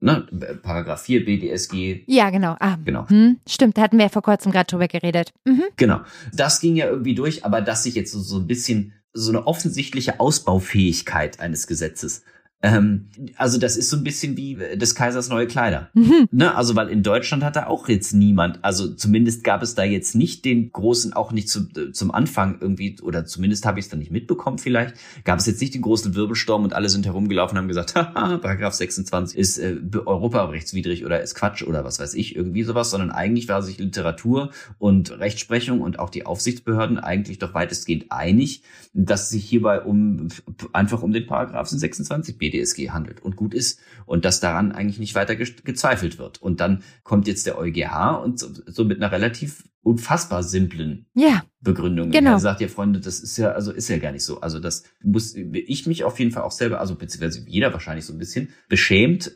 Ne? 0.00 0.26
Paragraph 0.62 1.02
4 1.02 1.24
BDSG. 1.24 2.02
Ja, 2.06 2.30
genau. 2.30 2.56
Ah, 2.58 2.76
genau. 2.84 3.08
Hm, 3.08 3.38
stimmt, 3.48 3.78
da 3.78 3.82
hatten 3.82 3.98
wir 3.98 4.06
ja 4.06 4.08
vor 4.08 4.22
kurzem 4.22 4.50
gerade 4.50 4.66
drüber 4.66 4.88
geredet. 4.88 5.32
Mhm. 5.44 5.62
Genau. 5.76 6.00
Das 6.32 6.60
ging 6.60 6.74
ja 6.74 6.86
irgendwie 6.86 7.14
durch, 7.14 7.44
aber 7.44 7.60
dass 7.60 7.84
sich 7.84 7.94
jetzt 7.94 8.10
so, 8.10 8.20
so 8.20 8.38
ein 8.38 8.48
bisschen 8.48 8.94
so 9.12 9.30
eine 9.30 9.46
offensichtliche 9.46 10.18
Ausbaufähigkeit 10.18 11.38
eines 11.38 11.68
Gesetzes 11.68 12.24
ähm, 12.62 13.08
also 13.36 13.58
das 13.58 13.76
ist 13.76 13.90
so 13.90 13.96
ein 13.96 14.04
bisschen 14.04 14.36
wie 14.36 14.54
äh, 14.54 14.76
des 14.76 14.94
Kaisers 14.94 15.28
neue 15.28 15.48
Kleider. 15.48 15.90
Mhm. 15.94 16.28
Ne? 16.30 16.54
Also 16.54 16.76
weil 16.76 16.88
in 16.88 17.02
Deutschland 17.02 17.42
hat 17.42 17.56
da 17.56 17.66
auch 17.66 17.88
jetzt 17.88 18.14
niemand, 18.14 18.64
also 18.64 18.94
zumindest 18.94 19.42
gab 19.42 19.62
es 19.62 19.74
da 19.74 19.82
jetzt 19.82 20.14
nicht 20.14 20.44
den 20.44 20.70
großen, 20.70 21.12
auch 21.12 21.32
nicht 21.32 21.48
zu, 21.48 21.68
äh, 21.76 21.90
zum 21.90 22.12
Anfang 22.12 22.58
irgendwie, 22.60 23.00
oder 23.02 23.26
zumindest 23.26 23.66
habe 23.66 23.80
ich 23.80 23.86
es 23.86 23.90
dann 23.90 23.98
nicht 23.98 24.12
mitbekommen 24.12 24.58
vielleicht, 24.58 24.94
gab 25.24 25.40
es 25.40 25.46
jetzt 25.46 25.60
nicht 25.60 25.74
den 25.74 25.82
großen 25.82 26.14
Wirbelsturm 26.14 26.62
und 26.62 26.72
alle 26.72 26.88
sind 26.88 27.04
herumgelaufen 27.04 27.56
und 27.56 27.62
haben 27.62 27.68
gesagt, 27.68 27.94
haha, 27.96 28.38
Paragraph 28.38 28.74
26 28.74 29.36
ist 29.36 29.58
äh, 29.58 29.76
europarechtswidrig 29.94 31.04
oder 31.04 31.20
ist 31.20 31.34
Quatsch 31.34 31.64
oder 31.64 31.84
was 31.84 31.98
weiß 31.98 32.14
ich, 32.14 32.36
irgendwie 32.36 32.62
sowas, 32.62 32.90
sondern 32.90 33.10
eigentlich 33.10 33.48
war 33.48 33.62
sich 33.62 33.78
Literatur 33.78 34.52
und 34.78 35.18
Rechtsprechung 35.18 35.80
und 35.80 35.98
auch 35.98 36.10
die 36.10 36.26
Aufsichtsbehörden 36.26 36.98
eigentlich 36.98 37.40
doch 37.40 37.54
weitestgehend 37.54 38.12
einig, 38.12 38.62
dass 38.94 39.22
es 39.22 39.30
sich 39.30 39.44
hierbei 39.48 39.80
um 39.80 40.28
einfach 40.72 41.02
um 41.02 41.12
den 41.12 41.26
Paragraphen 41.26 41.76
26 41.76 42.38
b 42.38 42.51
DSG 42.52 42.90
handelt 42.90 43.22
und 43.22 43.36
gut 43.36 43.54
ist 43.54 43.80
und 44.06 44.24
dass 44.24 44.40
daran 44.40 44.72
eigentlich 44.72 44.98
nicht 44.98 45.14
weiter 45.14 45.36
ge 45.36 45.48
gezweifelt 45.64 46.18
wird. 46.18 46.40
Und 46.40 46.60
dann 46.60 46.82
kommt 47.02 47.26
jetzt 47.26 47.46
der 47.46 47.58
EuGH 47.58 48.22
und 48.22 48.38
so, 48.38 48.48
so 48.66 48.84
mit 48.84 48.98
einer 48.98 49.10
relativ 49.10 49.64
unfassbar 49.82 50.42
simplen 50.42 51.06
ja, 51.14 51.42
Begründung. 51.60 52.10
Genau. 52.10 52.32
Er 52.32 52.38
sagt 52.38 52.60
ja, 52.60 52.68
Freunde, 52.68 53.00
das 53.00 53.20
ist 53.20 53.36
ja, 53.36 53.50
also 53.50 53.72
ist 53.72 53.88
ja 53.88 53.98
gar 53.98 54.12
nicht 54.12 54.24
so. 54.24 54.40
Also 54.40 54.60
das 54.60 54.84
muss 55.02 55.34
ich 55.34 55.86
mich 55.86 56.04
auf 56.04 56.18
jeden 56.18 56.30
Fall 56.30 56.44
auch 56.44 56.52
selber, 56.52 56.80
also 56.80 56.94
beziehungsweise 56.94 57.44
jeder 57.48 57.72
wahrscheinlich 57.72 58.04
so 58.04 58.12
ein 58.12 58.18
bisschen 58.18 58.50
beschämt, 58.68 59.34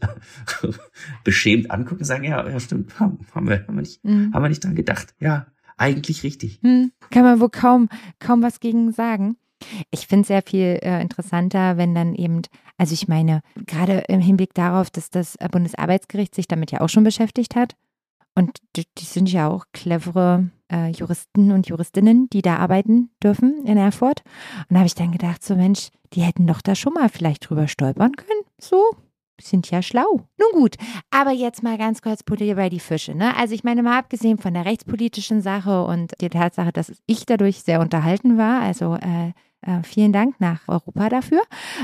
beschämt 1.24 1.70
angucken 1.70 2.00
und 2.00 2.04
sagen, 2.04 2.24
ja, 2.24 2.48
ja, 2.48 2.60
stimmt, 2.60 2.98
haben, 3.00 3.18
haben 3.34 3.48
wir, 3.48 3.66
haben 3.66 3.74
wir 3.74 3.82
nicht, 3.82 4.04
mhm. 4.04 4.32
haben 4.32 4.42
wir 4.42 4.48
nicht 4.48 4.64
dran 4.64 4.76
gedacht. 4.76 5.14
Ja, 5.18 5.46
eigentlich 5.76 6.22
richtig. 6.22 6.60
Hm, 6.62 6.92
kann 7.10 7.22
man 7.22 7.40
wohl 7.40 7.50
kaum, 7.50 7.88
kaum 8.20 8.42
was 8.42 8.60
gegen 8.60 8.92
sagen. 8.92 9.36
Ich 9.90 10.06
finde 10.06 10.22
es 10.22 10.28
sehr 10.28 10.42
viel 10.42 10.78
äh, 10.82 11.00
interessanter, 11.00 11.76
wenn 11.76 11.94
dann 11.94 12.14
eben, 12.14 12.42
also 12.78 12.92
ich 12.92 13.08
meine, 13.08 13.42
gerade 13.66 14.04
im 14.08 14.20
Hinblick 14.20 14.54
darauf, 14.54 14.90
dass 14.90 15.10
das 15.10 15.36
Bundesarbeitsgericht 15.50 16.34
sich 16.34 16.48
damit 16.48 16.70
ja 16.70 16.80
auch 16.80 16.88
schon 16.88 17.04
beschäftigt 17.04 17.56
hat. 17.56 17.74
Und 18.34 18.58
die, 18.76 18.84
die 18.98 19.04
sind 19.04 19.32
ja 19.32 19.48
auch 19.48 19.64
clevere 19.72 20.50
äh, 20.70 20.90
Juristen 20.90 21.52
und 21.52 21.68
Juristinnen, 21.68 22.28
die 22.30 22.42
da 22.42 22.56
arbeiten 22.58 23.10
dürfen 23.22 23.64
in 23.64 23.78
Erfurt. 23.78 24.22
Und 24.68 24.74
da 24.74 24.76
habe 24.76 24.86
ich 24.86 24.94
dann 24.94 25.12
gedacht, 25.12 25.42
so 25.42 25.56
Mensch, 25.56 25.88
die 26.12 26.20
hätten 26.20 26.46
doch 26.46 26.60
da 26.60 26.74
schon 26.74 26.92
mal 26.92 27.08
vielleicht 27.08 27.48
drüber 27.48 27.66
stolpern 27.66 28.12
können. 28.12 28.42
So, 28.60 28.82
sind 29.40 29.70
ja 29.70 29.82
schlau. 29.82 30.28
Nun 30.38 30.52
gut, 30.52 30.76
aber 31.10 31.32
jetzt 31.32 31.62
mal 31.62 31.78
ganz 31.78 32.02
kurz 32.02 32.22
bei 32.22 32.68
die 32.68 32.80
Fische. 32.80 33.14
Ne? 33.14 33.36
Also 33.36 33.54
ich 33.54 33.64
meine 33.64 33.82
mal 33.82 33.98
abgesehen 33.98 34.38
von 34.38 34.54
der 34.54 34.64
rechtspolitischen 34.64 35.42
Sache 35.42 35.84
und 35.84 36.12
der 36.20 36.30
Tatsache, 36.30 36.72
dass 36.72 36.92
ich 37.06 37.26
dadurch 37.26 37.62
sehr 37.62 37.80
unterhalten 37.80 38.38
war, 38.38 38.60
also 38.62 38.94
äh, 38.96 39.32
äh, 39.66 39.82
vielen 39.82 40.12
Dank 40.12 40.40
nach 40.40 40.60
Europa 40.66 41.08
dafür, 41.08 41.42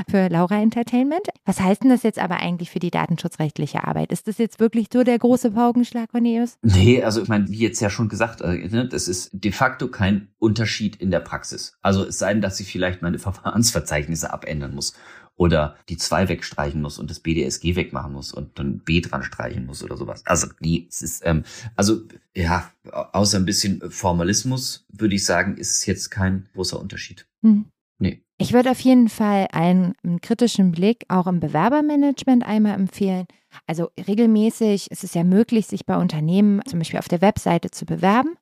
für 0.09 0.29
Laura 0.29 0.61
Entertainment. 0.61 1.27
Was 1.45 1.59
heißt 1.59 1.83
denn 1.83 1.89
das 1.89 2.03
jetzt 2.03 2.19
aber 2.19 2.37
eigentlich 2.37 2.71
für 2.71 2.79
die 2.79 2.91
datenschutzrechtliche 2.91 3.83
Arbeit? 3.85 4.11
Ist 4.11 4.27
das 4.27 4.37
jetzt 4.37 4.59
wirklich 4.59 4.87
so 4.91 5.03
der 5.03 5.19
große 5.19 5.51
Paukenschlag, 5.51 6.11
Cornelius? 6.11 6.57
Nee, 6.61 7.03
also 7.03 7.21
ich 7.21 7.27
meine, 7.27 7.49
wie 7.49 7.59
jetzt 7.59 7.79
ja 7.79 7.89
schon 7.89 8.09
gesagt, 8.09 8.41
äh, 8.41 8.67
ne, 8.67 8.87
das 8.87 9.07
ist 9.07 9.29
de 9.33 9.51
facto 9.51 9.87
kein 9.87 10.29
Unterschied 10.39 10.95
in 10.95 11.11
der 11.11 11.19
Praxis. 11.19 11.77
Also 11.81 12.05
es 12.05 12.19
sei 12.19 12.33
denn, 12.33 12.41
dass 12.41 12.57
sie 12.57 12.63
vielleicht 12.63 13.01
meine 13.01 13.19
Verfahrensverzeichnisse 13.23 14.31
abändern 14.31 14.73
muss 14.73 14.93
oder 15.35 15.77
die 15.89 15.97
2 15.97 16.29
wegstreichen 16.29 16.81
muss 16.81 16.99
und 16.99 17.09
das 17.09 17.19
BDSG 17.19 17.75
wegmachen 17.75 18.13
muss 18.13 18.31
und 18.31 18.59
dann 18.59 18.79
B 18.79 19.01
dran 19.01 19.23
streichen 19.23 19.65
muss 19.65 19.83
oder 19.83 19.97
sowas. 19.97 20.21
Also 20.25 20.47
nee, 20.59 20.87
es 20.89 21.01
ist, 21.01 21.25
ähm, 21.25 21.43
also 21.75 22.01
ja, 22.35 22.71
außer 22.91 23.37
ein 23.37 23.45
bisschen 23.45 23.81
Formalismus 23.89 24.85
würde 24.89 25.15
ich 25.15 25.25
sagen, 25.25 25.57
ist 25.57 25.77
es 25.77 25.85
jetzt 25.85 26.11
kein 26.11 26.49
großer 26.53 26.79
Unterschied. 26.79 27.27
Hm. 27.41 27.65
Nee. 27.99 28.23
Ich 28.37 28.53
würde 28.53 28.71
auf 28.71 28.79
jeden 28.79 29.09
Fall 29.09 29.47
einen, 29.51 29.93
einen 30.03 30.19
kritischen 30.19 30.71
Blick 30.71 31.05
auch 31.07 31.27
im 31.27 31.39
Bewerbermanagement 31.39 32.45
einmal 32.45 32.75
empfehlen. 32.75 33.25
Also 33.67 33.89
regelmäßig 34.07 34.91
ist 34.91 35.03
es 35.03 35.13
ja 35.13 35.23
möglich, 35.23 35.67
sich 35.67 35.85
bei 35.85 35.95
Unternehmen 35.97 36.61
zum 36.65 36.79
Beispiel 36.79 36.99
auf 36.99 37.07
der 37.07 37.21
Webseite 37.21 37.71
zu 37.71 37.85
bewerben. 37.85 38.35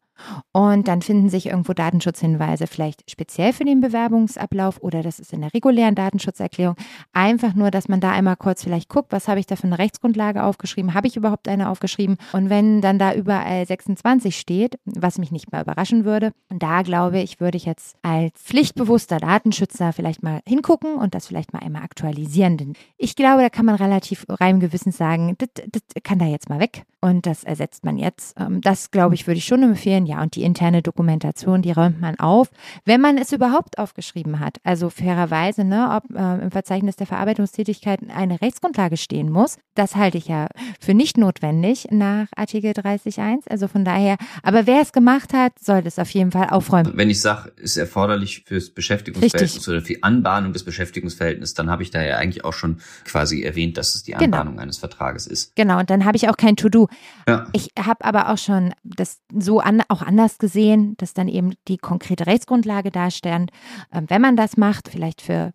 Und 0.51 0.87
dann 0.87 1.01
finden 1.01 1.29
sich 1.29 1.47
irgendwo 1.47 1.73
Datenschutzhinweise, 1.73 2.67
vielleicht 2.67 3.09
speziell 3.09 3.53
für 3.53 3.63
den 3.63 3.81
Bewerbungsablauf 3.81 4.81
oder 4.81 5.03
das 5.03 5.19
ist 5.19 5.33
in 5.33 5.41
der 5.41 5.53
regulären 5.53 5.95
Datenschutzerklärung. 5.95 6.75
Einfach 7.13 7.53
nur, 7.53 7.71
dass 7.71 7.87
man 7.87 7.99
da 7.99 8.11
einmal 8.11 8.35
kurz 8.35 8.63
vielleicht 8.63 8.89
guckt, 8.89 9.11
was 9.11 9.27
habe 9.27 9.39
ich 9.39 9.45
da 9.45 9.55
für 9.55 9.67
eine 9.67 9.79
Rechtsgrundlage 9.79 10.43
aufgeschrieben? 10.43 10.93
Habe 10.93 11.07
ich 11.07 11.15
überhaupt 11.15 11.47
eine 11.47 11.69
aufgeschrieben? 11.69 12.17
Und 12.33 12.49
wenn 12.49 12.81
dann 12.81 12.99
da 12.99 13.13
überall 13.13 13.65
26 13.65 14.37
steht, 14.37 14.77
was 14.85 15.17
mich 15.17 15.31
nicht 15.31 15.51
mal 15.51 15.61
überraschen 15.61 16.05
würde, 16.05 16.31
da 16.49 16.81
glaube 16.81 17.19
ich, 17.19 17.39
würde 17.39 17.57
ich 17.57 17.65
jetzt 17.65 17.95
als 18.01 18.33
pflichtbewusster 18.41 19.17
Datenschützer 19.17 19.93
vielleicht 19.93 20.23
mal 20.23 20.41
hingucken 20.47 20.95
und 20.95 21.15
das 21.15 21.27
vielleicht 21.27 21.53
mal 21.53 21.59
einmal 21.59 21.83
aktualisieren. 21.83 22.57
Denn 22.57 22.73
ich 22.97 23.15
glaube, 23.15 23.41
da 23.41 23.49
kann 23.49 23.65
man 23.65 23.75
relativ 23.75 24.25
rein 24.29 24.59
gewissens 24.59 24.97
sagen, 24.97 25.35
das, 25.37 25.49
das 25.71 25.81
kann 26.03 26.19
da 26.19 26.25
jetzt 26.25 26.49
mal 26.49 26.59
weg 26.59 26.83
und 27.01 27.25
das 27.25 27.43
ersetzt 27.43 27.83
man 27.83 27.97
jetzt. 27.97 28.39
Ähm, 28.39 28.61
das, 28.61 28.91
glaube 28.91 29.15
ich, 29.15 29.27
würde 29.27 29.39
ich 29.39 29.45
schon 29.45 29.63
empfehlen. 29.63 30.05
Ja, 30.11 30.21
und 30.21 30.35
die 30.35 30.43
interne 30.43 30.81
Dokumentation, 30.81 31.61
die 31.61 31.71
räumt 31.71 32.01
man 32.01 32.19
auf, 32.19 32.49
wenn 32.83 32.99
man 32.99 33.17
es 33.17 33.31
überhaupt 33.31 33.77
aufgeschrieben 33.77 34.41
hat. 34.41 34.57
Also 34.65 34.89
fairerweise, 34.89 35.63
ne, 35.63 35.89
ob 35.95 36.13
äh, 36.13 36.43
im 36.43 36.51
Verzeichnis 36.51 36.97
der 36.97 37.07
Verarbeitungstätigkeiten 37.07 38.11
eine 38.11 38.41
Rechtsgrundlage 38.41 38.97
stehen 38.97 39.31
muss, 39.31 39.57
das 39.73 39.95
halte 39.95 40.17
ich 40.17 40.27
ja 40.27 40.47
für 40.81 40.93
nicht 40.93 41.17
notwendig 41.17 41.87
nach 41.91 42.27
Artikel 42.35 42.71
30.1. 42.71 43.47
Also 43.49 43.69
von 43.69 43.85
daher, 43.85 44.17
aber 44.43 44.67
wer 44.67 44.81
es 44.81 44.91
gemacht 44.91 45.31
hat, 45.33 45.53
sollte 45.59 45.87
es 45.87 45.97
auf 45.97 46.09
jeden 46.09 46.31
Fall 46.31 46.49
aufräumen. 46.49 46.91
Wenn 46.95 47.09
ich 47.09 47.21
sage, 47.21 47.53
ist 47.55 47.77
erforderlich 47.77 48.43
fürs 48.45 48.69
Beschäftigungsverhältnis 48.69 49.55
Richtig. 49.55 49.67
oder 49.69 49.79
für 49.79 49.87
die 49.87 50.03
Anbahnung 50.03 50.51
des 50.51 50.65
Beschäftigungsverhältnisses, 50.65 51.53
dann 51.53 51.69
habe 51.69 51.83
ich 51.83 51.91
da 51.91 52.01
ja 52.03 52.17
eigentlich 52.17 52.43
auch 52.43 52.53
schon 52.53 52.81
quasi 53.05 53.43
erwähnt, 53.43 53.77
dass 53.77 53.95
es 53.95 54.03
die 54.03 54.11
Genau. 54.11 54.23
Anbahnung 54.25 54.59
eines 54.59 54.77
Vertrages 54.77 55.25
ist. 55.25 55.55
Genau, 55.55 55.79
und 55.79 55.89
dann 55.89 56.03
habe 56.03 56.17
ich 56.17 56.27
auch 56.27 56.35
kein 56.35 56.57
To-Do. 56.57 56.89
Ja. 57.29 57.47
Ich 57.53 57.69
habe 57.79 58.03
aber 58.03 58.29
auch 58.29 58.37
schon 58.37 58.73
das 58.83 59.21
so 59.33 59.61
an, 59.61 59.81
auch 59.87 60.00
anders 60.01 60.37
gesehen, 60.37 60.95
dass 60.97 61.13
dann 61.13 61.27
eben 61.27 61.53
die 61.67 61.77
konkrete 61.77 62.27
Rechtsgrundlage 62.27 62.91
darstellt. 62.91 63.51
Ähm, 63.93 64.05
wenn 64.07 64.21
man 64.21 64.35
das 64.35 64.57
macht, 64.57 64.89
vielleicht 64.89 65.21
für 65.21 65.51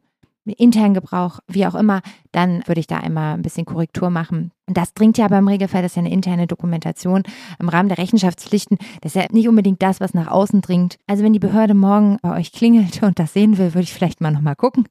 internen 0.55 0.95
Gebrauch, 0.95 1.41
wie 1.49 1.67
auch 1.67 1.75
immer, 1.75 2.03
dann 2.33 2.63
würde 2.67 2.81
ich 2.81 2.87
da 2.87 2.99
einmal 2.99 3.35
ein 3.35 3.43
bisschen 3.43 3.65
Korrektur 3.65 4.11
machen. 4.11 4.53
Das 4.67 4.95
dringt 4.95 5.19
ja 5.19 5.27
aber 5.27 5.39
im 5.39 5.49
Regelfall, 5.49 5.83
das 5.83 5.93
ist 5.93 5.97
ja 5.97 6.03
eine 6.03 6.13
interne 6.13 6.47
Dokumentation 6.47 7.23
im 7.59 7.69
Rahmen 7.69 7.89
der 7.89 7.99
Rechenschaftspflichten. 7.99 8.79
Das 9.01 9.15
ist 9.15 9.23
ja 9.23 9.29
nicht 9.31 9.49
unbedingt 9.49 9.83
das, 9.83 10.01
was 10.01 10.15
nach 10.15 10.29
außen 10.29 10.61
dringt. 10.61 10.99
Also 11.07 11.25
wenn 11.25 11.33
die 11.33 11.39
Behörde 11.39 11.75
morgen 11.75 12.19
bei 12.23 12.37
euch 12.39 12.53
klingelt 12.53 13.03
und 13.03 13.19
das 13.19 13.33
sehen 13.33 13.59
will, 13.59 13.75
würde 13.75 13.85
ich 13.85 13.93
vielleicht 13.93 14.21
mal 14.21 14.33
nochmal 14.33 14.57
gucken. 14.57 14.89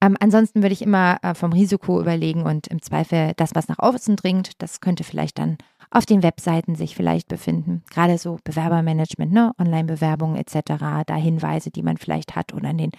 Ähm, 0.00 0.16
ansonsten 0.20 0.62
würde 0.62 0.72
ich 0.72 0.82
immer 0.82 1.18
äh, 1.22 1.34
vom 1.34 1.52
Risiko 1.52 2.00
überlegen 2.00 2.42
und 2.42 2.66
im 2.68 2.82
Zweifel 2.82 3.32
das, 3.36 3.54
was 3.54 3.68
nach 3.68 3.78
außen 3.78 4.16
dringt, 4.16 4.62
das 4.62 4.80
könnte 4.80 5.04
vielleicht 5.04 5.38
dann 5.38 5.58
auf 5.90 6.06
den 6.06 6.22
Webseiten 6.22 6.74
sich 6.74 6.94
vielleicht 6.94 7.28
befinden. 7.28 7.82
Gerade 7.90 8.18
so 8.18 8.38
Bewerbermanagement, 8.44 9.32
ne? 9.32 9.52
Online-Bewerbungen 9.58 10.36
etc., 10.36 11.04
da 11.06 11.16
Hinweise, 11.16 11.70
die 11.70 11.82
man 11.82 11.96
vielleicht 11.96 12.36
hat 12.36 12.52
oder 12.54 12.70
in 12.70 12.78
den 12.78 12.92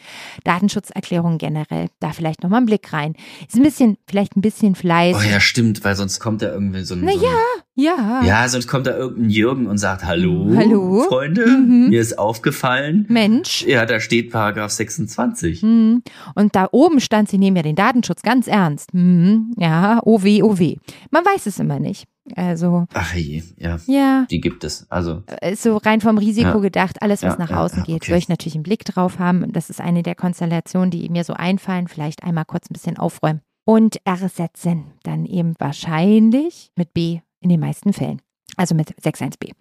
Datenschutzerklärungen 0.43 1.38
generell, 1.38 1.88
da 2.00 2.12
vielleicht 2.12 2.43
nochmal 2.43 2.58
einen 2.58 2.67
Blick 2.67 2.91
rein. 2.93 3.15
Ist 3.48 3.56
ein 3.56 3.63
bisschen, 3.63 3.98
vielleicht 4.08 4.36
ein 4.36 4.41
bisschen 4.41 4.76
Fleiß. 4.76 5.17
Oh 5.17 5.21
ja, 5.21 5.39
stimmt, 5.39 5.84
weil 5.84 5.95
sonst 5.95 6.19
kommt 6.19 6.41
da 6.41 6.52
irgendwie 6.52 6.84
so 6.84 6.95
ein. 6.95 7.02
Na 7.02 7.13
so 7.13 7.26
ein 7.26 7.34
ja, 7.75 8.21
ja. 8.25 8.47
Sonst 8.47 8.67
kommt 8.67 8.88
da 8.88 8.95
irgendein 8.97 9.29
Jürgen 9.29 9.67
und 9.67 9.77
sagt, 9.77 10.05
hallo, 10.05 10.49
Hallo? 10.55 11.01
Freunde, 11.07 11.45
Mhm. 11.45 11.89
mir 11.89 12.01
ist 12.01 12.17
aufgefallen. 12.17 13.05
Mensch. 13.09 13.63
Ja, 13.67 13.85
da 13.85 13.99
steht 13.99 14.31
Paragraph 14.31 14.71
26. 14.71 15.61
Hm. 15.61 16.01
Und 16.35 16.55
da 16.55 16.67
oben 16.71 16.99
stand, 16.99 17.29
sie 17.29 17.38
nehmen 17.38 17.57
ja 17.57 17.63
den 17.63 17.75
Datenschutz 17.75 18.21
ganz 18.21 18.47
ernst. 18.47 18.91
Hm. 18.93 19.53
Ja, 19.57 19.99
oh 20.03 20.23
weh, 20.23 20.41
oh 20.43 20.57
weh. 20.57 20.77
Man 21.11 21.23
weiß 21.25 21.45
es 21.47 21.59
immer 21.59 21.79
nicht. 21.79 22.05
Also, 22.35 22.85
Ach 22.93 23.13
je, 23.13 23.43
ja, 23.57 23.77
ja, 23.85 24.25
die 24.31 24.41
gibt 24.41 24.63
es. 24.63 24.88
Also, 24.89 25.21
ist 25.41 25.61
so 25.61 25.77
rein 25.77 26.01
vom 26.01 26.17
Risiko 26.17 26.47
Ja. 26.49 26.57
gedacht, 26.59 27.03
alles, 27.03 27.21
was 27.21 27.33
Ja, 27.33 27.39
nach 27.39 27.51
ja, 27.51 27.63
außen 27.63 27.83
geht, 27.83 27.97
okay. 27.97 28.07
würde 28.09 28.17
ich 28.17 28.29
natürlich 28.29 28.55
einen 28.55 28.63
Blick 28.63 28.83
drauf 28.83 29.19
haben. 29.19 29.53
Das 29.53 29.69
ist 29.69 29.79
eine 29.79 30.01
der 30.01 30.15
Konstellationen, 30.15 30.89
die 30.89 31.07
mir 31.09 31.23
so 31.23 31.33
einfallen. 31.33 31.88
Vielleicht 31.88 32.23
einmal 32.23 32.45
kurz 32.45 32.67
ein 32.69 32.73
bisschen 32.73 32.97
aufräumen. 32.97 33.41
Und 33.67 33.97
ersetzen 34.05 34.85
dann 35.03 35.25
eben 35.25 35.53
wahrscheinlich 35.59 36.71
mit 36.75 36.93
B 36.93 37.19
in 37.45 37.49
den 37.49 37.60
meisten 37.60 37.93
Fällen. 37.93 38.21
Also 38.58 38.73
mit 38.73 38.95
61b. 39.01 39.51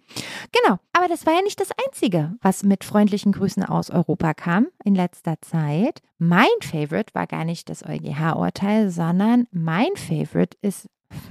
Genau. 0.51 0.79
Aber 0.93 1.07
das 1.07 1.25
war 1.25 1.33
ja 1.33 1.41
nicht 1.41 1.59
das 1.59 1.69
Einzige, 1.85 2.35
was 2.41 2.63
mit 2.63 2.83
freundlichen 2.83 3.31
Grüßen 3.31 3.63
aus 3.63 3.91
Europa 3.91 4.33
kam 4.33 4.67
in 4.83 4.95
letzter 4.95 5.39
Zeit. 5.41 6.01
Mein 6.17 6.47
Favorite 6.61 7.13
war 7.13 7.27
gar 7.27 7.45
nicht 7.45 7.69
das 7.69 7.83
EuGH-Urteil, 7.83 8.89
sondern 8.89 9.47
mein 9.51 9.95
Favorite 9.95 10.57
ist 10.61 10.89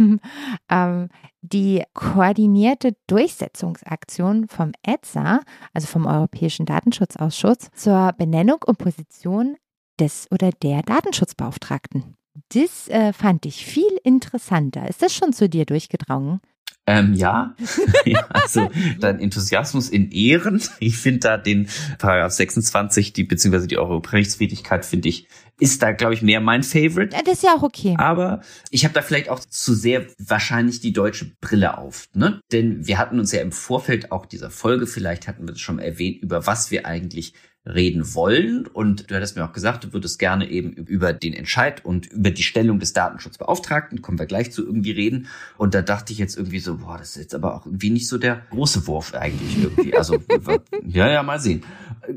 ähm, 0.69 1.09
die 1.43 1.83
koordinierte 1.93 2.95
Durchsetzungsaktion 3.09 4.47
vom 4.47 4.73
ETSA, 4.83 5.41
also 5.73 5.87
vom 5.89 6.07
Europäischen 6.07 6.67
Datenschutzausschuss, 6.67 7.71
zur 7.75 8.13
Benennung 8.17 8.59
und 8.65 8.79
Position 8.79 9.57
des 9.99 10.29
oder 10.31 10.51
der 10.51 10.83
Datenschutzbeauftragten. 10.83 12.17
Das 12.51 12.89
äh, 12.89 13.13
fand 13.13 13.47
ich 13.47 13.65
viel 13.65 13.99
interessanter. 14.03 14.89
Ist 14.89 15.03
das 15.03 15.15
schon 15.15 15.33
zu 15.33 15.49
dir 15.49 15.65
durchgedrungen? 15.65 16.41
ähm, 16.87 17.15
ja. 17.15 17.55
ja, 18.05 18.27
also 18.29 18.71
dein 19.01 19.19
Enthusiasmus 19.19 19.89
in 19.89 20.11
Ehren. 20.11 20.63
Ich 20.81 20.99
finde 20.99 21.21
da 21.21 21.37
den 21.39 21.69
Paragraph 21.99 22.33
26, 22.33 23.15
die 23.15 23.25
beziehungsweise 23.25 23.67
die 23.67 23.79
Europarechtswidrigkeit, 23.79 24.85
finde 24.85 25.09
ich, 25.09 25.27
ist 25.59 25.83
da, 25.83 25.93
glaube 25.93 26.15
ich, 26.15 26.23
mehr 26.23 26.41
mein 26.41 26.63
Favorite. 26.63 27.17
Das 27.25 27.35
ist 27.35 27.43
ja 27.43 27.55
auch 27.57 27.63
okay. 27.63 27.95
Aber 27.99 28.43
ich 28.71 28.85
habe 28.85 28.93
da 28.93 29.03
vielleicht 29.03 29.31
auch 29.31 29.41
zu 29.41 29.75
sehr 29.75 30.07
wahrscheinlich 30.19 30.81
die 30.81 30.93
deutsche 30.93 31.33
Brille 31.41 31.79
auf. 31.79 32.09
Ne? 32.13 32.41
Denn 32.53 32.87
wir 32.87 32.99
hatten 32.99 33.19
uns 33.19 33.33
ja 33.33 33.41
im 33.41 33.53
Vorfeld 33.53 34.13
auch 34.13 34.27
dieser 34.27 34.51
Folge, 34.51 34.87
vielleicht 34.87 35.27
hatten 35.27 35.47
wir 35.47 35.53
das 35.53 35.61
schon 35.61 35.77
mal 35.77 35.83
erwähnt, 35.83 36.23
über 36.23 36.47
was 36.47 36.71
wir 36.71 36.87
eigentlich 36.87 37.35
reden 37.67 38.15
wollen. 38.15 38.67
Und 38.67 39.11
du 39.11 39.15
hattest 39.15 39.37
mir 39.37 39.45
auch 39.45 39.53
gesagt, 39.53 39.85
du 39.85 39.93
würdest 39.93 40.19
gerne 40.19 40.49
eben 40.51 40.73
über 40.73 41.13
den 41.13 41.33
Entscheid 41.33 41.85
und 41.85 42.07
über 42.13 42.31
die 42.31 42.43
Stellung 42.43 42.79
des 42.79 42.93
Datenschutzbeauftragten, 42.93 44.03
kommen 44.03 44.19
wir 44.19 44.27
gleich 44.27 44.53
zu 44.53 44.65
irgendwie 44.65 44.91
reden. 44.91 45.29
Und 45.57 45.75
da 45.75 45.83
dachte 45.83 46.13
ich 46.13 46.19
jetzt 46.19 46.37
irgendwie 46.37 46.59
so, 46.59 46.77
boah, 46.77 46.99
das 46.99 47.11
ist 47.11 47.23
jetzt 47.23 47.35
aber 47.35 47.55
auch 47.55 47.67
irgendwie 47.67 47.91
nicht 47.91 48.09
so 48.09 48.19
der 48.19 48.43
große 48.51 48.87
Wurf 48.87 49.15
eigentlich 49.15 49.63
irgendwie. 49.63 49.97
Also, 49.97 50.19
ja, 50.87 51.09
ja, 51.09 51.23
mal 51.23 51.41
sehen. 51.41 51.63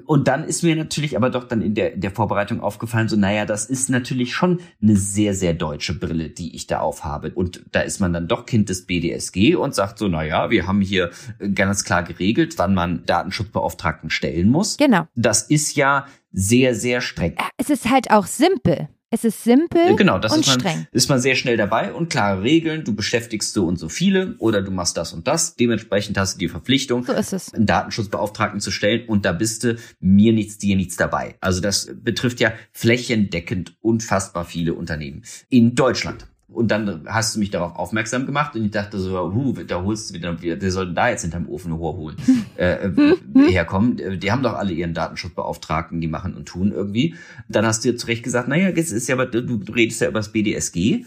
Und 0.05 0.27
dann 0.27 0.43
ist 0.43 0.63
mir 0.63 0.75
natürlich 0.75 1.15
aber 1.15 1.29
doch 1.29 1.45
dann 1.45 1.61
in 1.61 1.75
der, 1.75 1.93
in 1.93 2.01
der 2.01 2.11
Vorbereitung 2.11 2.59
aufgefallen, 2.59 3.07
so, 3.07 3.15
naja, 3.15 3.45
das 3.45 3.65
ist 3.65 3.89
natürlich 3.89 4.33
schon 4.33 4.59
eine 4.81 4.97
sehr, 4.97 5.33
sehr 5.33 5.53
deutsche 5.53 5.97
Brille, 5.97 6.29
die 6.29 6.55
ich 6.55 6.67
da 6.67 6.79
aufhabe. 6.79 7.31
Und 7.33 7.63
da 7.71 7.81
ist 7.81 7.99
man 7.99 8.11
dann 8.11 8.27
doch 8.27 8.45
Kind 8.45 8.67
des 8.67 8.85
BDSG 8.85 9.55
und 9.55 9.75
sagt 9.75 9.99
so, 9.99 10.09
naja, 10.09 10.49
wir 10.49 10.67
haben 10.67 10.81
hier 10.81 11.11
ganz 11.53 11.85
klar 11.85 12.03
geregelt, 12.03 12.55
wann 12.57 12.73
man 12.73 13.05
Datenschutzbeauftragten 13.05 14.09
stellen 14.09 14.49
muss. 14.49 14.75
Genau. 14.75 15.07
Das 15.15 15.36
ist 15.43 15.75
ja 15.75 16.07
sehr, 16.31 16.75
sehr 16.75 17.01
streng. 17.01 17.35
Ja, 17.37 17.49
Es 17.57 17.69
ist 17.69 17.89
halt 17.89 18.11
auch 18.11 18.25
simpel. 18.25 18.89
Es 19.09 19.23
ist 19.23 19.41
simpel 19.45 19.95
Genau, 19.95 20.19
das 20.19 20.33
und 20.33 20.41
ist 20.41 20.47
man, 20.47 20.59
streng. 20.59 20.87
ist 20.91 21.07
man 21.07 21.21
sehr 21.21 21.35
schnell 21.35 21.55
dabei 21.55 21.93
und 21.93 22.09
klare 22.09 22.43
Regeln. 22.43 22.83
Du 22.83 22.93
beschäftigst 22.93 23.53
so 23.53 23.65
und 23.65 23.77
so 23.79 23.87
viele 23.87 24.35
oder 24.39 24.61
du 24.61 24.69
machst 24.69 24.97
das 24.97 25.13
und 25.13 25.27
das. 25.29 25.55
Dementsprechend 25.55 26.17
hast 26.17 26.35
du 26.35 26.39
die 26.39 26.49
Verpflichtung, 26.49 27.05
So 27.05 27.13
ist 27.13 27.31
es. 27.31 27.53
einen 27.53 27.65
Datenschutzbeauftragten 27.65 28.59
zu 28.59 28.69
stellen 28.69 29.07
und 29.07 29.23
da 29.23 29.31
bist 29.31 29.63
du 29.63 29.77
mir 30.01 30.33
nichts, 30.33 30.57
dir 30.57 30.75
nichts 30.75 30.97
dabei. 30.97 31.35
Also 31.39 31.61
das 31.61 31.89
betrifft 32.03 32.41
ja 32.41 32.51
flächendeckend 32.73 33.77
unfassbar 33.79 34.43
viele 34.43 34.73
Unternehmen 34.73 35.23
in 35.49 35.73
Deutschland. 35.75 36.27
Und 36.57 36.69
dann 36.69 37.03
hast 37.05 37.35
du 37.35 37.39
mich 37.39 37.51
darauf 37.51 37.75
aufmerksam 37.75 38.25
gemacht 38.25 38.55
und 38.55 38.65
ich 38.65 38.71
dachte 38.71 38.97
so, 38.97 39.31
huh, 39.31 39.53
da 39.67 39.83
holst 39.83 40.09
du 40.09 40.15
wieder, 40.15 40.41
wir 40.41 40.71
sollten 40.71 40.95
da 40.95 41.07
jetzt 41.07 41.21
hinterm 41.21 41.47
Ofen 41.47 41.71
Rohr 41.71 41.95
holen, 41.97 42.15
äh, 42.57 42.87
äh, 42.87 43.15
herkommen. 43.47 43.99
Äh, 43.99 44.17
Die 44.17 44.31
haben 44.31 44.41
doch 44.41 44.55
alle 44.55 44.73
ihren 44.73 44.95
Datenschutzbeauftragten, 44.95 46.01
die 46.01 46.07
machen 46.07 46.33
und 46.33 46.47
tun 46.47 46.71
irgendwie. 46.71 47.13
Dann 47.47 47.63
hast 47.67 47.85
du 47.85 47.89
ja 47.89 47.95
zu 47.95 48.07
Recht 48.07 48.23
gesagt, 48.23 48.47
naja, 48.47 48.69
es 48.69 48.91
ist 48.91 49.07
ja, 49.07 49.23
du 49.23 49.59
redest 49.71 50.01
ja 50.01 50.07
über 50.07 50.17
das 50.17 50.31
BDSG. 50.31 51.05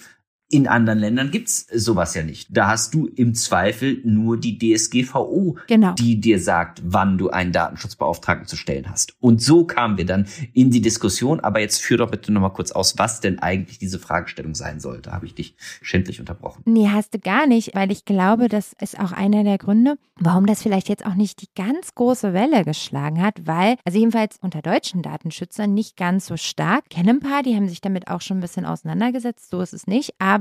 In 0.52 0.66
anderen 0.66 0.98
Ländern 0.98 1.30
gibt's 1.30 1.66
sowas 1.72 2.14
ja 2.14 2.24
nicht. 2.24 2.48
Da 2.50 2.66
hast 2.66 2.92
du 2.92 3.06
im 3.06 3.34
Zweifel 3.34 4.00
nur 4.04 4.36
die 4.36 4.58
DSGVO, 4.58 5.56
Genau. 5.68 5.92
die 5.94 6.20
dir 6.20 6.40
sagt, 6.40 6.82
wann 6.84 7.18
du 7.18 7.30
einen 7.30 7.52
Datenschutzbeauftragten 7.52 8.48
zu 8.48 8.56
stellen 8.56 8.90
hast. 8.90 9.14
Und 9.20 9.40
so 9.40 9.64
kamen 9.64 9.96
wir 9.96 10.06
dann 10.06 10.26
in 10.52 10.70
die 10.72 10.80
Diskussion. 10.80 11.38
Aber 11.38 11.60
jetzt 11.60 11.80
führ 11.80 11.98
doch 11.98 12.10
bitte 12.10 12.32
nochmal 12.32 12.52
kurz 12.52 12.72
aus, 12.72 12.98
was 12.98 13.20
denn 13.20 13.38
eigentlich 13.38 13.78
diese 13.78 14.00
Fragestellung 14.00 14.56
sein 14.56 14.80
sollte. 14.80 15.12
Habe 15.12 15.26
ich 15.26 15.34
dich 15.36 15.54
schändlich 15.82 16.18
unterbrochen. 16.18 16.62
Nee, 16.66 16.88
hast 16.88 17.14
du 17.14 17.20
gar 17.20 17.46
nicht, 17.46 17.74
weil 17.76 17.92
ich 17.92 18.04
glaube, 18.04 18.48
das 18.48 18.72
ist 18.80 18.98
auch 18.98 19.12
einer 19.12 19.44
der 19.44 19.56
Gründe, 19.58 19.98
warum 20.16 20.46
das 20.46 20.62
vielleicht 20.62 20.88
jetzt 20.88 21.06
auch 21.06 21.14
nicht 21.14 21.42
die 21.42 21.48
ganz 21.54 21.94
große 21.94 22.32
Welle 22.32 22.64
geschlagen 22.64 23.22
hat, 23.22 23.46
weil, 23.46 23.76
also 23.84 23.98
jedenfalls 24.00 24.36
unter 24.42 24.62
deutschen 24.62 25.02
Datenschützern 25.02 25.72
nicht 25.72 25.96
ganz 25.96 26.26
so 26.26 26.36
stark. 26.36 26.84
Ich 26.90 26.96
kenne 26.96 27.10
ein 27.10 27.20
paar, 27.20 27.44
die 27.44 27.54
haben 27.54 27.68
sich 27.68 27.80
damit 27.80 28.08
auch 28.08 28.20
schon 28.20 28.38
ein 28.38 28.42
bisschen 28.42 28.66
auseinandergesetzt, 28.66 29.48
so 29.50 29.60
ist 29.60 29.72
es 29.72 29.86
nicht. 29.86 30.14
Aber, 30.18 30.39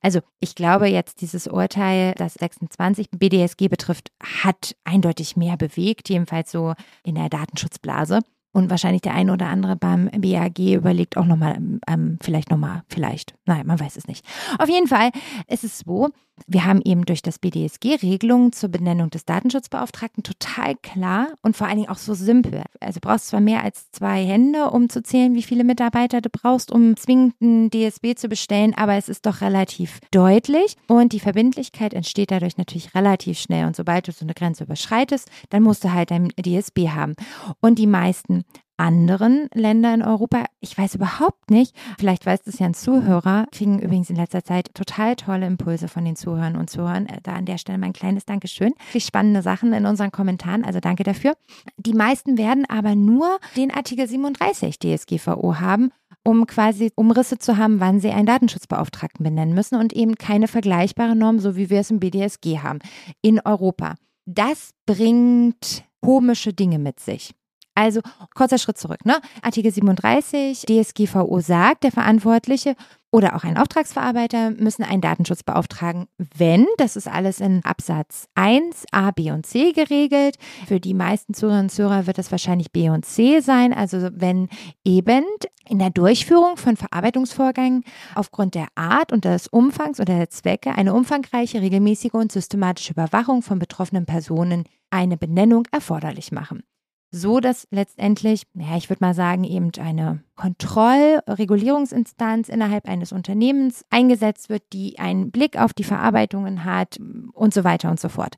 also 0.00 0.20
ich 0.40 0.54
glaube 0.54 0.88
jetzt, 0.88 1.20
dieses 1.20 1.46
Urteil, 1.46 2.14
das 2.16 2.34
26 2.34 3.10
BDSG 3.10 3.68
betrifft, 3.68 4.10
hat 4.22 4.76
eindeutig 4.84 5.36
mehr 5.36 5.56
bewegt, 5.56 6.08
jedenfalls 6.08 6.50
so 6.50 6.74
in 7.04 7.14
der 7.14 7.28
Datenschutzblase. 7.28 8.20
Und 8.52 8.70
wahrscheinlich 8.70 9.02
der 9.02 9.14
eine 9.14 9.32
oder 9.32 9.46
andere 9.46 9.76
beim 9.76 10.10
BAG 10.10 10.58
überlegt 10.58 11.16
auch 11.16 11.26
nochmal, 11.26 11.56
ähm, 11.86 12.18
vielleicht 12.20 12.50
nochmal, 12.50 12.82
vielleicht. 12.88 13.34
Nein, 13.46 13.66
man 13.66 13.78
weiß 13.78 13.96
es 13.96 14.08
nicht. 14.08 14.24
Auf 14.58 14.68
jeden 14.68 14.88
Fall 14.88 15.10
ist 15.48 15.64
es 15.64 15.78
so, 15.78 16.10
wir 16.46 16.64
haben 16.64 16.80
eben 16.84 17.04
durch 17.04 17.22
das 17.22 17.38
BDSG 17.38 17.96
Regelungen 18.02 18.52
zur 18.52 18.68
Benennung 18.68 19.10
des 19.10 19.24
Datenschutzbeauftragten 19.24 20.22
total 20.22 20.74
klar 20.76 21.28
und 21.42 21.56
vor 21.56 21.66
allen 21.66 21.76
Dingen 21.76 21.88
auch 21.88 21.98
so 21.98 22.14
simpel. 22.14 22.64
Also 22.80 23.00
du 23.00 23.08
brauchst 23.08 23.28
zwar 23.28 23.40
mehr 23.40 23.62
als 23.62 23.90
zwei 23.90 24.24
Hände, 24.24 24.70
um 24.70 24.88
zu 24.88 25.02
zählen, 25.02 25.34
wie 25.34 25.42
viele 25.42 25.64
Mitarbeiter 25.64 26.20
du 26.20 26.30
brauchst, 26.30 26.70
um 26.70 26.96
zwingend 26.96 27.34
einen 27.40 27.70
DSB 27.70 28.14
zu 28.14 28.28
bestellen, 28.28 28.74
aber 28.74 28.94
es 28.94 29.08
ist 29.08 29.26
doch 29.26 29.40
relativ 29.40 30.00
deutlich 30.10 30.76
und 30.86 31.12
die 31.12 31.20
Verbindlichkeit 31.20 31.94
entsteht 31.94 32.30
dadurch 32.30 32.56
natürlich 32.56 32.94
relativ 32.94 33.38
schnell. 33.38 33.66
Und 33.66 33.76
sobald 33.76 34.08
du 34.08 34.12
so 34.12 34.24
eine 34.24 34.34
Grenze 34.34 34.64
überschreitest, 34.64 35.30
dann 35.50 35.62
musst 35.62 35.84
du 35.84 35.92
halt 35.92 36.10
dein 36.10 36.28
DSB 36.28 36.88
haben. 36.88 37.14
Und 37.60 37.78
die 37.78 37.86
meisten 37.86 38.39
anderen 38.80 39.48
Länder 39.52 39.92
in 39.92 40.02
Europa, 40.02 40.44
ich 40.60 40.76
weiß 40.76 40.94
überhaupt 40.94 41.50
nicht, 41.50 41.76
vielleicht 41.98 42.24
weiß 42.24 42.40
es 42.46 42.58
ja 42.58 42.66
ein 42.66 42.74
Zuhörer, 42.74 43.46
kriegen 43.52 43.78
übrigens 43.78 44.08
in 44.08 44.16
letzter 44.16 44.42
Zeit 44.42 44.74
total 44.74 45.16
tolle 45.16 45.46
Impulse 45.46 45.86
von 45.86 46.04
den 46.04 46.16
Zuhörern 46.16 46.56
und 46.56 46.70
Zuhörern. 46.70 47.06
Äh, 47.06 47.20
Da 47.22 47.34
an 47.34 47.44
der 47.44 47.58
Stelle 47.58 47.78
mein 47.78 47.92
kleines 47.92 48.24
Dankeschön. 48.24 48.72
Richtig 48.86 49.04
spannende 49.04 49.42
Sachen 49.42 49.74
in 49.74 49.84
unseren 49.84 50.10
Kommentaren, 50.10 50.64
also 50.64 50.80
danke 50.80 51.02
dafür. 51.02 51.34
Die 51.76 51.92
meisten 51.92 52.38
werden 52.38 52.64
aber 52.68 52.94
nur 52.94 53.38
den 53.54 53.70
Artikel 53.70 54.08
37 54.08 54.78
DSGVO 54.78 55.60
haben, 55.60 55.92
um 56.24 56.46
quasi 56.46 56.90
Umrisse 56.94 57.38
zu 57.38 57.58
haben, 57.58 57.80
wann 57.80 58.00
sie 58.00 58.10
einen 58.10 58.26
Datenschutzbeauftragten 58.26 59.22
benennen 59.22 59.54
müssen 59.54 59.76
und 59.76 59.92
eben 59.92 60.14
keine 60.14 60.48
vergleichbare 60.48 61.14
Norm, 61.14 61.38
so 61.38 61.54
wie 61.56 61.68
wir 61.68 61.80
es 61.80 61.90
im 61.90 62.00
BDSG 62.00 62.60
haben, 62.60 62.78
in 63.20 63.40
Europa. 63.40 63.96
Das 64.24 64.70
bringt 64.86 65.84
komische 66.00 66.54
Dinge 66.54 66.78
mit 66.78 67.00
sich. 67.00 67.34
Also 67.74 68.00
kurzer 68.34 68.58
Schritt 68.58 68.78
zurück. 68.78 69.04
Ne? 69.04 69.20
Artikel 69.42 69.72
37 69.72 70.66
DSGVO 70.66 71.40
sagt, 71.40 71.84
der 71.84 71.92
Verantwortliche 71.92 72.74
oder 73.12 73.34
auch 73.34 73.42
ein 73.42 73.56
Auftragsverarbeiter 73.56 74.50
müssen 74.52 74.84
einen 74.84 75.00
Datenschutz 75.00 75.42
beauftragen, 75.42 76.06
wenn, 76.36 76.66
das 76.76 76.94
ist 76.94 77.08
alles 77.08 77.40
in 77.40 77.64
Absatz 77.64 78.28
1, 78.34 78.84
A, 78.92 79.10
B 79.10 79.32
und 79.32 79.46
C 79.46 79.72
geregelt. 79.72 80.36
Für 80.66 80.78
die 80.78 80.94
meisten 80.94 81.34
Zuhörerinnen 81.34 81.66
und 81.66 81.70
Zuhörer 81.70 82.06
wird 82.06 82.18
das 82.18 82.30
wahrscheinlich 82.30 82.70
B 82.70 82.88
und 82.88 83.04
C 83.04 83.40
sein. 83.40 83.72
Also 83.72 84.10
wenn 84.12 84.48
eben 84.84 85.24
in 85.68 85.78
der 85.80 85.90
Durchführung 85.90 86.56
von 86.56 86.76
Verarbeitungsvorgängen 86.76 87.84
aufgrund 88.14 88.54
der 88.54 88.68
Art 88.76 89.12
und 89.12 89.24
des 89.24 89.48
Umfangs 89.48 89.98
oder 89.98 90.16
der 90.16 90.30
Zwecke 90.30 90.72
eine 90.72 90.94
umfangreiche, 90.94 91.60
regelmäßige 91.60 92.14
und 92.14 92.30
systematische 92.30 92.92
Überwachung 92.92 93.42
von 93.42 93.58
betroffenen 93.58 94.06
Personen 94.06 94.64
eine 94.90 95.16
Benennung 95.16 95.64
erforderlich 95.72 96.30
machen 96.30 96.62
so 97.10 97.40
dass 97.40 97.66
letztendlich, 97.70 98.44
ja, 98.54 98.76
ich 98.76 98.88
würde 98.88 99.04
mal 99.04 99.14
sagen, 99.14 99.44
eben 99.44 99.70
eine 99.78 100.22
Kontrollregulierungsinstanz 100.36 102.48
innerhalb 102.48 102.88
eines 102.88 103.12
Unternehmens 103.12 103.84
eingesetzt 103.90 104.48
wird, 104.48 104.62
die 104.72 104.98
einen 104.98 105.30
Blick 105.30 105.58
auf 105.58 105.72
die 105.72 105.84
Verarbeitungen 105.84 106.64
hat 106.64 106.98
und 107.32 107.52
so 107.52 107.64
weiter 107.64 107.90
und 107.90 108.00
so 108.00 108.08
fort. 108.08 108.36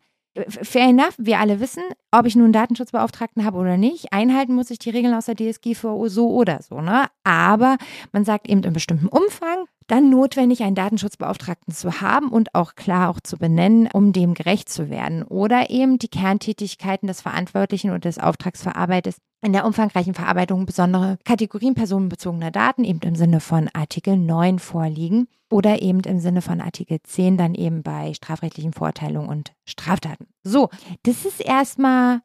Fair 0.48 0.88
enough, 0.88 1.14
wir 1.18 1.40
alle 1.40 1.60
wissen, 1.60 1.82
ob 2.10 2.24
ich 2.24 2.34
nun 2.34 2.44
einen 2.44 2.54
Datenschutzbeauftragten 2.54 3.44
habe 3.44 3.58
oder 3.58 3.76
nicht, 3.76 4.14
einhalten 4.14 4.54
muss 4.54 4.70
ich 4.70 4.78
die 4.78 4.88
Regeln 4.88 5.12
aus 5.12 5.26
der 5.26 5.36
DSGVO 5.36 6.08
so 6.08 6.30
oder 6.30 6.62
so, 6.62 6.80
ne? 6.80 7.04
Aber 7.22 7.76
man 8.12 8.24
sagt 8.24 8.48
eben 8.48 8.62
in 8.62 8.72
bestimmtem 8.72 9.08
Umfang, 9.08 9.66
dann 9.86 10.10
notwendig, 10.10 10.62
einen 10.62 10.74
Datenschutzbeauftragten 10.74 11.74
zu 11.74 12.00
haben 12.00 12.28
und 12.28 12.54
auch 12.54 12.74
klar 12.74 13.10
auch 13.10 13.20
zu 13.20 13.36
benennen, 13.36 13.88
um 13.92 14.12
dem 14.12 14.34
gerecht 14.34 14.68
zu 14.68 14.90
werden. 14.90 15.22
Oder 15.22 15.70
eben 15.70 15.98
die 15.98 16.08
Kerntätigkeiten 16.08 17.06
des 17.06 17.20
Verantwortlichen 17.20 17.90
oder 17.90 18.00
des 18.00 18.18
Auftragsverarbeiters 18.18 19.16
in 19.44 19.52
der 19.52 19.66
umfangreichen 19.66 20.14
Verarbeitung 20.14 20.66
besondere 20.66 21.18
Kategorien 21.24 21.74
personenbezogener 21.74 22.52
Daten 22.52 22.84
eben 22.84 23.00
im 23.00 23.16
Sinne 23.16 23.40
von 23.40 23.68
Artikel 23.72 24.16
9 24.16 24.60
vorliegen 24.60 25.26
oder 25.50 25.82
eben 25.82 26.00
im 26.00 26.20
Sinne 26.20 26.42
von 26.42 26.60
Artikel 26.60 26.98
10 27.02 27.36
dann 27.36 27.54
eben 27.54 27.82
bei 27.82 28.14
strafrechtlichen 28.14 28.72
Verurteilungen 28.72 29.28
und 29.28 29.52
Straftaten. 29.64 30.26
So, 30.44 30.70
das 31.02 31.24
ist 31.24 31.40
erstmal 31.40 32.20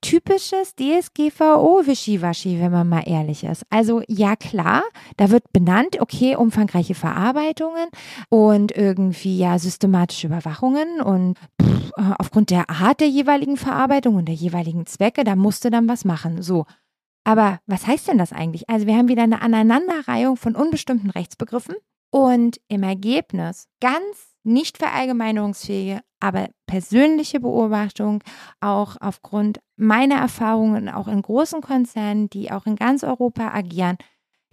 typisches 0.00 0.74
DSGVO-Wischiwaschi, 0.76 2.60
wenn 2.60 2.72
man 2.72 2.88
mal 2.88 3.02
ehrlich 3.06 3.44
ist. 3.44 3.64
Also 3.70 4.02
ja 4.06 4.36
klar, 4.36 4.82
da 5.16 5.30
wird 5.30 5.52
benannt, 5.52 6.00
okay, 6.00 6.36
umfangreiche 6.36 6.94
Verarbeitungen 6.94 7.88
und 8.28 8.76
irgendwie 8.76 9.38
ja 9.38 9.58
systematische 9.58 10.28
Überwachungen 10.28 11.00
und 11.00 11.36
pff, 11.60 11.92
aufgrund 12.18 12.50
der 12.50 12.70
Art 12.70 13.00
der 13.00 13.08
jeweiligen 13.08 13.56
Verarbeitung 13.56 14.16
und 14.16 14.26
der 14.26 14.34
jeweiligen 14.34 14.86
Zwecke, 14.86 15.24
da 15.24 15.36
musste 15.36 15.70
dann 15.70 15.88
was 15.88 16.04
machen. 16.04 16.42
So. 16.42 16.64
Aber 17.24 17.58
was 17.66 17.86
heißt 17.86 18.08
denn 18.08 18.18
das 18.18 18.32
eigentlich? 18.32 18.68
Also 18.70 18.86
wir 18.86 18.96
haben 18.96 19.08
wieder 19.08 19.24
eine 19.24 19.42
Aneinanderreihung 19.42 20.36
von 20.36 20.54
unbestimmten 20.54 21.10
Rechtsbegriffen 21.10 21.74
und 22.10 22.60
im 22.68 22.82
Ergebnis 22.82 23.66
ganz 23.80 24.34
nicht 24.44 24.78
verallgemeinerungsfähige, 24.78 26.00
aber 26.20 26.48
persönliche 26.66 27.40
Beobachtung, 27.40 28.22
auch 28.60 28.96
aufgrund 29.00 29.60
meiner 29.78 30.16
Erfahrungen, 30.16 30.88
auch 30.88 31.08
in 31.08 31.22
großen 31.22 31.60
Konzernen, 31.60 32.28
die 32.30 32.50
auch 32.50 32.66
in 32.66 32.76
ganz 32.76 33.04
Europa 33.04 33.52
agieren. 33.54 33.96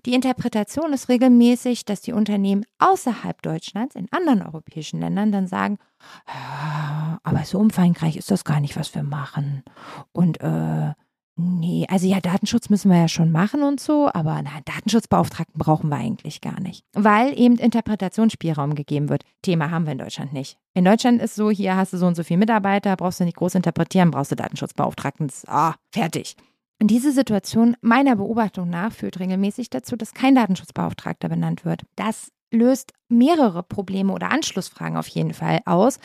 Die 0.05 0.13
Interpretation 0.13 0.93
ist 0.93 1.09
regelmäßig, 1.09 1.83
dass 1.83 2.01
die 2.01 2.13
Unternehmen 2.13 2.63
außerhalb 2.77 3.41
Deutschlands, 3.41 3.95
in 3.95 4.07
anderen 4.11 4.43
europäischen 4.43 4.99
Ländern, 4.99 5.31
dann 5.31 5.47
sagen, 5.47 5.79
"Ah, 6.27 7.17
aber 7.23 7.43
so 7.43 7.57
umfangreich 7.57 8.15
ist 8.15 8.29
das 8.29 8.43
gar 8.43 8.59
nicht, 8.59 8.75
was 8.77 8.93
wir 8.93 9.01
machen. 9.01 9.63
Und 10.11 10.39
äh, 10.41 10.93
Nee, 11.37 11.85
also 11.89 12.07
ja, 12.07 12.21
Datenschutz 12.21 12.69
müssen 12.69 12.89
wir 12.89 12.97
ja 12.97 13.07
schon 13.09 13.29
machen 13.29 13.61
und 13.61 13.81
so, 13.81 14.09
aber 14.13 14.41
na, 14.41 14.51
Datenschutzbeauftragten 14.63 15.59
brauchen 15.59 15.89
wir 15.89 15.97
eigentlich 15.97 16.39
gar 16.39 16.61
nicht. 16.61 16.85
Weil 16.93 17.37
eben 17.37 17.57
Interpretationsspielraum 17.57 18.73
gegeben 18.73 19.09
wird. 19.09 19.23
Thema 19.41 19.69
haben 19.69 19.85
wir 19.85 19.91
in 19.91 19.97
Deutschland 19.97 20.31
nicht. 20.31 20.57
In 20.73 20.85
Deutschland 20.85 21.21
ist 21.21 21.35
so, 21.35 21.51
hier 21.51 21.75
hast 21.75 21.91
du 21.91 21.97
so 21.97 22.07
und 22.07 22.15
so 22.15 22.23
viele 22.23 22.37
Mitarbeiter, 22.37 22.95
brauchst 22.95 23.19
du 23.19 23.25
nicht 23.25 23.35
groß 23.35 23.55
interpretieren, 23.55 24.11
brauchst 24.11 24.31
du 24.31 24.35
Datenschutzbeauftragten. 24.35 25.29
Ah, 25.47 25.73
fertig. 25.91 26.37
Und 26.81 26.87
diese 26.87 27.11
Situation 27.11 27.75
meiner 27.81 28.15
Beobachtung 28.15 28.69
nach 28.69 28.93
führt 28.93 29.19
regelmäßig 29.19 29.69
dazu, 29.69 29.97
dass 29.97 30.13
kein 30.13 30.35
Datenschutzbeauftragter 30.35 31.27
benannt 31.27 31.65
wird. 31.65 31.83
Das 31.97 32.31
löst 32.51 32.93
mehrere 33.09 33.63
Probleme 33.63 34.13
oder 34.13 34.31
Anschlussfragen 34.31 34.97
auf 34.97 35.07
jeden 35.07 35.33
Fall 35.33 35.59
aus. 35.65 35.99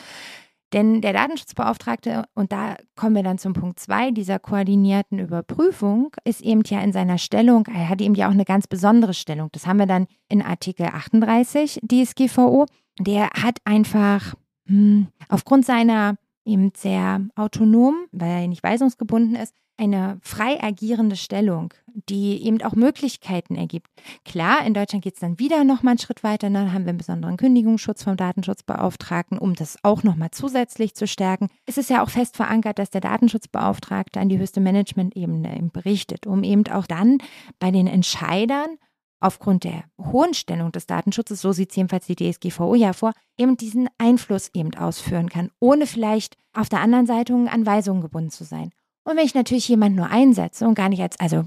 Denn 0.73 1.01
der 1.01 1.13
Datenschutzbeauftragte, 1.13 2.23
und 2.33 2.51
da 2.51 2.77
kommen 2.95 3.15
wir 3.15 3.23
dann 3.23 3.37
zum 3.37 3.53
Punkt 3.53 3.79
zwei 3.79 4.11
dieser 4.11 4.39
koordinierten 4.39 5.19
Überprüfung, 5.19 6.15
ist 6.23 6.41
eben 6.41 6.63
ja 6.65 6.81
in 6.81 6.93
seiner 6.93 7.17
Stellung, 7.17 7.65
er 7.67 7.89
hat 7.89 8.01
eben 8.01 8.15
ja 8.15 8.27
auch 8.27 8.31
eine 8.31 8.45
ganz 8.45 8.67
besondere 8.67 9.13
Stellung. 9.13 9.49
Das 9.51 9.67
haben 9.67 9.77
wir 9.77 9.85
dann 9.85 10.07
in 10.29 10.41
Artikel 10.41 10.85
38 10.85 11.81
DSGVO. 11.83 12.65
Der 12.99 13.29
hat 13.31 13.57
einfach 13.65 14.35
hm, 14.67 15.07
aufgrund 15.27 15.65
seiner 15.65 16.15
eben 16.45 16.71
sehr 16.75 17.21
autonom, 17.35 17.95
weil 18.11 18.43
er 18.43 18.47
nicht 18.47 18.63
weisungsgebunden 18.63 19.35
ist, 19.35 19.53
eine 19.77 20.19
frei 20.21 20.61
agierende 20.61 21.15
Stellung, 21.15 21.73
die 21.87 22.45
eben 22.45 22.61
auch 22.61 22.73
Möglichkeiten 22.73 23.55
ergibt. 23.55 23.87
Klar, 24.25 24.65
in 24.65 24.73
Deutschland 24.73 25.03
geht 25.03 25.15
es 25.15 25.19
dann 25.19 25.39
wieder 25.39 25.63
noch 25.63 25.81
mal 25.83 25.91
einen 25.91 25.99
Schritt 25.99 26.23
weiter. 26.23 26.49
Ne? 26.49 26.59
Dann 26.59 26.73
haben 26.73 26.85
wir 26.85 26.89
einen 26.89 26.97
besonderen 26.97 27.37
Kündigungsschutz 27.37 28.03
vom 28.03 28.15
Datenschutzbeauftragten, 28.15 29.37
um 29.37 29.55
das 29.55 29.77
auch 29.83 30.03
noch 30.03 30.15
mal 30.15 30.31
zusätzlich 30.31 30.95
zu 30.95 31.07
stärken. 31.07 31.47
Es 31.65 31.77
ist 31.77 31.89
ja 31.89 32.03
auch 32.03 32.09
fest 32.09 32.37
verankert, 32.37 32.79
dass 32.79 32.91
der 32.91 33.01
Datenschutzbeauftragte 33.01 34.19
an 34.19 34.29
die 34.29 34.37
höchste 34.37 34.61
Management-Ebene 34.61 35.55
eben 35.55 35.71
berichtet, 35.71 36.27
um 36.27 36.43
eben 36.43 36.67
auch 36.67 36.85
dann 36.85 37.17
bei 37.59 37.71
den 37.71 37.87
Entscheidern 37.87 38.77
aufgrund 39.21 39.63
der 39.63 39.83
hohen 39.99 40.33
Stellung 40.33 40.71
des 40.71 40.87
Datenschutzes, 40.87 41.41
so 41.41 41.51
sieht 41.51 41.69
es 41.69 41.75
jedenfalls 41.75 42.07
die 42.07 42.15
DSGVO 42.15 42.75
ja 42.75 42.91
vor, 42.91 43.13
eben 43.37 43.55
diesen 43.55 43.87
Einfluss 43.97 44.49
eben 44.53 44.73
ausführen 44.73 45.29
kann, 45.29 45.51
ohne 45.59 45.85
vielleicht 45.85 46.37
auf 46.53 46.69
der 46.69 46.81
anderen 46.81 47.05
Seite 47.05 47.33
an 47.33 47.65
Weisungen 47.65 48.01
gebunden 48.01 48.31
zu 48.31 48.43
sein. 48.43 48.71
Und 49.03 49.17
wenn 49.17 49.25
ich 49.25 49.33
natürlich 49.33 49.67
jemanden 49.67 49.95
nur 49.95 50.11
einsetze 50.11 50.67
und 50.67 50.75
gar 50.75 50.87
nicht 50.87 51.01
als, 51.01 51.19
also 51.19 51.43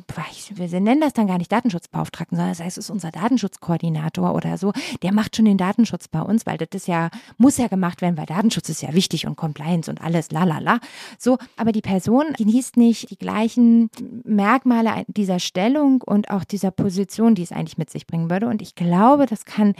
wir 0.50 0.80
nennen 0.80 1.00
das 1.00 1.12
dann 1.12 1.28
gar 1.28 1.38
nicht 1.38 1.52
Datenschutzbeauftragten, 1.52 2.36
sondern 2.36 2.52
das 2.52 2.66
es 2.66 2.78
ist 2.78 2.90
unser 2.90 3.12
Datenschutzkoordinator 3.12 4.34
oder 4.34 4.58
so, 4.58 4.72
der 5.02 5.12
macht 5.12 5.36
schon 5.36 5.44
den 5.44 5.56
Datenschutz 5.56 6.08
bei 6.08 6.20
uns, 6.20 6.46
weil 6.46 6.58
das 6.58 6.68
ist 6.72 6.88
ja, 6.88 7.10
muss 7.36 7.56
ja 7.56 7.68
gemacht 7.68 8.02
werden, 8.02 8.16
weil 8.16 8.26
Datenschutz 8.26 8.68
ist 8.70 8.82
ja 8.82 8.92
wichtig 8.92 9.28
und 9.28 9.36
Compliance 9.36 9.88
und 9.88 10.00
alles, 10.00 10.32
la 10.32 10.42
la 10.42 10.58
la. 10.58 10.80
So, 11.16 11.38
aber 11.56 11.70
die 11.70 11.80
Person 11.80 12.32
genießt 12.36 12.76
nicht 12.76 13.10
die 13.10 13.18
gleichen 13.18 13.88
Merkmale 14.24 15.04
dieser 15.06 15.38
Stellung 15.38 16.02
und 16.02 16.30
auch 16.30 16.42
dieser 16.42 16.72
Position, 16.72 17.36
die 17.36 17.44
es 17.44 17.52
eigentlich 17.52 17.78
mit 17.78 17.88
sich 17.88 18.08
bringen 18.08 18.30
würde. 18.30 18.48
Und 18.48 18.62
ich 18.62 18.74
glaube, 18.74 19.26
das 19.26 19.44
kann 19.44 19.74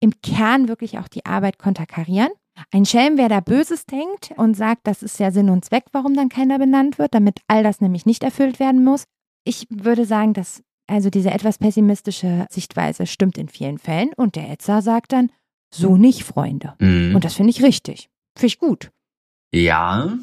im 0.00 0.20
Kern 0.20 0.66
wirklich 0.66 0.98
auch 0.98 1.06
die 1.06 1.26
Arbeit 1.26 1.58
konterkarieren. 1.58 2.30
Ein 2.70 2.84
Schelm, 2.84 3.16
wer 3.16 3.28
da 3.28 3.40
Böses 3.40 3.86
denkt 3.86 4.32
und 4.36 4.54
sagt, 4.54 4.86
das 4.86 5.02
ist 5.02 5.18
ja 5.18 5.30
Sinn 5.30 5.50
und 5.50 5.64
Zweck, 5.64 5.84
warum 5.92 6.14
dann 6.14 6.28
keiner 6.28 6.58
benannt 6.58 6.98
wird, 6.98 7.14
damit 7.14 7.40
all 7.48 7.62
das 7.62 7.80
nämlich 7.80 8.06
nicht 8.06 8.22
erfüllt 8.22 8.60
werden 8.60 8.84
muss. 8.84 9.04
Ich 9.44 9.66
würde 9.70 10.04
sagen, 10.04 10.34
dass 10.34 10.62
also 10.86 11.08
diese 11.08 11.30
etwas 11.30 11.58
pessimistische 11.58 12.46
Sichtweise 12.50 13.06
stimmt 13.06 13.38
in 13.38 13.48
vielen 13.48 13.78
Fällen 13.78 14.12
und 14.16 14.34
der 14.34 14.50
Etzer 14.50 14.82
sagt 14.82 15.12
dann, 15.12 15.30
so 15.72 15.96
nicht, 15.96 16.24
Freunde. 16.24 16.74
Mhm. 16.80 17.14
Und 17.14 17.24
das 17.24 17.34
finde 17.34 17.50
ich 17.50 17.62
richtig. 17.62 18.10
Finde 18.36 18.46
ich 18.48 18.58
gut. 18.58 18.90
Ja. 19.52 20.18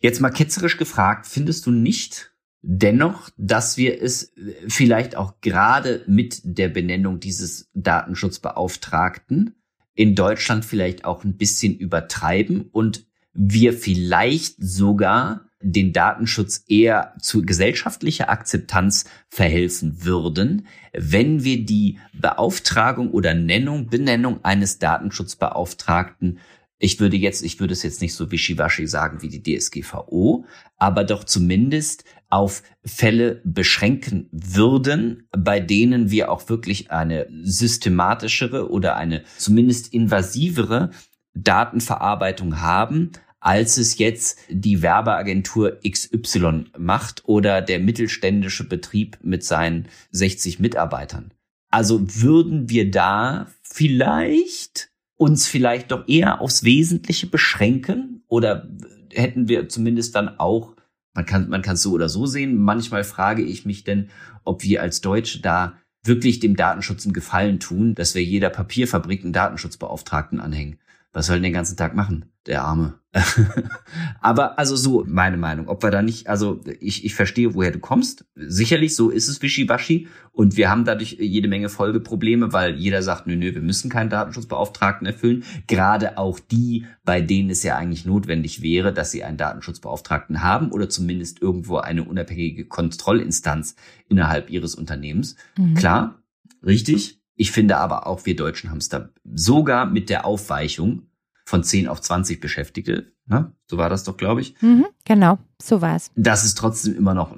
Jetzt 0.00 0.20
mal 0.20 0.30
ketzerisch 0.30 0.76
gefragt, 0.76 1.26
findest 1.26 1.66
du 1.66 1.72
nicht 1.72 2.32
dennoch, 2.62 3.30
dass 3.36 3.76
wir 3.76 4.00
es 4.00 4.32
vielleicht 4.68 5.16
auch 5.16 5.40
gerade 5.40 6.04
mit 6.06 6.40
der 6.44 6.68
Benennung 6.68 7.18
dieses 7.18 7.68
Datenschutzbeauftragten 7.74 9.59
in 10.00 10.14
Deutschland 10.14 10.64
vielleicht 10.64 11.04
auch 11.04 11.24
ein 11.24 11.36
bisschen 11.36 11.76
übertreiben 11.76 12.70
und 12.72 13.04
wir 13.34 13.74
vielleicht 13.74 14.54
sogar 14.58 15.44
den 15.60 15.92
Datenschutz 15.92 16.64
eher 16.68 17.12
zu 17.20 17.42
gesellschaftlicher 17.42 18.30
Akzeptanz 18.30 19.04
verhelfen 19.28 20.02
würden, 20.02 20.66
wenn 20.94 21.44
wir 21.44 21.66
die 21.66 21.98
Beauftragung 22.14 23.10
oder 23.10 23.34
Nennung, 23.34 23.88
Benennung 23.88 24.42
eines 24.42 24.78
Datenschutzbeauftragten 24.78 26.38
ich 26.82 26.98
würde 26.98 27.16
jetzt, 27.18 27.42
ich 27.42 27.60
würde 27.60 27.74
es 27.74 27.82
jetzt 27.82 28.00
nicht 28.00 28.14
so 28.14 28.32
wischiwaschi 28.32 28.86
sagen 28.86 29.20
wie 29.20 29.28
die 29.28 29.42
DSGVO, 29.42 30.46
aber 30.78 31.04
doch 31.04 31.24
zumindest 31.24 32.04
auf 32.30 32.62
Fälle 32.84 33.42
beschränken 33.44 34.28
würden, 34.32 35.28
bei 35.30 35.60
denen 35.60 36.10
wir 36.10 36.32
auch 36.32 36.48
wirklich 36.48 36.90
eine 36.90 37.26
systematischere 37.42 38.70
oder 38.70 38.96
eine 38.96 39.24
zumindest 39.36 39.92
invasivere 39.92 40.90
Datenverarbeitung 41.34 42.60
haben, 42.60 43.12
als 43.40 43.76
es 43.76 43.98
jetzt 43.98 44.38
die 44.48 44.80
Werbeagentur 44.80 45.80
XY 45.86 46.64
macht 46.78 47.24
oder 47.26 47.60
der 47.60 47.78
mittelständische 47.78 48.66
Betrieb 48.66 49.18
mit 49.22 49.44
seinen 49.44 49.88
60 50.12 50.60
Mitarbeitern. 50.60 51.32
Also 51.70 52.00
würden 52.22 52.70
wir 52.70 52.90
da 52.90 53.48
vielleicht 53.62 54.89
uns 55.20 55.46
vielleicht 55.46 55.90
doch 55.90 56.08
eher 56.08 56.40
aufs 56.40 56.64
Wesentliche 56.64 57.26
beschränken 57.26 58.24
oder 58.26 58.70
hätten 59.12 59.48
wir 59.48 59.68
zumindest 59.68 60.14
dann 60.16 60.38
auch 60.38 60.74
man 61.12 61.26
kann, 61.26 61.48
man 61.48 61.62
kann 61.62 61.74
es 61.74 61.82
so 61.82 61.92
oder 61.92 62.08
so 62.08 62.26
sehen. 62.26 62.56
Manchmal 62.56 63.04
frage 63.04 63.42
ich 63.42 63.66
mich 63.66 63.84
denn, 63.84 64.10
ob 64.44 64.62
wir 64.62 64.80
als 64.80 65.00
Deutsche 65.00 65.40
da 65.40 65.74
wirklich 66.04 66.40
dem 66.40 66.56
Datenschutz 66.56 67.04
einen 67.04 67.12
Gefallen 67.12 67.60
tun, 67.60 67.94
dass 67.94 68.14
wir 68.14 68.22
jeder 68.22 68.48
Papierfabrik 68.48 69.22
einen 69.22 69.32
Datenschutzbeauftragten 69.32 70.40
anhängen. 70.40 70.78
Was 71.12 71.26
soll 71.26 71.36
denn 71.36 71.44
den 71.44 71.52
ganzen 71.52 71.76
Tag 71.76 71.94
machen, 71.94 72.29
der 72.50 72.64
Arme? 72.64 73.00
Aber 74.20 74.58
also 74.58 74.76
so 74.76 75.04
meine 75.06 75.36
Meinung. 75.36 75.68
Ob 75.68 75.82
wir 75.82 75.90
da 75.90 76.00
nicht, 76.00 76.28
also 76.28 76.60
ich, 76.78 77.04
ich 77.04 77.14
verstehe, 77.14 77.54
woher 77.54 77.72
du 77.72 77.80
kommst. 77.80 78.24
Sicherlich, 78.36 78.94
so 78.94 79.10
ist 79.10 79.28
es 79.28 79.42
wischiwaschi. 79.42 80.08
Und 80.32 80.56
wir 80.56 80.70
haben 80.70 80.84
dadurch 80.84 81.16
jede 81.18 81.48
Menge 81.48 81.68
Folgeprobleme, 81.68 82.52
weil 82.52 82.76
jeder 82.76 83.02
sagt, 83.02 83.26
nö, 83.26 83.34
nö, 83.34 83.52
wir 83.54 83.62
müssen 83.62 83.90
keinen 83.90 84.10
Datenschutzbeauftragten 84.10 85.06
erfüllen. 85.06 85.44
Gerade 85.66 86.18
auch 86.18 86.38
die, 86.38 86.86
bei 87.04 87.20
denen 87.20 87.50
es 87.50 87.62
ja 87.62 87.76
eigentlich 87.76 88.04
notwendig 88.04 88.62
wäre, 88.62 88.92
dass 88.92 89.10
sie 89.10 89.24
einen 89.24 89.38
Datenschutzbeauftragten 89.38 90.42
haben 90.42 90.70
oder 90.70 90.88
zumindest 90.88 91.42
irgendwo 91.42 91.78
eine 91.78 92.04
unabhängige 92.04 92.66
Kontrollinstanz 92.66 93.74
innerhalb 94.08 94.50
ihres 94.50 94.76
Unternehmens. 94.76 95.34
Mhm. 95.56 95.74
Klar, 95.74 96.22
richtig. 96.64 97.20
Ich 97.34 97.50
finde 97.50 97.78
aber 97.78 98.06
auch, 98.06 98.26
wir 98.26 98.36
Deutschen 98.36 98.70
haben 98.70 98.78
es 98.78 98.88
da 98.88 99.08
sogar 99.24 99.86
mit 99.86 100.10
der 100.10 100.26
Aufweichung 100.26 101.09
von 101.50 101.64
10 101.64 101.88
auf 101.88 102.00
20 102.00 102.40
Beschäftigte. 102.40 103.12
Ne? 103.26 103.52
So 103.66 103.76
war 103.76 103.90
das 103.90 104.04
doch, 104.04 104.16
glaube 104.16 104.40
ich. 104.40 104.54
Mhm, 104.62 104.86
genau, 105.04 105.38
so 105.60 105.82
war 105.82 105.96
es. 105.96 106.10
Das 106.14 106.44
ist 106.44 106.56
trotzdem 106.56 106.96
immer 106.96 107.12
noch, 107.12 107.36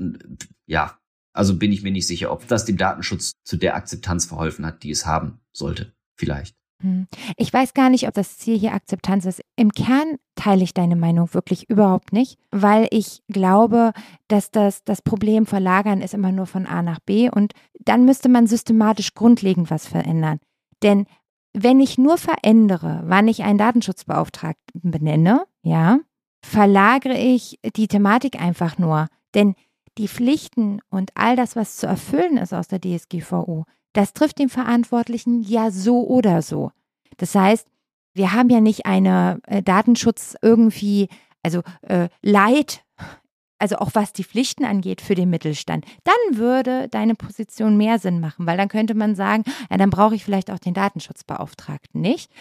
ja, 0.66 0.98
also 1.32 1.56
bin 1.56 1.72
ich 1.72 1.82
mir 1.82 1.90
nicht 1.90 2.06
sicher, 2.06 2.30
ob 2.30 2.46
das 2.46 2.66
dem 2.66 2.76
Datenschutz 2.76 3.32
zu 3.42 3.56
der 3.56 3.74
Akzeptanz 3.74 4.26
verholfen 4.26 4.66
hat, 4.66 4.82
die 4.82 4.90
es 4.90 5.06
haben 5.06 5.40
sollte. 5.52 5.94
Vielleicht. 6.14 6.54
Hm. 6.82 7.06
Ich 7.38 7.50
weiß 7.52 7.72
gar 7.72 7.88
nicht, 7.88 8.06
ob 8.06 8.12
das 8.12 8.36
Ziel 8.36 8.58
hier 8.58 8.74
Akzeptanz 8.74 9.24
ist. 9.24 9.40
Im 9.56 9.72
Kern 9.72 10.18
teile 10.34 10.62
ich 10.62 10.74
deine 10.74 10.96
Meinung 10.96 11.32
wirklich 11.32 11.70
überhaupt 11.70 12.12
nicht, 12.12 12.38
weil 12.50 12.88
ich 12.90 13.22
glaube, 13.28 13.92
dass 14.28 14.50
das, 14.50 14.84
das 14.84 15.00
Problem 15.00 15.46
verlagern 15.46 16.02
ist 16.02 16.12
immer 16.12 16.32
nur 16.32 16.46
von 16.46 16.66
A 16.66 16.82
nach 16.82 17.00
B 17.00 17.30
und 17.30 17.54
dann 17.80 18.04
müsste 18.04 18.28
man 18.28 18.46
systematisch 18.46 19.14
grundlegend 19.14 19.70
was 19.70 19.86
verändern. 19.86 20.38
Denn 20.82 21.06
wenn 21.54 21.80
ich 21.80 21.98
nur 21.98 22.18
verändere, 22.18 23.02
wann 23.04 23.28
ich 23.28 23.42
einen 23.42 23.58
Datenschutzbeauftragten 23.58 24.90
benenne, 24.90 25.44
ja, 25.62 25.98
verlagere 26.44 27.16
ich 27.16 27.58
die 27.76 27.88
Thematik 27.88 28.40
einfach 28.40 28.78
nur. 28.78 29.08
Denn 29.34 29.54
die 29.98 30.08
Pflichten 30.08 30.80
und 30.90 31.10
all 31.14 31.36
das, 31.36 31.54
was 31.56 31.76
zu 31.76 31.86
erfüllen 31.86 32.38
ist 32.38 32.52
aus 32.52 32.68
der 32.68 32.80
DSGVO, 32.80 33.64
das 33.92 34.14
trifft 34.14 34.38
den 34.38 34.48
Verantwortlichen 34.48 35.42
ja 35.42 35.70
so 35.70 36.06
oder 36.06 36.42
so. 36.42 36.72
Das 37.18 37.34
heißt, 37.34 37.66
wir 38.14 38.32
haben 38.32 38.48
ja 38.50 38.60
nicht 38.60 38.86
eine 38.86 39.40
äh, 39.46 39.62
Datenschutz 39.62 40.34
irgendwie, 40.40 41.08
also 41.42 41.62
äh, 41.82 42.08
Leid 42.22 42.84
also 43.62 43.76
auch 43.76 43.90
was 43.94 44.12
die 44.12 44.24
Pflichten 44.24 44.64
angeht 44.64 45.00
für 45.00 45.14
den 45.14 45.30
Mittelstand, 45.30 45.86
dann 46.02 46.36
würde 46.36 46.88
deine 46.88 47.14
Position 47.14 47.76
mehr 47.76 48.00
Sinn 48.00 48.18
machen, 48.18 48.44
weil 48.44 48.56
dann 48.56 48.66
könnte 48.66 48.94
man 48.94 49.14
sagen, 49.14 49.44
ja, 49.70 49.76
dann 49.76 49.88
brauche 49.88 50.16
ich 50.16 50.24
vielleicht 50.24 50.50
auch 50.50 50.58
den 50.58 50.74
Datenschutzbeauftragten 50.74 52.00
nicht. 52.00 52.32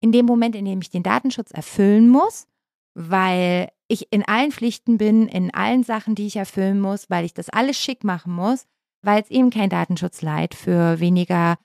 In 0.00 0.12
dem 0.12 0.24
Moment, 0.24 0.56
in 0.56 0.64
dem 0.64 0.80
ich 0.80 0.88
den 0.88 1.02
Datenschutz 1.02 1.50
erfüllen 1.50 2.08
muss, 2.08 2.46
weil 2.94 3.68
ich 3.86 4.10
in 4.10 4.26
allen 4.26 4.50
Pflichten 4.50 4.96
bin, 4.96 5.28
in 5.28 5.52
allen 5.52 5.82
Sachen, 5.82 6.14
die 6.14 6.26
ich 6.26 6.36
erfüllen 6.36 6.80
muss, 6.80 7.10
weil 7.10 7.26
ich 7.26 7.34
das 7.34 7.50
alles 7.50 7.76
schick 7.76 8.02
machen 8.02 8.32
muss, 8.32 8.64
weil 9.02 9.20
es 9.20 9.30
eben 9.30 9.50
kein 9.50 9.68
Datenschutzleid 9.68 10.54
für 10.54 11.00
weniger, 11.00 11.58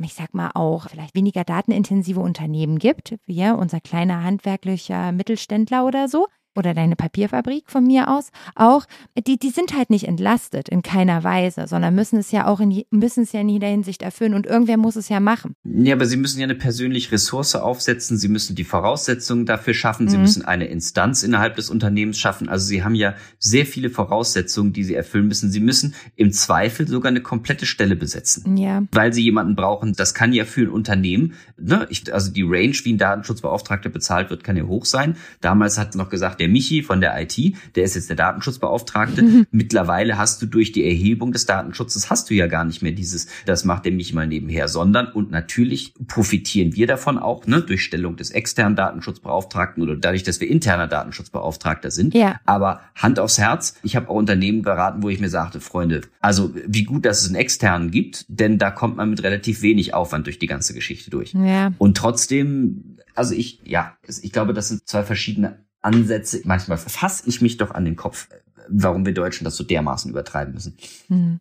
ich 0.00 0.14
sag 0.14 0.32
mal 0.32 0.52
auch, 0.54 0.88
vielleicht 0.90 1.16
weniger 1.16 1.42
datenintensive 1.42 2.20
Unternehmen 2.20 2.78
gibt, 2.78 3.16
wie 3.26 3.48
unser 3.48 3.80
kleiner 3.80 4.22
handwerklicher 4.22 5.10
Mittelständler 5.10 5.84
oder 5.84 6.06
so, 6.06 6.28
oder 6.54 6.74
deine 6.74 6.96
Papierfabrik 6.96 7.64
von 7.66 7.84
mir 7.84 8.08
aus 8.08 8.30
auch, 8.54 8.86
die, 9.26 9.38
die 9.38 9.50
sind 9.50 9.76
halt 9.76 9.90
nicht 9.90 10.06
entlastet 10.06 10.68
in 10.68 10.82
keiner 10.82 11.24
Weise, 11.24 11.66
sondern 11.66 11.94
müssen 11.94 12.18
es 12.18 12.30
ja 12.30 12.46
auch 12.46 12.60
in, 12.60 12.84
müssen 12.90 13.24
es 13.24 13.32
ja 13.32 13.40
in 13.40 13.48
jeder 13.48 13.68
Hinsicht 13.68 14.02
erfüllen 14.02 14.34
und 14.34 14.46
irgendwer 14.46 14.76
muss 14.76 14.96
es 14.96 15.08
ja 15.08 15.20
machen. 15.20 15.54
Ja, 15.64 15.94
aber 15.94 16.06
sie 16.06 16.16
müssen 16.16 16.40
ja 16.40 16.44
eine 16.44 16.54
persönliche 16.54 17.12
Ressource 17.12 17.54
aufsetzen, 17.54 18.16
sie 18.16 18.28
müssen 18.28 18.56
die 18.56 18.64
Voraussetzungen 18.64 19.46
dafür 19.46 19.74
schaffen, 19.74 20.06
mhm. 20.06 20.10
sie 20.10 20.18
müssen 20.18 20.44
eine 20.44 20.66
Instanz 20.66 21.22
innerhalb 21.22 21.56
des 21.56 21.70
Unternehmens 21.70 22.18
schaffen. 22.18 22.48
Also 22.48 22.66
sie 22.66 22.84
haben 22.84 22.94
ja 22.94 23.14
sehr 23.38 23.66
viele 23.66 23.90
Voraussetzungen, 23.90 24.72
die 24.72 24.84
sie 24.84 24.94
erfüllen 24.94 25.28
müssen. 25.28 25.50
Sie 25.50 25.60
müssen 25.60 25.94
im 26.16 26.32
Zweifel 26.32 26.86
sogar 26.86 27.10
eine 27.10 27.20
komplette 27.20 27.66
Stelle 27.66 27.96
besetzen. 27.96 28.56
Ja. 28.56 28.82
Weil 28.92 29.12
sie 29.12 29.22
jemanden 29.22 29.56
brauchen, 29.56 29.92
das 29.94 30.14
kann 30.14 30.32
ja 30.32 30.44
für 30.44 30.62
ein 30.62 30.68
Unternehmen, 30.68 31.34
ne, 31.56 31.86
ich, 31.90 32.12
also 32.12 32.30
die 32.30 32.42
Range, 32.42 32.74
wie 32.84 32.92
ein 32.92 32.98
Datenschutzbeauftragter 32.98 33.88
bezahlt 33.88 34.30
wird, 34.30 34.44
kann 34.44 34.56
ja 34.56 34.64
hoch 34.64 34.84
sein. 34.84 35.16
Damals 35.40 35.78
hat 35.78 35.94
noch 35.94 36.08
gesagt, 36.08 36.40
der 36.44 36.50
Michi 36.50 36.82
von 36.82 37.00
der 37.00 37.18
IT, 37.22 37.38
der 37.74 37.84
ist 37.84 37.94
jetzt 37.94 38.10
der 38.10 38.16
Datenschutzbeauftragte. 38.16 39.22
Mhm. 39.22 39.46
Mittlerweile 39.50 40.18
hast 40.18 40.42
du 40.42 40.46
durch 40.46 40.72
die 40.72 40.84
Erhebung 40.84 41.32
des 41.32 41.46
Datenschutzes 41.46 42.10
hast 42.10 42.28
du 42.28 42.34
ja 42.34 42.48
gar 42.48 42.66
nicht 42.66 42.82
mehr 42.82 42.92
dieses, 42.92 43.28
das 43.46 43.64
macht 43.64 43.86
der 43.86 43.92
Michi 43.92 44.14
mal 44.14 44.26
nebenher, 44.26 44.68
sondern 44.68 45.06
und 45.06 45.30
natürlich 45.30 45.94
profitieren 46.06 46.76
wir 46.76 46.86
davon 46.86 47.18
auch, 47.18 47.46
ne, 47.46 47.62
durch 47.62 47.82
Stellung 47.82 48.16
des 48.16 48.30
externen 48.30 48.76
Datenschutzbeauftragten 48.76 49.82
oder 49.82 49.96
dadurch, 49.96 50.22
dass 50.22 50.38
wir 50.40 50.48
interner 50.48 50.86
Datenschutzbeauftragter 50.86 51.90
sind. 51.90 52.12
Ja. 52.12 52.38
Aber 52.44 52.82
Hand 52.94 53.18
aufs 53.18 53.38
Herz, 53.38 53.76
ich 53.82 53.96
habe 53.96 54.10
auch 54.10 54.16
Unternehmen 54.16 54.60
beraten, 54.60 55.02
wo 55.02 55.08
ich 55.08 55.20
mir 55.20 55.30
sagte, 55.30 55.60
Freunde, 55.60 56.02
also 56.20 56.54
wie 56.66 56.84
gut, 56.84 57.06
dass 57.06 57.22
es 57.22 57.28
einen 57.28 57.36
externen 57.36 57.90
gibt, 57.90 58.26
denn 58.28 58.58
da 58.58 58.70
kommt 58.70 58.98
man 58.98 59.08
mit 59.08 59.22
relativ 59.22 59.62
wenig 59.62 59.94
Aufwand 59.94 60.26
durch 60.26 60.38
die 60.38 60.46
ganze 60.46 60.74
Geschichte 60.74 61.10
durch. 61.10 61.32
Ja. 61.32 61.72
Und 61.78 61.96
trotzdem, 61.96 62.98
also 63.14 63.34
ich, 63.34 63.60
ja, 63.64 63.96
ich 64.06 64.32
glaube, 64.32 64.52
das 64.52 64.68
sind 64.68 64.86
zwei 64.86 65.04
verschiedene 65.04 65.63
Ansätze. 65.84 66.40
Manchmal 66.44 66.78
fasse 66.78 67.28
ich 67.28 67.40
mich 67.40 67.56
doch 67.56 67.72
an 67.72 67.84
den 67.84 67.96
Kopf, 67.96 68.28
warum 68.68 69.04
wir 69.04 69.14
Deutschen 69.14 69.44
das 69.44 69.56
so 69.56 69.64
dermaßen 69.64 70.10
übertreiben 70.10 70.54
müssen. 70.54 70.76
Hm. 71.08 71.40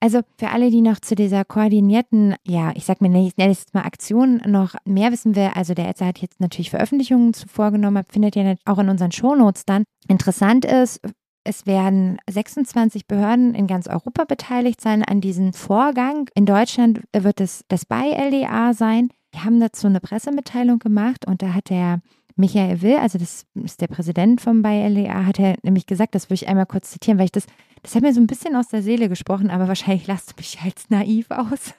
Also 0.00 0.20
für 0.38 0.50
alle, 0.50 0.70
die 0.70 0.80
noch 0.80 1.00
zu 1.00 1.14
dieser 1.14 1.44
koordinierten, 1.44 2.34
ja, 2.44 2.72
ich 2.74 2.84
sag 2.84 3.00
mir, 3.00 3.08
ich 3.26 3.36
nenne 3.36 3.52
es 3.52 3.66
mal 3.72 3.82
Aktion 3.82 4.42
noch 4.46 4.74
mehr 4.84 5.12
wissen 5.12 5.36
will, 5.36 5.50
also 5.54 5.74
der 5.74 5.86
Ärzte 5.86 6.06
hat 6.06 6.18
jetzt 6.18 6.40
natürlich 6.40 6.70
Veröffentlichungen 6.70 7.32
vorgenommen, 7.34 8.04
findet 8.08 8.36
ihr 8.36 8.56
auch 8.64 8.78
in 8.78 8.88
unseren 8.88 9.12
Shownotes 9.12 9.64
dann. 9.64 9.84
Interessant 10.08 10.64
ist, 10.64 11.00
es 11.44 11.66
werden 11.66 12.18
26 12.28 13.06
Behörden 13.06 13.54
in 13.54 13.66
ganz 13.66 13.86
Europa 13.86 14.24
beteiligt 14.24 14.80
sein 14.80 15.04
an 15.04 15.20
diesem 15.20 15.52
Vorgang. 15.52 16.30
In 16.34 16.46
Deutschland 16.46 17.02
wird 17.14 17.40
es 17.40 17.64
das 17.68 17.84
BI-LEA 17.84 18.72
sein. 18.72 19.10
Wir 19.30 19.44
haben 19.44 19.60
dazu 19.60 19.86
eine 19.86 20.00
Pressemitteilung 20.00 20.78
gemacht 20.78 21.26
und 21.26 21.42
da 21.42 21.52
hat 21.52 21.68
der 21.68 22.00
Michael 22.36 22.82
Will, 22.82 22.96
also 22.96 23.18
das 23.18 23.46
ist 23.54 23.80
der 23.80 23.86
Präsident 23.86 24.40
vom 24.40 24.62
BI-LEA, 24.62 25.26
hat 25.26 25.38
er 25.38 25.56
nämlich 25.62 25.86
gesagt, 25.86 26.14
das 26.14 26.26
würde 26.26 26.34
ich 26.34 26.48
einmal 26.48 26.66
kurz 26.66 26.90
zitieren, 26.90 27.18
weil 27.18 27.26
ich 27.26 27.32
das 27.32 27.46
das 27.84 27.94
hat 27.94 28.02
mir 28.02 28.14
so 28.14 28.20
ein 28.20 28.26
bisschen 28.26 28.56
aus 28.56 28.68
der 28.68 28.82
Seele 28.82 29.10
gesprochen, 29.10 29.50
aber 29.50 29.68
wahrscheinlich 29.68 30.06
lasst 30.06 30.30
du 30.30 30.34
mich 30.38 30.58
als 30.64 30.88
naiv 30.88 31.26
aus. 31.30 31.74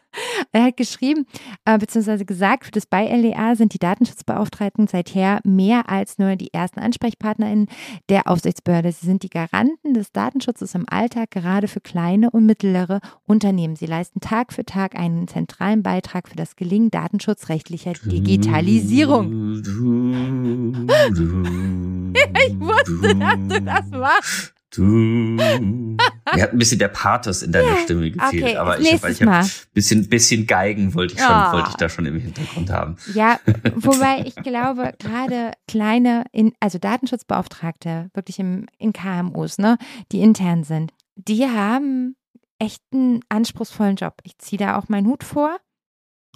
Er 0.51 0.65
hat 0.65 0.77
geschrieben, 0.77 1.25
äh, 1.65 1.79
beziehungsweise 1.79 2.25
gesagt, 2.25 2.65
für 2.65 2.71
das 2.71 2.85
BeiLEA 2.85 3.55
sind 3.55 3.73
die 3.73 3.79
Datenschutzbeauftragten 3.79 4.85
seither 4.87 5.39
mehr 5.43 5.89
als 5.89 6.19
nur 6.19 6.35
die 6.35 6.53
ersten 6.53 6.79
AnsprechpartnerInnen 6.79 7.67
der 8.07 8.27
Aufsichtsbehörde. 8.27 8.91
Sie 8.91 9.05
sind 9.07 9.23
die 9.23 9.31
Garanten 9.31 9.95
des 9.95 10.11
Datenschutzes 10.11 10.75
im 10.75 10.85
Alltag, 10.87 11.31
gerade 11.31 11.67
für 11.67 11.81
kleine 11.81 12.29
und 12.29 12.45
mittlere 12.45 13.01
Unternehmen. 13.25 13.75
Sie 13.75 13.87
leisten 13.87 14.19
Tag 14.21 14.53
für 14.53 14.63
Tag 14.63 14.95
einen 14.95 15.27
zentralen 15.27 15.81
Beitrag 15.81 16.29
für 16.29 16.35
das 16.35 16.55
Gelingen 16.55 16.91
datenschutzrechtlicher 16.91 17.93
Digitalisierung. 17.93 19.25
ich 22.47 22.59
wusste, 22.59 23.15
dass 23.15 23.39
du 23.49 23.61
das 23.61 23.89
machst. 23.89 24.54
Mir 24.83 25.97
hat 26.41 26.53
ein 26.53 26.57
bisschen 26.57 26.79
der 26.79 26.87
Pathos 26.87 27.41
in 27.41 27.51
deiner 27.51 27.77
Stimme 27.77 28.11
gefehlt, 28.11 28.43
okay, 28.43 28.57
aber 28.57 28.79
ich 28.79 28.93
habe 28.93 29.13
hab 29.13 29.43
ein 29.43 29.49
bisschen, 29.73 30.09
bisschen 30.09 30.47
Geigen 30.47 30.93
wollte 30.93 31.15
ich 31.15 31.21
schon, 31.21 31.31
oh. 31.31 31.51
wollte 31.53 31.69
ich 31.69 31.75
da 31.75 31.89
schon 31.89 32.05
im 32.05 32.19
Hintergrund 32.19 32.69
haben. 32.69 32.97
Ja, 33.13 33.39
wobei 33.75 34.23
ich 34.25 34.35
glaube, 34.35 34.93
gerade 34.99 35.51
kleine, 35.67 36.25
in, 36.31 36.53
also 36.59 36.77
Datenschutzbeauftragte, 36.77 38.09
wirklich 38.13 38.39
im, 38.39 38.65
in 38.77 38.93
KMUs, 38.93 39.57
ne, 39.57 39.77
die 40.11 40.21
intern 40.21 40.63
sind, 40.63 40.93
die 41.15 41.45
haben 41.45 42.15
echt 42.59 42.81
einen 42.93 43.21
anspruchsvollen 43.29 43.95
Job. 43.95 44.15
Ich 44.23 44.37
ziehe 44.37 44.59
da 44.59 44.77
auch 44.77 44.89
meinen 44.89 45.07
Hut 45.07 45.23
vor 45.23 45.57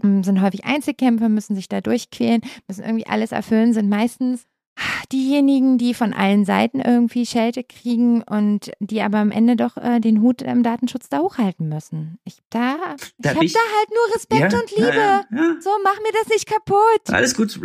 sind 0.02 0.42
häufig 0.42 0.66
Einzelkämpfer, 0.66 1.30
müssen 1.30 1.56
sich 1.56 1.68
da 1.68 1.82
durchquälen, 1.82 2.42
müssen 2.68 2.84
irgendwie 2.84 3.08
alles 3.08 3.32
erfüllen, 3.32 3.74
sind 3.74 3.90
meistens 3.90 4.46
diejenigen, 5.12 5.78
die 5.78 5.94
von 5.94 6.14
allen 6.14 6.46
Seiten 6.46 6.80
irgendwie 6.80 7.26
Schelte 7.26 7.64
kriegen 7.64 8.22
und 8.24 8.72
die 8.80 9.02
aber 9.02 9.20
am 9.20 9.32
Ende 9.32 9.56
doch 9.56 9.78
äh, 9.78 10.00
den 10.00 10.22
Hut 10.22 10.42
im 10.42 10.64
Datenschutz 10.64 11.10
da 11.10 11.20
hochhalten 11.20 11.70
müssen. 11.70 12.20
Ich 12.24 12.38
da, 12.50 12.78
da 13.18 13.32
ich 13.32 13.38
habe 13.38 13.48
da 13.48 13.60
halt 13.60 13.90
nur 13.90 14.16
Respekt 14.16 14.54
ja, 14.54 14.60
und 14.60 14.72
Liebe. 14.72 14.98
Ja, 14.98 15.26
ja. 15.32 15.56
So, 15.60 15.70
mach 15.84 15.98
mir 16.00 16.12
das 16.14 16.30
nicht 16.30 16.48
kaputt. 16.48 17.02
Alles 17.10 17.36
gut, 17.36 17.60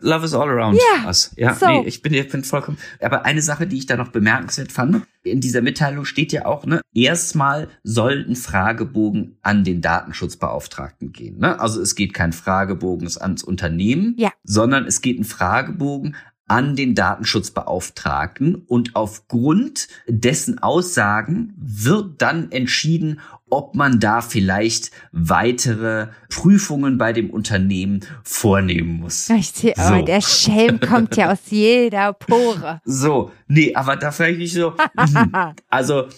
love 0.00 0.24
is 0.24 0.34
all 0.34 0.48
around 0.48 0.78
ja, 0.78 1.06
us. 1.06 1.32
Ja, 1.36 1.54
so. 1.54 1.66
nee, 1.66 1.84
ich 1.86 2.02
bin, 2.02 2.12
ich 2.12 2.28
bin 2.28 2.44
vollkommen. 2.44 2.78
Aber 3.00 3.24
eine 3.24 3.42
Sache, 3.42 3.66
die 3.66 3.78
ich 3.78 3.86
da 3.86 3.96
noch 3.96 4.08
bemerkenswert 4.08 4.72
fand, 4.72 5.02
in 5.22 5.40
dieser 5.40 5.60
Mitteilung 5.60 6.04
steht 6.04 6.32
ja 6.32 6.46
auch, 6.46 6.64
ne, 6.64 6.80
erstmal 6.94 7.68
soll 7.82 8.24
ein 8.26 8.36
Fragebogen 8.36 9.38
an 9.42 9.64
den 9.64 9.80
Datenschutzbeauftragten 9.80 11.12
gehen. 11.12 11.38
Ne? 11.38 11.60
Also 11.60 11.80
es 11.80 11.94
geht 11.94 12.14
kein 12.14 12.32
Fragebogen 12.32 13.08
ans 13.18 13.44
Unternehmen, 13.44 14.14
ja. 14.16 14.32
sondern 14.44 14.86
es 14.86 15.02
geht 15.02 15.18
ein 15.18 15.24
Fragebogen 15.24 16.16
an 16.50 16.74
den 16.74 16.96
Datenschutzbeauftragten 16.96 18.56
und 18.66 18.96
aufgrund 18.96 19.86
dessen 20.08 20.58
Aussagen 20.58 21.54
wird 21.56 22.20
dann 22.20 22.50
entschieden, 22.50 23.20
ob 23.48 23.76
man 23.76 24.00
da 24.00 24.20
vielleicht 24.20 24.90
weitere 25.12 26.08
Prüfungen 26.28 26.98
bei 26.98 27.12
dem 27.12 27.30
Unternehmen 27.30 28.00
vornehmen 28.24 28.98
muss. 28.98 29.30
Ich 29.30 29.50
sehe, 29.50 29.74
oh, 29.78 29.98
so. 29.98 30.04
der 30.04 30.20
Schelm 30.20 30.80
kommt 30.80 31.16
ja 31.16 31.30
aus 31.30 31.38
jeder 31.50 32.14
Pore. 32.14 32.80
So, 32.84 33.30
nee, 33.46 33.72
aber 33.76 33.94
da 33.94 34.10
vielleicht 34.10 34.38
nicht 34.38 34.54
so. 34.54 34.70
Mhm. 34.96 35.32
also 35.68 36.08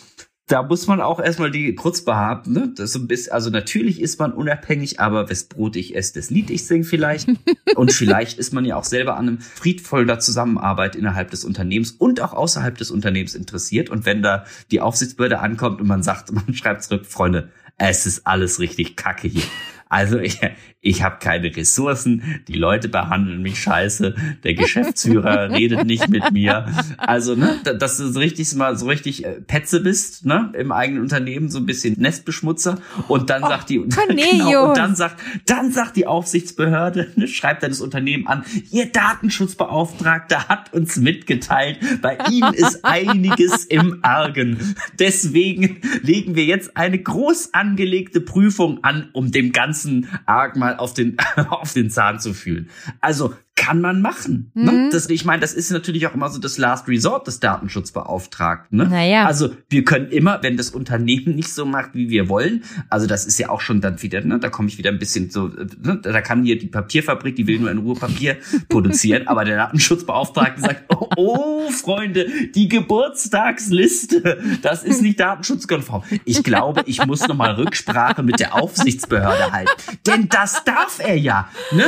da 0.48 0.62
muss 0.62 0.86
man 0.86 1.00
auch 1.00 1.20
erstmal 1.20 1.50
die 1.50 1.74
Kurzbe 1.74 2.16
haben, 2.16 2.52
ne? 2.52 2.72
Das 2.76 2.90
ist 2.90 2.96
ein 2.96 3.06
bisschen, 3.06 3.32
also 3.32 3.48
natürlich 3.50 4.00
ist 4.00 4.18
man 4.18 4.32
unabhängig, 4.32 5.00
aber 5.00 5.30
wes 5.30 5.44
Brot 5.44 5.76
ich 5.76 5.94
esse, 5.94 6.14
das 6.14 6.30
Lied 6.30 6.50
ich 6.50 6.66
sing 6.66 6.84
vielleicht. 6.84 7.28
und 7.76 7.92
vielleicht 7.92 8.38
ist 8.38 8.52
man 8.52 8.64
ja 8.64 8.76
auch 8.76 8.84
selber 8.84 9.16
an 9.16 9.28
einem 9.28 9.40
friedvoller 9.40 10.18
Zusammenarbeit 10.18 10.96
innerhalb 10.96 11.30
des 11.30 11.44
Unternehmens 11.44 11.92
und 11.92 12.20
auch 12.20 12.32
außerhalb 12.32 12.76
des 12.76 12.90
Unternehmens 12.90 13.34
interessiert. 13.34 13.88
Und 13.88 14.04
wenn 14.04 14.22
da 14.22 14.44
die 14.70 14.80
Aufsichtsbehörde 14.80 15.38
ankommt 15.38 15.80
und 15.80 15.86
man 15.86 16.02
sagt, 16.02 16.32
man 16.32 16.52
schreibt 16.54 16.82
zurück, 16.82 17.06
Freunde, 17.06 17.50
es 17.78 18.06
ist 18.06 18.26
alles 18.26 18.58
richtig 18.58 18.96
kacke 18.96 19.28
hier. 19.28 19.44
Also 19.88 20.18
ich, 20.18 20.40
ich 20.84 21.02
habe 21.02 21.16
keine 21.20 21.54
Ressourcen, 21.56 22.42
die 22.48 22.54
Leute 22.54 22.88
behandeln 22.88 23.40
mich 23.40 23.60
scheiße, 23.60 24.14
der 24.44 24.54
Geschäftsführer 24.54 25.50
redet 25.54 25.86
nicht 25.86 26.08
mit 26.08 26.32
mir. 26.32 26.66
Also, 26.98 27.34
ne, 27.34 27.60
dass 27.62 27.98
du 27.98 28.08
so 28.08 28.18
richtig 28.18 28.54
mal 28.54 28.76
so 28.76 28.86
richtig 28.86 29.24
äh, 29.24 29.40
Petze 29.40 29.80
bist, 29.80 30.26
ne, 30.26 30.52
im 30.58 30.72
eigenen 30.72 31.02
Unternehmen, 31.02 31.48
so 31.48 31.58
ein 31.58 31.66
bisschen 31.66 31.94
Nestbeschmutzer. 31.98 32.78
Und 33.08 33.30
dann 33.30 33.44
oh, 33.44 33.48
sagt 33.48 33.70
die, 33.70 33.78
genau, 34.06 34.70
und 34.70 34.76
dann 34.76 34.96
sagt, 34.96 35.20
dann 35.46 35.72
sagt 35.72 35.96
die 35.96 36.06
Aufsichtsbehörde, 36.06 37.12
ne, 37.16 37.28
schreibt 37.28 37.62
dann 37.62 37.70
das 37.70 37.80
Unternehmen 37.80 38.26
an, 38.26 38.44
ihr 38.70 38.86
Datenschutzbeauftragter 38.86 40.48
hat 40.48 40.72
uns 40.72 40.96
mitgeteilt, 40.96 41.78
bei 42.02 42.18
ihm 42.30 42.44
ist 42.52 42.84
einiges 42.84 43.64
im 43.64 44.00
Argen. 44.02 44.74
Deswegen 44.98 45.80
legen 46.02 46.34
wir 46.34 46.44
jetzt 46.44 46.76
eine 46.76 46.98
groß 46.98 47.54
angelegte 47.54 48.20
Prüfung 48.20 48.82
an, 48.82 49.08
um 49.12 49.30
dem 49.30 49.52
ganzen 49.52 49.72
ganzen 49.92 50.08
Arg 50.26 50.56
mal 50.56 50.71
auf 50.78 50.94
den, 50.94 51.16
auf 51.50 51.72
den 51.72 51.90
Zahn 51.90 52.20
zu 52.20 52.34
fühlen. 52.34 52.70
Also 53.00 53.34
kann 53.54 53.80
man 53.80 54.00
machen. 54.00 54.50
Ne? 54.54 54.72
Mhm. 54.72 54.78
Ne? 54.84 54.88
Das, 54.90 55.08
ich 55.08 55.24
meine, 55.24 55.40
das 55.40 55.52
ist 55.52 55.70
natürlich 55.70 56.06
auch 56.06 56.14
immer 56.14 56.30
so 56.30 56.40
das 56.40 56.58
Last 56.58 56.88
Resort 56.88 57.26
des 57.26 57.38
Datenschutzbeauftragten. 57.38 58.78
Ne? 58.78 58.88
Naja. 58.88 59.26
Also 59.26 59.50
wir 59.68 59.84
können 59.84 60.08
immer, 60.08 60.42
wenn 60.42 60.56
das 60.56 60.70
Unternehmen 60.70 61.36
nicht 61.36 61.52
so 61.52 61.64
macht, 61.64 61.90
wie 61.94 62.08
wir 62.08 62.28
wollen, 62.28 62.64
also 62.88 63.06
das 63.06 63.24
ist 63.24 63.38
ja 63.38 63.50
auch 63.50 63.60
schon 63.60 63.80
dann 63.80 64.02
wieder, 64.02 64.22
ne, 64.22 64.38
da 64.38 64.48
komme 64.48 64.68
ich 64.68 64.78
wieder 64.78 64.90
ein 64.90 64.98
bisschen 64.98 65.30
so, 65.30 65.48
ne, 65.48 66.00
da 66.02 66.20
kann 66.22 66.44
hier 66.44 66.58
die 66.58 66.66
Papierfabrik, 66.66 67.36
die 67.36 67.46
will 67.46 67.58
nur 67.58 67.70
in 67.70 67.78
Ruhe 67.78 67.94
Papier 67.94 68.36
produzieren, 68.68 69.28
aber 69.28 69.44
der 69.44 69.56
Datenschutzbeauftragte 69.56 70.60
sagt, 70.60 70.84
oh, 70.96 71.08
oh, 71.16 71.70
Freunde, 71.70 72.26
die 72.54 72.68
Geburtstagsliste, 72.68 74.42
das 74.62 74.82
ist 74.82 75.02
nicht 75.02 75.20
datenschutzkonform. 75.20 76.02
Ich 76.24 76.42
glaube, 76.42 76.82
ich 76.86 77.04
muss 77.06 77.28
nochmal 77.28 77.54
Rücksprache 77.54 78.22
mit 78.22 78.40
der 78.40 78.54
Aufsichtsbehörde 78.54 79.52
halten, 79.52 79.70
denn 80.06 80.28
das 80.28 80.64
darf 80.64 80.98
er 80.98 81.16
ja. 81.16 81.48
Ne? 81.70 81.84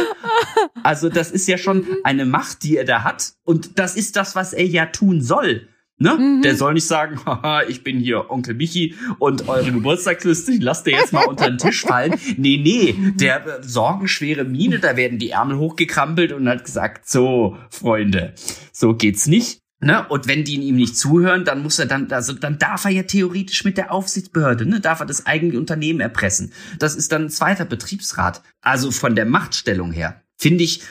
Also 0.83 1.09
das 1.09 1.31
ist 1.31 1.49
ja 1.49 1.54
ja 1.55 1.59
schon 1.59 1.79
mhm. 1.79 1.97
eine 2.05 2.25
Macht, 2.25 2.63
die 2.63 2.77
er 2.77 2.85
da 2.85 3.05
hat. 3.05 3.35
Und 3.45 3.79
das 3.79 3.97
ist 3.97 4.17
das, 4.17 4.35
was 4.35 4.53
er 4.53 4.67
ja 4.67 4.87
tun 4.87 5.21
soll. 5.21 5.69
Ne? 5.97 6.15
Mhm. 6.15 6.43
Der 6.43 6.57
soll 6.57 6.75
nicht 6.75 6.87
sagen, 6.87 7.21
haha, 7.27 7.63
ich 7.63 7.85
bin 7.85 8.01
hier 8.01 8.31
Onkel 8.31 8.55
Michi 8.55 8.95
und 9.19 9.49
eure 9.49 9.71
Geburtstagsliste, 9.71 10.53
die 10.53 10.59
lasst 10.59 10.87
ihr 10.87 10.95
jetzt 10.95 11.13
mal 11.13 11.25
unter 11.25 11.49
den 11.49 11.59
Tisch 11.59 11.83
fallen. 11.83 12.15
Nee, 12.37 12.61
nee, 12.63 12.95
der 13.15 13.47
äh, 13.47 13.63
sorgenschwere 13.63 14.45
Miene, 14.45 14.81
da 14.81 14.97
werden 14.97 15.19
die 15.19 15.31
Ärmel 15.31 15.59
hochgekrampelt 15.59 16.33
und 16.33 16.49
hat 16.49 16.65
gesagt, 16.65 17.09
so, 17.09 17.57
Freunde, 17.71 18.35
so 18.73 18.95
geht's 18.95 19.27
nicht. 19.27 19.61
Ne? 19.81 20.05
Und 20.09 20.27
wenn 20.27 20.45
die 20.45 20.57
ihm 20.57 20.77
nicht 20.77 20.97
zuhören, 20.97 21.45
dann 21.45 21.63
muss 21.63 21.79
er 21.79 21.87
dann, 21.87 22.11
also 22.11 22.33
dann 22.33 22.59
darf 22.59 22.87
er 22.87 22.91
ja 22.91 23.03
theoretisch 23.03 23.65
mit 23.65 23.77
der 23.77 23.93
Aufsichtsbehörde, 23.93 24.67
ne, 24.67 24.81
darf 24.81 25.01
er 25.01 25.07
das 25.07 25.27
eigene 25.27 25.59
Unternehmen 25.59 26.01
erpressen. 26.01 26.53
Das 26.79 26.97
ist 26.97 27.13
dann 27.13 27.25
ein 27.25 27.31
zweiter 27.31 27.67
Betriebsrat. 27.67 28.43
Also 28.63 28.91
von 28.91 29.15
der 29.15 29.27
Machtstellung 29.27 29.93
her 29.93 30.23
finde 30.37 30.65
ich, 30.65 30.83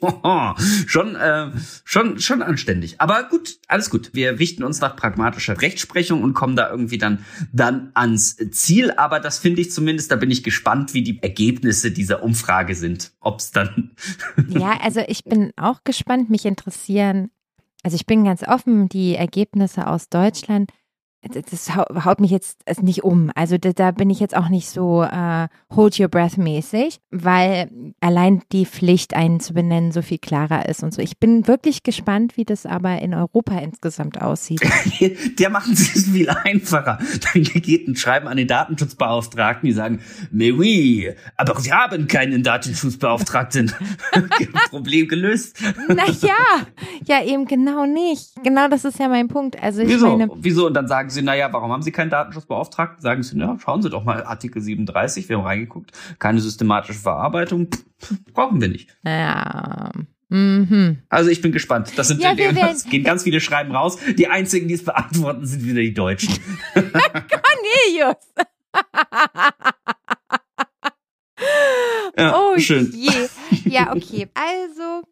schon, 0.86 1.14
äh, 1.16 1.50
schon, 1.84 2.18
schon 2.18 2.42
anständig. 2.42 3.00
Aber 3.00 3.24
gut, 3.24 3.58
alles 3.68 3.90
gut. 3.90 4.10
Wir 4.12 4.38
richten 4.38 4.62
uns 4.64 4.80
nach 4.80 4.96
pragmatischer 4.96 5.60
Rechtsprechung 5.60 6.22
und 6.22 6.34
kommen 6.34 6.56
da 6.56 6.70
irgendwie 6.70 6.98
dann, 6.98 7.24
dann 7.52 7.90
ans 7.94 8.36
Ziel. 8.50 8.92
Aber 8.92 9.20
das 9.20 9.38
finde 9.38 9.60
ich 9.60 9.70
zumindest, 9.70 10.10
da 10.10 10.16
bin 10.16 10.30
ich 10.30 10.42
gespannt, 10.42 10.94
wie 10.94 11.02
die 11.02 11.22
Ergebnisse 11.22 11.90
dieser 11.90 12.22
Umfrage 12.22 12.74
sind. 12.74 13.12
Ob's 13.20 13.50
dann. 13.50 13.90
ja, 14.48 14.78
also 14.82 15.02
ich 15.06 15.24
bin 15.24 15.52
auch 15.56 15.84
gespannt. 15.84 16.30
Mich 16.30 16.44
interessieren, 16.44 17.30
also 17.82 17.94
ich 17.94 18.06
bin 18.06 18.24
ganz 18.24 18.42
offen, 18.42 18.88
die 18.88 19.14
Ergebnisse 19.14 19.86
aus 19.86 20.08
Deutschland 20.08 20.70
das 21.22 21.76
haut 21.76 22.20
mich 22.20 22.30
jetzt 22.30 22.64
nicht 22.82 23.04
um. 23.04 23.30
Also 23.34 23.58
da, 23.58 23.72
da 23.72 23.90
bin 23.90 24.08
ich 24.08 24.20
jetzt 24.20 24.36
auch 24.36 24.48
nicht 24.48 24.68
so 24.68 25.02
uh, 25.02 25.46
hold 25.74 26.00
your 26.00 26.08
breath 26.08 26.38
mäßig, 26.38 27.00
weil 27.10 27.70
allein 28.00 28.42
die 28.52 28.64
Pflicht, 28.64 29.14
einen 29.14 29.38
zu 29.38 29.52
benennen, 29.52 29.92
so 29.92 30.00
viel 30.00 30.18
klarer 30.18 30.68
ist 30.68 30.82
und 30.82 30.94
so. 30.94 31.02
Ich 31.02 31.18
bin 31.18 31.46
wirklich 31.46 31.82
gespannt, 31.82 32.36
wie 32.36 32.44
das 32.44 32.64
aber 32.64 33.00
in 33.02 33.12
Europa 33.12 33.58
insgesamt 33.58 34.20
aussieht. 34.20 34.60
Der 35.38 35.50
machen 35.50 35.76
sie 35.76 35.90
es 35.94 36.06
viel 36.06 36.30
einfacher. 36.30 36.98
Dann 37.32 37.42
geht 37.42 37.86
ein 37.86 37.96
Schreiben 37.96 38.26
an 38.26 38.38
den 38.38 38.48
Datenschutzbeauftragten, 38.48 39.66
die 39.66 39.74
sagen, 39.74 40.00
mais 40.30 40.52
oui, 40.52 41.14
aber 41.36 41.62
wir 41.62 41.72
haben 41.72 42.06
keinen 42.06 42.42
Datenschutzbeauftragten. 42.42 43.72
Problem 44.70 45.08
gelöst. 45.08 45.58
Naja, 45.88 46.36
ja 47.04 47.22
eben 47.24 47.46
genau 47.46 47.86
nicht. 47.86 48.30
Genau 48.42 48.68
das 48.68 48.84
ist 48.84 48.98
ja 48.98 49.08
mein 49.08 49.28
Punkt. 49.28 49.62
Also 49.62 49.82
ich 49.82 49.88
Wieso? 49.88 50.16
meine, 50.16 50.30
Wieso? 50.36 50.66
Und 50.66 50.74
dann 50.74 50.88
sagen 50.88 51.09
sagen 51.10 51.20
sie, 51.20 51.22
naja, 51.22 51.52
warum 51.52 51.72
haben 51.72 51.82
Sie 51.82 51.92
keinen 51.92 52.10
Datenschutzbeauftragten? 52.10 53.02
Sagen 53.02 53.22
sie, 53.22 53.36
na, 53.36 53.58
schauen 53.58 53.82
Sie 53.82 53.90
doch 53.90 54.04
mal 54.04 54.24
Artikel 54.24 54.62
37, 54.62 55.28
wir 55.28 55.36
haben 55.38 55.44
reingeguckt, 55.44 55.92
keine 56.18 56.40
systematische 56.40 56.98
Verarbeitung, 57.00 57.68
brauchen 58.32 58.60
wir 58.60 58.68
nicht. 58.68 58.96
Ja, 59.04 59.90
Mhm. 60.32 60.98
Also 61.08 61.28
ich 61.28 61.42
bin 61.42 61.50
gespannt. 61.50 61.90
Das 61.96 62.06
sind 62.06 62.22
Ja, 62.22 62.36
wir 62.36 62.52
das 62.52 62.84
gehen 62.84 63.02
ganz 63.02 63.24
viele 63.24 63.40
Schreiben 63.40 63.74
raus. 63.74 63.98
Die 64.16 64.28
einzigen, 64.28 64.68
die 64.68 64.74
es 64.74 64.84
beantworten, 64.84 65.44
sind 65.44 65.64
wieder 65.64 65.80
die 65.80 65.92
Deutschen. 65.92 66.32
Cornelius. 66.74 68.14
Ja, 72.16 72.36
oh 72.36 72.58
schön. 72.58 72.92
je. 72.94 73.10
Ja, 73.64 73.92
okay. 73.94 74.28
Also, 74.34 75.02